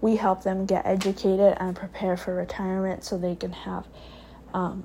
we 0.00 0.16
help 0.16 0.42
them 0.42 0.64
get 0.64 0.86
educated 0.86 1.56
and 1.58 1.74
prepare 1.76 2.16
for 2.16 2.34
retirement 2.34 3.04
so 3.04 3.18
they 3.18 3.34
can 3.34 3.52
have 3.52 3.86
um, 4.54 4.84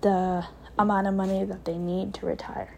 the 0.00 0.44
amount 0.78 1.06
of 1.06 1.14
money 1.14 1.44
that 1.44 1.64
they 1.64 1.76
need 1.76 2.14
to 2.14 2.26
retire 2.26 2.76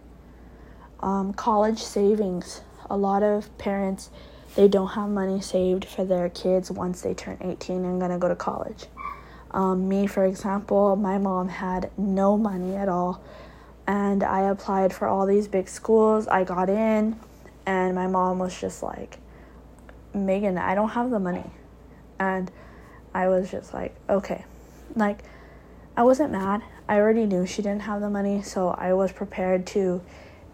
um, 1.00 1.32
college 1.32 1.82
savings. 1.82 2.62
A 2.88 2.96
lot 2.96 3.22
of 3.22 3.56
parents 3.58 4.10
they 4.54 4.68
don't 4.68 4.88
have 4.88 5.08
money 5.10 5.40
saved 5.40 5.84
for 5.84 6.04
their 6.04 6.30
kids 6.30 6.70
once 6.70 7.02
they 7.02 7.12
turn 7.12 7.36
18 7.42 7.84
and 7.84 8.00
gonna 8.00 8.18
go 8.18 8.28
to 8.28 8.36
college. 8.36 8.86
Um, 9.50 9.88
me, 9.88 10.06
for 10.06 10.24
example, 10.24 10.96
my 10.96 11.18
mom 11.18 11.48
had 11.48 11.90
no 11.98 12.38
money 12.38 12.74
at 12.74 12.88
all, 12.88 13.22
and 13.86 14.22
I 14.22 14.50
applied 14.50 14.92
for 14.92 15.08
all 15.08 15.26
these 15.26 15.46
big 15.46 15.68
schools. 15.68 16.26
I 16.26 16.44
got 16.44 16.70
in, 16.70 17.18
and 17.66 17.94
my 17.94 18.06
mom 18.06 18.38
was 18.38 18.58
just 18.58 18.82
like, 18.82 19.18
Megan, 20.14 20.56
I 20.58 20.74
don't 20.74 20.88
have 20.90 21.10
the 21.10 21.20
money. 21.20 21.50
And 22.18 22.50
I 23.14 23.28
was 23.28 23.50
just 23.50 23.74
like, 23.74 23.94
okay. 24.08 24.44
Like, 24.94 25.22
I 25.96 26.02
wasn't 26.02 26.30
mad. 26.30 26.62
I 26.88 26.96
already 26.96 27.24
knew 27.24 27.46
she 27.46 27.62
didn't 27.62 27.82
have 27.82 28.02
the 28.02 28.10
money, 28.10 28.42
so 28.42 28.68
I 28.68 28.92
was 28.92 29.12
prepared 29.12 29.66
to 29.68 30.02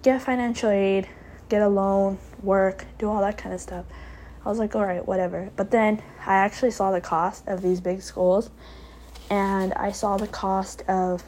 get 0.03 0.23
financial 0.23 0.71
aid, 0.71 1.09
get 1.49 1.63
a 1.63 1.69
loan, 1.69 2.19
work, 2.43 2.87
do 2.99 3.11
all 3.11 3.21
that 3.23 3.39
kind 3.39 3.53
of 3.53 3.61
stuff. 3.61 3.85
I 4.45 4.49
was 4.49 4.59
like, 4.59 4.77
all 4.77 4.85
right, 4.85 5.07
whatever. 5.07 5.51
But 5.57 5.71
then 5.73 6.01
I 6.27 6.35
actually 6.35 6.71
saw 6.71 6.93
the 6.93 7.01
cost 7.01 7.47
of 7.49 7.61
these 7.61 7.81
big 7.81 8.03
schools 8.03 8.51
and 9.31 9.73
I 9.75 9.93
saw 9.93 10.17
the 10.17 10.29
cost 10.29 10.83
of 10.89 11.23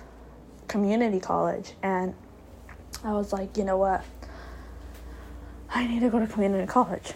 community 0.68 1.20
college 1.20 1.72
and 1.82 2.14
I 3.02 3.12
was 3.12 3.32
like, 3.32 3.56
you 3.56 3.64
know 3.64 3.76
what? 3.76 4.04
I 5.70 5.86
need 5.86 6.00
to 6.00 6.08
go 6.08 6.20
to 6.20 6.26
community 6.26 6.66
college. 6.66 7.12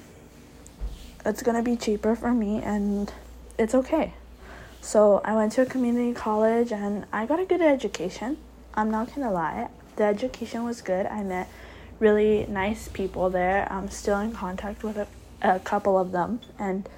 It's 1.25 1.43
going 1.43 1.57
to 1.57 1.63
be 1.63 1.77
cheaper 1.77 2.17
for 2.17 2.33
me 2.33 2.61
and 2.63 3.13
it's 3.59 3.75
okay. 3.75 4.15
So 4.81 5.20
I 5.24 5.35
went 5.35 5.53
to 5.53 5.62
a 5.62 5.66
community 5.66 6.14
college 6.14 6.72
and 6.72 7.07
I 7.12 7.26
got 7.26 7.41
a 7.41 7.45
good 7.45 7.61
education. 7.61 8.39
I'm 8.74 8.91
not 8.91 9.09
to 9.26 9.31
lie 9.31 9.68
the 9.99 10.05
education 10.05 10.64
was 10.64 10.81
good. 10.81 11.05
I 11.07 11.22
met 11.22 11.51
really 11.99 12.47
nice 12.47 12.89
people 12.89 13.29
there. 13.29 13.70
I'm 13.70 13.91
still 13.91 14.18
in 14.20 14.33
contact 14.33 14.83
with 14.83 14.97
a, 14.97 15.07
a 15.43 15.59
couple 15.59 15.99
of 15.99 16.12
them, 16.12 16.41
and 16.59 16.89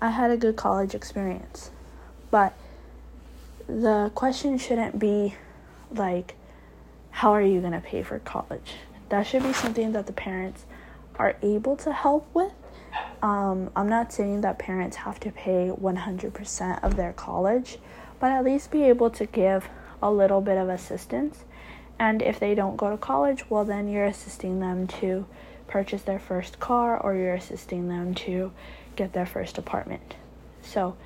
I 0.00 0.10
had 0.10 0.30
a 0.30 0.36
good 0.36 0.56
college 0.56 0.94
experience. 0.94 1.70
But 2.30 2.52
the 3.66 4.10
question 4.14 4.58
shouldn't 4.58 4.98
be 4.98 5.36
like, 5.90 6.34
how 7.10 7.30
are 7.30 7.42
you 7.42 7.60
to 7.62 7.80
pay 7.80 8.02
for 8.02 8.18
college? 8.18 8.74
That 9.08 9.26
should 9.26 9.42
be 9.42 9.52
something 9.52 9.92
that 9.92 10.06
the 10.06 10.12
parents 10.12 10.64
are 11.16 11.36
able 11.42 11.76
to 11.76 11.92
help 11.92 12.26
with. 12.34 12.52
Um, 13.22 13.70
I'm 13.76 13.88
not 13.88 14.12
saying 14.12 14.40
that 14.40 14.58
parents 14.58 14.96
have 14.96 15.20
to 15.20 15.30
pay 15.30 15.70
100% 15.70 16.82
of 16.82 16.96
their 16.96 17.12
college, 17.12 17.78
but 18.18 18.32
at 18.32 18.44
least 18.44 18.72
be 18.72 18.82
able 18.82 19.10
to 19.10 19.26
give 19.26 19.68
a 20.02 20.10
little 20.10 20.40
bit 20.40 20.58
of 20.58 20.68
assistance. 20.68 21.44
And 22.00 22.20
if 22.20 22.40
they 22.40 22.56
don't 22.56 22.76
go 22.76 22.90
to 22.90 22.96
college, 22.96 23.48
well, 23.48 23.64
then 23.64 23.88
you're 23.88 24.06
assisting 24.06 24.58
them 24.58 24.88
to 24.88 25.24
purchase 25.68 26.02
their 26.02 26.18
first 26.18 26.58
car 26.58 26.98
or 26.98 27.14
you're 27.14 27.34
assisting 27.34 27.88
them 27.88 28.14
to 28.14 28.50
get 28.96 29.12
their 29.12 29.24
first 29.24 29.56
apartment. 29.56 30.16
So, 30.60 30.96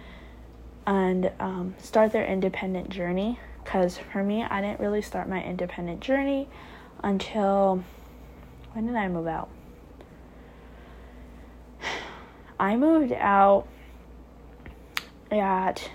and 0.86 1.30
um, 1.38 1.74
start 1.78 2.12
their 2.12 2.24
independent 2.24 2.88
journey. 2.88 3.38
Because 3.62 3.98
for 3.98 4.22
me, 4.22 4.42
I 4.42 4.62
didn't 4.62 4.80
really 4.80 5.02
start 5.02 5.28
my 5.28 5.42
independent 5.42 6.00
journey 6.00 6.48
until 7.02 7.84
when 8.72 8.86
did 8.86 8.94
I 8.94 9.08
move 9.08 9.26
out? 9.26 9.50
I 12.58 12.76
moved 12.76 13.12
out 13.12 13.66
at 15.30 15.90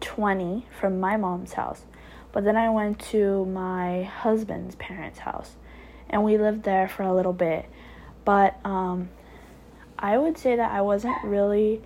20 0.00 0.66
from 0.78 1.00
my 1.00 1.16
mom's 1.16 1.52
house. 1.54 1.84
But 2.32 2.44
then 2.44 2.56
I 2.56 2.70
went 2.70 2.98
to 3.10 3.44
my 3.46 4.04
husband's 4.04 4.76
parents' 4.76 5.20
house 5.20 5.56
and 6.08 6.24
we 6.24 6.38
lived 6.38 6.62
there 6.62 6.88
for 6.88 7.02
a 7.02 7.14
little 7.14 7.32
bit. 7.32 7.66
But 8.24 8.58
um, 8.64 9.10
I 9.98 10.18
would 10.18 10.38
say 10.38 10.56
that 10.56 10.70
I 10.70 10.80
wasn't 10.80 11.22
really 11.24 11.82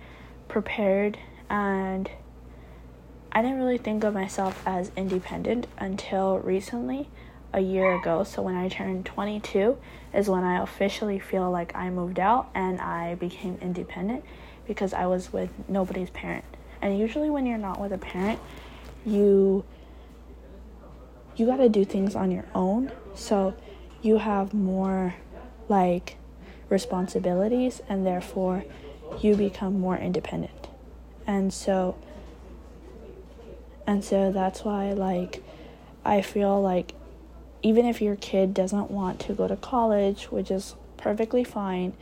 prepared 0.47 1.17
and 1.49 2.09
I 3.31 3.41
didn't 3.41 3.57
really 3.57 3.77
think 3.77 4.03
of 4.03 4.13
myself 4.13 4.61
as 4.65 4.91
independent 4.95 5.67
until 5.77 6.37
recently, 6.39 7.09
a 7.55 7.61
year 7.61 7.95
ago. 7.95 8.23
So 8.23 8.41
when 8.41 8.55
I 8.55 8.67
turned 8.67 9.05
22 9.05 9.77
is 10.13 10.29
when 10.29 10.43
I 10.43 10.61
officially 10.61 11.19
feel 11.19 11.49
like 11.49 11.73
I 11.73 11.89
moved 11.89 12.19
out 12.19 12.49
and 12.53 12.81
I 12.81 13.15
became 13.15 13.57
independent 13.61 14.25
because 14.67 14.93
I 14.93 15.05
was 15.05 15.31
with 15.31 15.49
nobody's 15.69 16.09
parent. 16.09 16.43
And 16.81 16.99
usually 16.99 17.29
when 17.29 17.45
you're 17.45 17.57
not 17.57 17.79
with 17.79 17.93
a 17.93 17.97
parent, 17.97 18.39
you 19.05 19.63
you 21.37 21.45
got 21.45 21.57
to 21.57 21.69
do 21.69 21.83
things 21.83 22.15
on 22.15 22.31
your 22.31 22.45
own. 22.53 22.91
So 23.13 23.55
you 24.01 24.17
have 24.17 24.53
more 24.53 25.15
like 25.69 26.17
responsibilities 26.69 27.81
and 27.87 28.05
therefore 28.05 28.65
you 29.21 29.35
become 29.35 29.79
more 29.79 29.97
independent. 29.97 30.67
And 31.25 31.53
so 31.53 31.95
and 33.87 34.03
so 34.03 34.29
that's 34.33 34.65
why 34.65 34.91
like 34.91 35.41
I 36.03 36.21
feel 36.21 36.61
like 36.61 36.93
even 37.61 37.85
if 37.85 38.01
your 38.01 38.15
kid 38.15 38.53
doesn't 38.53 38.91
want 38.91 39.19
to 39.21 39.33
go 39.33 39.47
to 39.47 39.55
college, 39.55 40.25
which 40.25 40.51
is 40.51 40.75
perfectly 40.97 41.43
fine, 41.43 41.93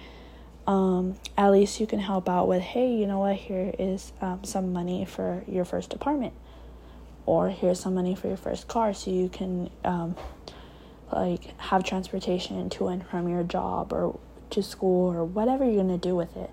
um, 0.67 1.15
at 1.37 1.51
least 1.51 1.79
you 1.79 1.87
can 1.87 1.99
help 1.99 2.29
out 2.29 2.47
with, 2.47 2.61
hey, 2.61 2.93
you 2.93 3.05
know 3.05 3.19
what, 3.19 3.35
here 3.35 3.73
is 3.77 4.13
um, 4.21 4.43
some 4.43 4.71
money 4.71 5.05
for 5.05 5.43
your 5.47 5.65
first 5.65 5.93
apartment, 5.93 6.33
or 7.25 7.49
here's 7.49 7.79
some 7.79 7.93
money 7.93 8.15
for 8.15 8.27
your 8.27 8.37
first 8.37 8.67
car, 8.67 8.93
so 8.93 9.11
you 9.11 9.29
can 9.29 9.69
um, 9.83 10.15
like 11.11 11.59
have 11.59 11.83
transportation 11.83 12.69
to 12.69 12.87
and 12.87 13.05
from 13.07 13.27
your 13.27 13.43
job 13.43 13.93
or 13.93 14.17
to 14.49 14.63
school 14.63 15.13
or 15.13 15.23
whatever 15.23 15.65
you're 15.65 15.83
gonna 15.83 15.97
do 15.97 16.15
with 16.15 16.35
it. 16.37 16.49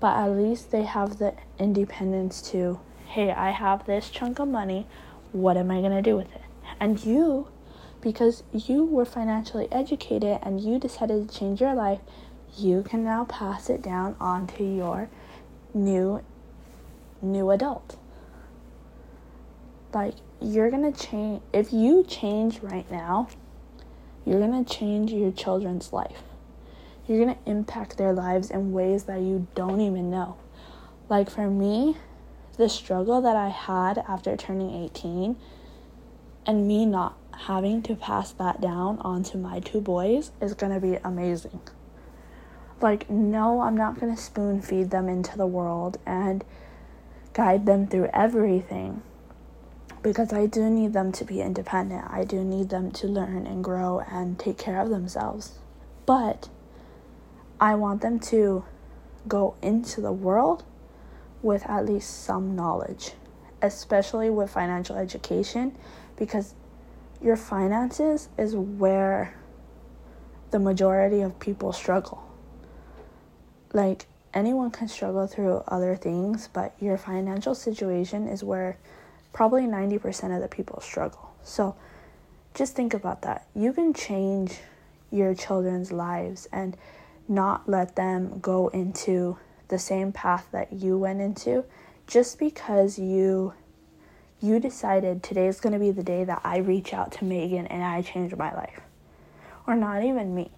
But 0.00 0.16
at 0.16 0.28
least 0.30 0.70
they 0.70 0.82
have 0.82 1.18
the 1.18 1.34
independence 1.58 2.42
to, 2.50 2.80
hey, 3.06 3.30
I 3.30 3.50
have 3.50 3.86
this 3.86 4.10
chunk 4.10 4.38
of 4.38 4.48
money, 4.48 4.86
what 5.32 5.56
am 5.56 5.70
I 5.70 5.80
gonna 5.80 6.02
do 6.02 6.16
with 6.16 6.34
it? 6.34 6.42
And 6.80 7.02
you, 7.04 7.48
because 8.00 8.42
you 8.52 8.84
were 8.84 9.04
financially 9.04 9.68
educated 9.72 10.38
and 10.42 10.60
you 10.60 10.78
decided 10.78 11.28
to 11.28 11.38
change 11.38 11.60
your 11.60 11.74
life 11.74 12.00
you 12.56 12.82
can 12.82 13.04
now 13.04 13.24
pass 13.24 13.68
it 13.68 13.82
down 13.82 14.16
onto 14.20 14.64
your 14.64 15.08
new 15.74 16.22
new 17.20 17.50
adult. 17.50 17.96
Like 19.92 20.14
you're 20.40 20.70
going 20.70 20.90
to 20.90 21.06
change 21.06 21.42
if 21.52 21.72
you 21.72 22.04
change 22.04 22.60
right 22.60 22.90
now, 22.90 23.28
you're 24.24 24.38
going 24.38 24.64
to 24.64 24.74
change 24.74 25.12
your 25.12 25.32
children's 25.32 25.92
life. 25.92 26.22
You're 27.06 27.24
going 27.24 27.36
to 27.36 27.50
impact 27.50 27.98
their 27.98 28.12
lives 28.12 28.50
in 28.50 28.72
ways 28.72 29.04
that 29.04 29.20
you 29.20 29.46
don't 29.54 29.80
even 29.80 30.10
know. 30.10 30.36
Like 31.08 31.30
for 31.30 31.48
me, 31.48 31.96
the 32.56 32.68
struggle 32.68 33.20
that 33.20 33.36
I 33.36 33.48
had 33.48 33.98
after 34.08 34.36
turning 34.36 34.84
18 34.84 35.36
and 36.46 36.66
me 36.66 36.84
not 36.86 37.16
having 37.44 37.82
to 37.82 37.94
pass 37.94 38.32
that 38.32 38.60
down 38.60 38.98
onto 39.00 39.38
my 39.38 39.60
two 39.60 39.80
boys 39.80 40.30
is 40.40 40.54
going 40.54 40.72
to 40.72 40.80
be 40.80 40.96
amazing. 41.04 41.60
Like 42.80 43.08
no 43.08 43.60
i'm 43.60 43.76
not 43.76 43.98
going 43.98 44.14
to 44.14 44.20
spoon 44.20 44.60
feed 44.60 44.90
them 44.90 45.08
into 45.08 45.36
the 45.36 45.46
world 45.46 45.98
and 46.04 46.44
guide 47.32 47.64
them 47.66 47.86
through 47.86 48.08
everything 48.12 49.02
because 50.02 50.32
i 50.32 50.46
do 50.46 50.68
need 50.68 50.92
them 50.92 51.10
to 51.12 51.24
be 51.24 51.40
independent. 51.40 52.04
I 52.10 52.24
do 52.24 52.44
need 52.44 52.68
them 52.68 52.90
to 52.92 53.06
learn 53.06 53.46
and 53.46 53.64
grow 53.64 54.00
and 54.00 54.38
take 54.38 54.58
care 54.58 54.80
of 54.80 54.90
themselves. 54.90 55.58
But 56.04 56.48
i 57.60 57.74
want 57.74 58.02
them 58.02 58.18
to 58.20 58.64
go 59.26 59.54
into 59.62 60.00
the 60.00 60.12
world 60.12 60.64
with 61.42 61.64
at 61.68 61.86
least 61.86 62.24
some 62.24 62.54
knowledge 62.54 63.12
especially 63.62 64.30
with 64.30 64.50
financial 64.50 64.96
education 64.96 65.76
because 66.16 66.54
your 67.22 67.36
finances 67.36 68.28
is 68.38 68.54
where 68.54 69.34
the 70.50 70.58
majority 70.58 71.20
of 71.20 71.38
people 71.40 71.72
struggle 71.72 72.26
like 73.76 74.06
anyone 74.32 74.70
can 74.70 74.88
struggle 74.88 75.26
through 75.26 75.62
other 75.68 75.94
things, 75.96 76.48
but 76.52 76.74
your 76.80 76.96
financial 76.96 77.54
situation 77.54 78.26
is 78.26 78.42
where 78.42 78.78
probably 79.32 79.62
90% 79.62 80.34
of 80.34 80.40
the 80.40 80.48
people 80.48 80.80
struggle. 80.80 81.30
So 81.42 81.76
just 82.54 82.74
think 82.74 82.94
about 82.94 83.22
that. 83.22 83.46
You 83.54 83.72
can 83.72 83.92
change 83.92 84.58
your 85.10 85.34
children's 85.34 85.92
lives 85.92 86.48
and 86.52 86.76
not 87.28 87.68
let 87.68 87.96
them 87.96 88.38
go 88.40 88.68
into 88.68 89.36
the 89.68 89.78
same 89.78 90.10
path 90.10 90.46
that 90.52 90.72
you 90.72 90.96
went 90.96 91.20
into 91.20 91.64
just 92.06 92.38
because 92.38 92.98
you 92.98 93.52
you 94.40 94.60
decided 94.60 95.22
today 95.22 95.46
is 95.46 95.60
going 95.60 95.72
to 95.72 95.78
be 95.78 95.90
the 95.90 96.02
day 96.02 96.24
that 96.24 96.40
I 96.44 96.58
reach 96.58 96.92
out 96.92 97.12
to 97.12 97.24
Megan 97.24 97.66
and 97.66 97.82
I 97.82 98.02
change 98.02 98.34
my 98.34 98.54
life. 98.54 98.80
Or 99.66 99.74
not 99.74 100.04
even 100.04 100.34
me. 100.34 100.50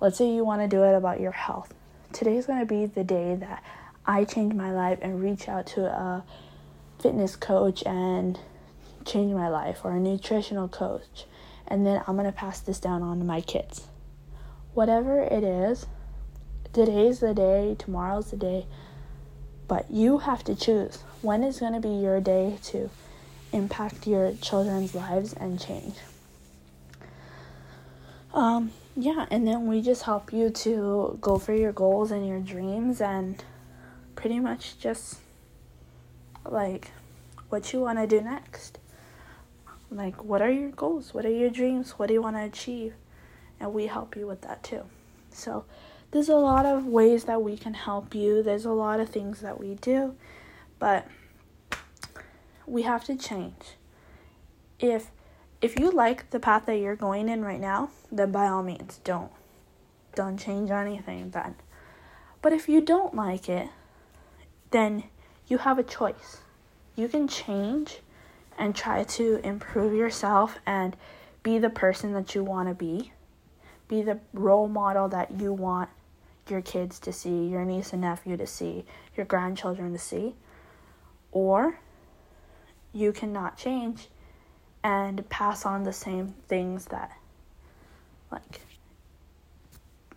Let's 0.00 0.18
say 0.18 0.30
you 0.30 0.44
want 0.44 0.62
to 0.62 0.68
do 0.68 0.82
it 0.84 0.94
about 0.94 1.20
your 1.20 1.32
health 1.32 1.74
Today 2.12 2.36
is 2.36 2.46
going 2.46 2.58
to 2.58 2.66
be 2.66 2.86
the 2.86 3.04
day 3.04 3.36
that 3.36 3.62
I 4.04 4.24
change 4.24 4.52
my 4.52 4.72
life 4.72 4.98
and 5.00 5.22
reach 5.22 5.48
out 5.48 5.66
to 5.68 5.84
a 5.84 6.24
fitness 6.98 7.36
coach 7.36 7.84
and 7.86 8.38
change 9.04 9.32
my 9.32 9.48
life 9.48 9.82
or 9.84 9.92
a 9.92 10.00
nutritional 10.00 10.66
coach. 10.68 11.26
And 11.68 11.86
then 11.86 12.02
I'm 12.06 12.16
going 12.16 12.26
to 12.26 12.32
pass 12.32 12.58
this 12.60 12.80
down 12.80 13.02
on 13.02 13.20
to 13.20 13.24
my 13.24 13.40
kids. 13.40 13.86
Whatever 14.74 15.20
it 15.20 15.44
is, 15.44 15.86
today's 16.72 17.20
the 17.20 17.32
day, 17.32 17.76
tomorrow's 17.78 18.32
the 18.32 18.36
day, 18.36 18.66
but 19.68 19.88
you 19.88 20.18
have 20.18 20.42
to 20.44 20.56
choose 20.56 21.04
when 21.22 21.44
is 21.44 21.60
going 21.60 21.74
to 21.74 21.80
be 21.80 21.94
your 21.94 22.20
day 22.20 22.58
to 22.64 22.90
impact 23.52 24.06
your 24.06 24.32
children's 24.40 24.94
lives 24.94 25.32
and 25.32 25.60
change. 25.60 25.96
Um, 28.32 28.72
yeah, 28.96 29.26
and 29.30 29.46
then 29.46 29.66
we 29.66 29.82
just 29.82 30.02
help 30.02 30.32
you 30.32 30.50
to 30.50 31.18
go 31.20 31.38
for 31.38 31.54
your 31.54 31.72
goals 31.72 32.10
and 32.10 32.26
your 32.26 32.40
dreams 32.40 33.00
and 33.00 33.42
pretty 34.14 34.38
much 34.38 34.78
just 34.78 35.18
like 36.44 36.90
what 37.48 37.72
you 37.72 37.80
want 37.80 37.98
to 37.98 38.06
do 38.06 38.20
next. 38.20 38.78
Like, 39.90 40.22
what 40.22 40.40
are 40.40 40.50
your 40.50 40.70
goals? 40.70 41.12
What 41.12 41.26
are 41.26 41.30
your 41.30 41.50
dreams? 41.50 41.92
What 41.92 42.06
do 42.06 42.14
you 42.14 42.22
want 42.22 42.36
to 42.36 42.42
achieve? 42.42 42.94
And 43.58 43.74
we 43.74 43.86
help 43.86 44.16
you 44.16 44.26
with 44.26 44.42
that 44.42 44.62
too. 44.62 44.84
So, 45.32 45.64
there's 46.12 46.28
a 46.28 46.36
lot 46.36 46.66
of 46.66 46.86
ways 46.86 47.24
that 47.24 47.42
we 47.42 47.56
can 47.56 47.74
help 47.74 48.14
you. 48.14 48.42
There's 48.42 48.64
a 48.64 48.72
lot 48.72 49.00
of 49.00 49.08
things 49.08 49.40
that 49.40 49.60
we 49.60 49.74
do, 49.74 50.14
but 50.78 51.06
we 52.70 52.82
have 52.82 53.04
to 53.04 53.16
change. 53.16 53.76
If 54.78 55.10
if 55.60 55.78
you 55.78 55.90
like 55.90 56.30
the 56.30 56.40
path 56.40 56.64
that 56.66 56.76
you're 56.76 56.96
going 56.96 57.28
in 57.28 57.44
right 57.44 57.60
now, 57.60 57.90
then 58.10 58.32
by 58.32 58.46
all 58.46 58.62
means 58.62 58.98
don't. 59.04 59.30
Don't 60.14 60.38
change 60.38 60.70
anything 60.70 61.30
then. 61.30 61.56
But 62.40 62.54
if 62.54 62.68
you 62.68 62.80
don't 62.80 63.14
like 63.14 63.48
it, 63.48 63.68
then 64.70 65.04
you 65.48 65.58
have 65.58 65.78
a 65.78 65.82
choice. 65.82 66.38
You 66.96 67.08
can 67.08 67.28
change 67.28 67.98
and 68.56 68.74
try 68.74 69.04
to 69.04 69.40
improve 69.44 69.92
yourself 69.92 70.58
and 70.64 70.96
be 71.42 71.58
the 71.58 71.70
person 71.70 72.14
that 72.14 72.34
you 72.34 72.42
want 72.42 72.68
to 72.68 72.74
be. 72.74 73.12
Be 73.88 74.00
the 74.02 74.20
role 74.32 74.68
model 74.68 75.08
that 75.08 75.40
you 75.40 75.52
want 75.52 75.90
your 76.48 76.62
kids 76.62 76.98
to 77.00 77.12
see, 77.12 77.46
your 77.46 77.64
niece 77.64 77.92
and 77.92 78.00
nephew 78.00 78.36
to 78.36 78.46
see, 78.46 78.84
your 79.16 79.26
grandchildren 79.26 79.92
to 79.92 79.98
see. 79.98 80.34
Or 81.32 81.78
you 82.92 83.12
cannot 83.12 83.56
change 83.56 84.08
and 84.82 85.28
pass 85.28 85.66
on 85.66 85.84
the 85.84 85.92
same 85.92 86.34
things 86.48 86.86
that 86.86 87.12
like 88.32 88.60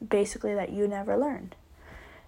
basically 0.08 0.54
that 0.54 0.72
you 0.72 0.88
never 0.88 1.18
learned. 1.18 1.56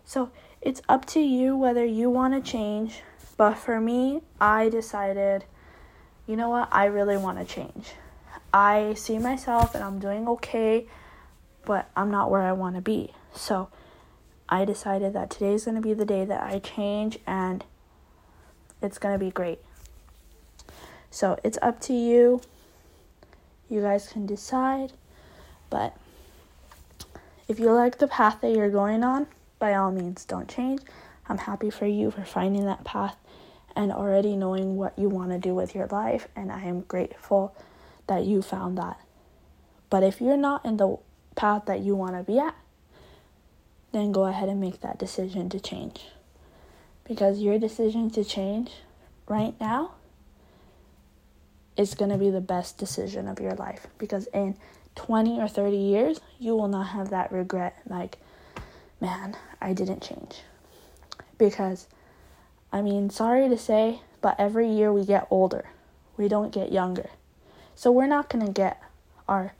So 0.04 0.32
it's 0.62 0.82
up 0.89 1.06
to 1.08 1.20
you 1.20 1.56
whether 1.56 1.86
you 1.86 2.10
want 2.10 2.34
to 2.34 2.52
change, 2.52 3.02
but 3.38 3.56
for 3.56 3.80
me, 3.80 4.22
I 4.39 4.70
decided 4.70 5.46
you 6.28 6.36
know 6.36 6.50
what, 6.50 6.70
I 6.72 6.86
really 6.86 7.18
want 7.18 7.38
to 7.38 7.46
change. 7.46 7.91
I 8.52 8.93
see 8.96 9.20
myself 9.20 9.76
and 9.76 9.84
I'm 9.84 10.00
doing 10.00 10.28
okay, 10.28 10.88
but 11.66 11.89
I'm 11.96 12.10
not 12.10 12.32
where 12.32 12.41
I 12.41 12.52
want 12.52 12.76
to 12.76 12.82
be. 12.82 13.14
So 13.34 13.70
I 14.50 14.66
decided 14.66 15.14
that 15.14 15.30
today's 15.30 15.66
going 15.66 15.76
to 15.76 15.82
be 15.82 15.93
the 15.93 16.06
day 16.06 16.26
that 16.26 16.41
I 16.41 16.60
change 16.60 17.20
and 17.28 17.64
it's 18.82 18.98
going 18.98 19.14
to 19.14 19.24
be 19.24 19.32
great. 19.32 19.60
So 21.16 21.39
it's 21.45 21.57
up 21.61 21.80
to 21.84 21.93
you. 21.93 22.41
You 23.70 23.80
guys 23.80 24.09
can 24.09 24.26
decide. 24.26 24.91
But 25.70 25.95
if 27.47 27.57
you 27.57 27.72
like 27.72 27.99
the 27.99 28.07
path 28.09 28.41
that 28.41 28.51
you're 28.51 28.70
going 28.70 29.01
on, 29.01 29.28
by 29.57 29.76
all 29.76 29.93
means, 29.93 30.26
don't 30.26 30.49
change. 30.49 30.82
I'm 31.30 31.38
happy 31.38 31.70
for 31.70 31.86
you 31.86 32.11
for 32.11 32.26
finding 32.26 32.66
that 32.66 32.84
path 32.84 33.16
and 33.78 33.93
already 33.93 34.36
knowing 34.36 34.76
what 34.76 34.99
you 34.99 35.07
want 35.07 35.32
to 35.32 35.38
do 35.38 35.55
with 35.55 35.74
your 35.74 35.88
life. 35.88 36.28
And 36.36 36.51
I 36.51 36.63
am 36.63 36.82
grateful 36.82 37.55
that 38.07 38.26
you 38.26 38.41
found 38.41 38.78
that. 38.78 38.99
But 39.89 40.03
if 40.03 40.20
you're 40.20 40.36
not 40.36 40.66
in 40.66 40.76
the 40.76 40.97
path 41.38 41.63
that 41.68 41.80
you 41.80 41.95
want 41.95 42.18
to 42.18 42.24
be 42.24 42.39
at, 42.39 42.55
then 43.93 44.11
go 44.11 44.26
ahead 44.26 44.49
and 44.49 44.59
make 44.59 44.82
that 44.82 44.99
decision 44.99 45.47
to 45.51 45.61
change. 45.61 46.07
Because 47.05 47.39
your 47.39 47.57
decision 47.57 48.09
to 48.09 48.26
change 48.26 48.72
right 49.30 49.53
now 49.61 49.91
is 51.78 51.93
going 51.93 52.11
to 52.11 52.17
be 52.17 52.30
the 52.30 52.41
best 52.41 52.78
decision 52.78 53.28
of 53.28 53.39
your 53.39 53.53
life. 53.53 53.88
Because 53.97 54.28
in 54.28 54.55
20 54.95 55.39
or 55.39 55.47
30 55.47 55.76
years, 55.76 56.21
you 56.39 56.55
will 56.55 56.67
not 56.67 56.88
have 56.88 57.09
that 57.09 57.32
regret 57.32 57.78
like, 57.88 58.17
man, 59.01 59.36
I 59.61 59.73
didn't 59.73 60.01
change. 60.01 60.41
Because, 61.38 61.88
I 62.71 62.82
mean, 62.82 63.09
sorry 63.09 63.49
to 63.49 63.57
say, 63.57 64.01
but 64.21 64.39
every 64.39 64.69
year 64.69 64.91
we 64.91 65.05
get 65.05 65.28
older, 65.30 65.69
we 66.17 66.28
don't 66.28 66.53
get 66.53 66.71
younger. 66.71 67.09
So 67.76 67.91
we're 67.91 68.07
not 68.07 68.30
going 68.30 68.45
to 68.45 68.51
get 68.51 68.82
our, 69.28 69.53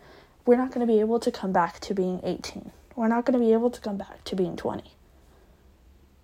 we're 0.46 0.56
not 0.56 0.72
going 0.72 0.88
to 0.88 0.92
be 0.92 1.02
able 1.02 1.20
to 1.20 1.32
come 1.32 1.52
back 1.52 1.80
to 1.82 1.94
being 1.94 2.22
18. 2.24 2.72
We're 2.96 3.10
not 3.10 3.26
going 3.26 3.38
to 3.38 3.46
be 3.46 3.52
able 3.52 3.70
to 3.72 3.82
come 3.82 3.98
back 3.98 4.24
to 4.24 4.36
being 4.36 4.56
20. 4.56 4.84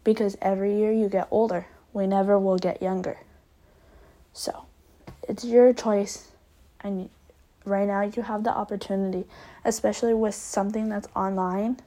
Because 0.05 0.37
every 0.41 0.77
year 0.77 0.91
you 0.91 1.09
get 1.09 1.27
older, 1.29 1.67
we 1.91 2.07
never 2.07 2.39
will 2.39 2.57
get 2.57 2.81
younger. 2.81 3.17
So 4.31 4.65
it's 5.27 5.43
your 5.43 5.73
choice. 5.73 6.29
And 6.81 7.09
right 7.65 7.87
now 7.87 8.01
you 8.01 8.23
have 8.23 8.43
the 8.43 8.51
opportunity, 8.51 9.25
especially 9.63 10.13
with 10.13 10.35
something 10.35 10.89
that's 10.89 11.07
online. 11.15 11.79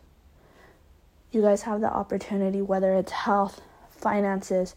You 1.33 1.43
guys 1.43 1.63
have 1.63 1.81
the 1.81 1.93
opportunity, 1.93 2.63
whether 2.63 2.95
it's 2.95 3.13
health, 3.13 3.61
finances, 3.91 4.77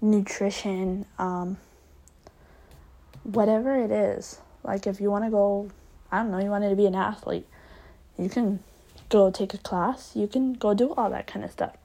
nutrition, 0.00 1.04
um, 1.18 1.58
whatever 3.24 3.76
it 3.76 3.90
is 3.90 4.38
like 4.68 4.86
if 4.86 5.00
you 5.00 5.10
want 5.10 5.24
to 5.24 5.30
go, 5.30 5.70
I 6.12 6.18
don't 6.18 6.30
know, 6.30 6.38
you 6.38 6.50
wanted 6.50 6.70
to 6.70 6.76
be 6.76 6.86
an 6.86 6.94
athlete, 6.94 7.46
you 8.18 8.28
can 8.28 8.60
go 9.08 9.30
take 9.30 9.54
a 9.54 9.58
class, 9.58 10.12
you 10.14 10.26
can 10.26 10.52
go 10.52 10.74
do 10.74 10.92
all 10.94 11.10
that 11.10 11.26
kind 11.26 11.44
of 11.44 11.50
stuff. 11.50 11.76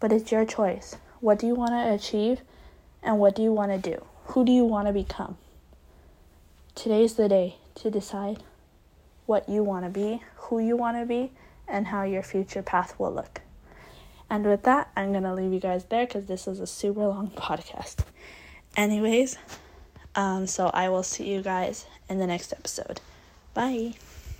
But 0.00 0.12
it's 0.12 0.32
your 0.32 0.44
choice. 0.44 0.96
What 1.20 1.38
do 1.38 1.46
you 1.46 1.54
want 1.54 1.70
to 1.70 1.94
achieve 1.94 2.40
and 3.02 3.18
what 3.18 3.36
do 3.36 3.42
you 3.42 3.52
want 3.52 3.70
to 3.70 3.90
do? 3.90 4.04
Who 4.26 4.44
do 4.44 4.52
you 4.52 4.64
want 4.64 4.88
to 4.88 4.92
become? 4.92 5.38
Today's 6.74 7.14
the 7.14 7.28
day 7.28 7.56
to 7.76 7.90
decide 7.90 8.42
what 9.26 9.48
you 9.48 9.62
want 9.62 9.84
to 9.84 9.90
be, 9.90 10.22
who 10.36 10.58
you 10.58 10.76
want 10.76 10.98
to 10.98 11.06
be, 11.06 11.30
and 11.68 11.86
how 11.86 12.02
your 12.02 12.22
future 12.22 12.62
path 12.62 12.98
will 12.98 13.12
look. 13.12 13.40
And 14.28 14.44
with 14.44 14.64
that, 14.64 14.90
I'm 14.96 15.12
going 15.12 15.22
to 15.22 15.34
leave 15.34 15.52
you 15.52 15.60
guys 15.60 15.84
there 15.84 16.04
because 16.04 16.26
this 16.26 16.48
is 16.48 16.58
a 16.58 16.66
super 16.66 17.06
long 17.06 17.30
podcast. 17.36 18.04
Anyways, 18.76 19.38
um, 20.16 20.46
so 20.46 20.70
I 20.74 20.88
will 20.88 21.04
see 21.04 21.32
you 21.32 21.42
guys 21.42 21.86
in 22.08 22.18
the 22.18 22.26
next 22.26 22.52
episode. 22.52 23.00
Bye. 23.54 23.94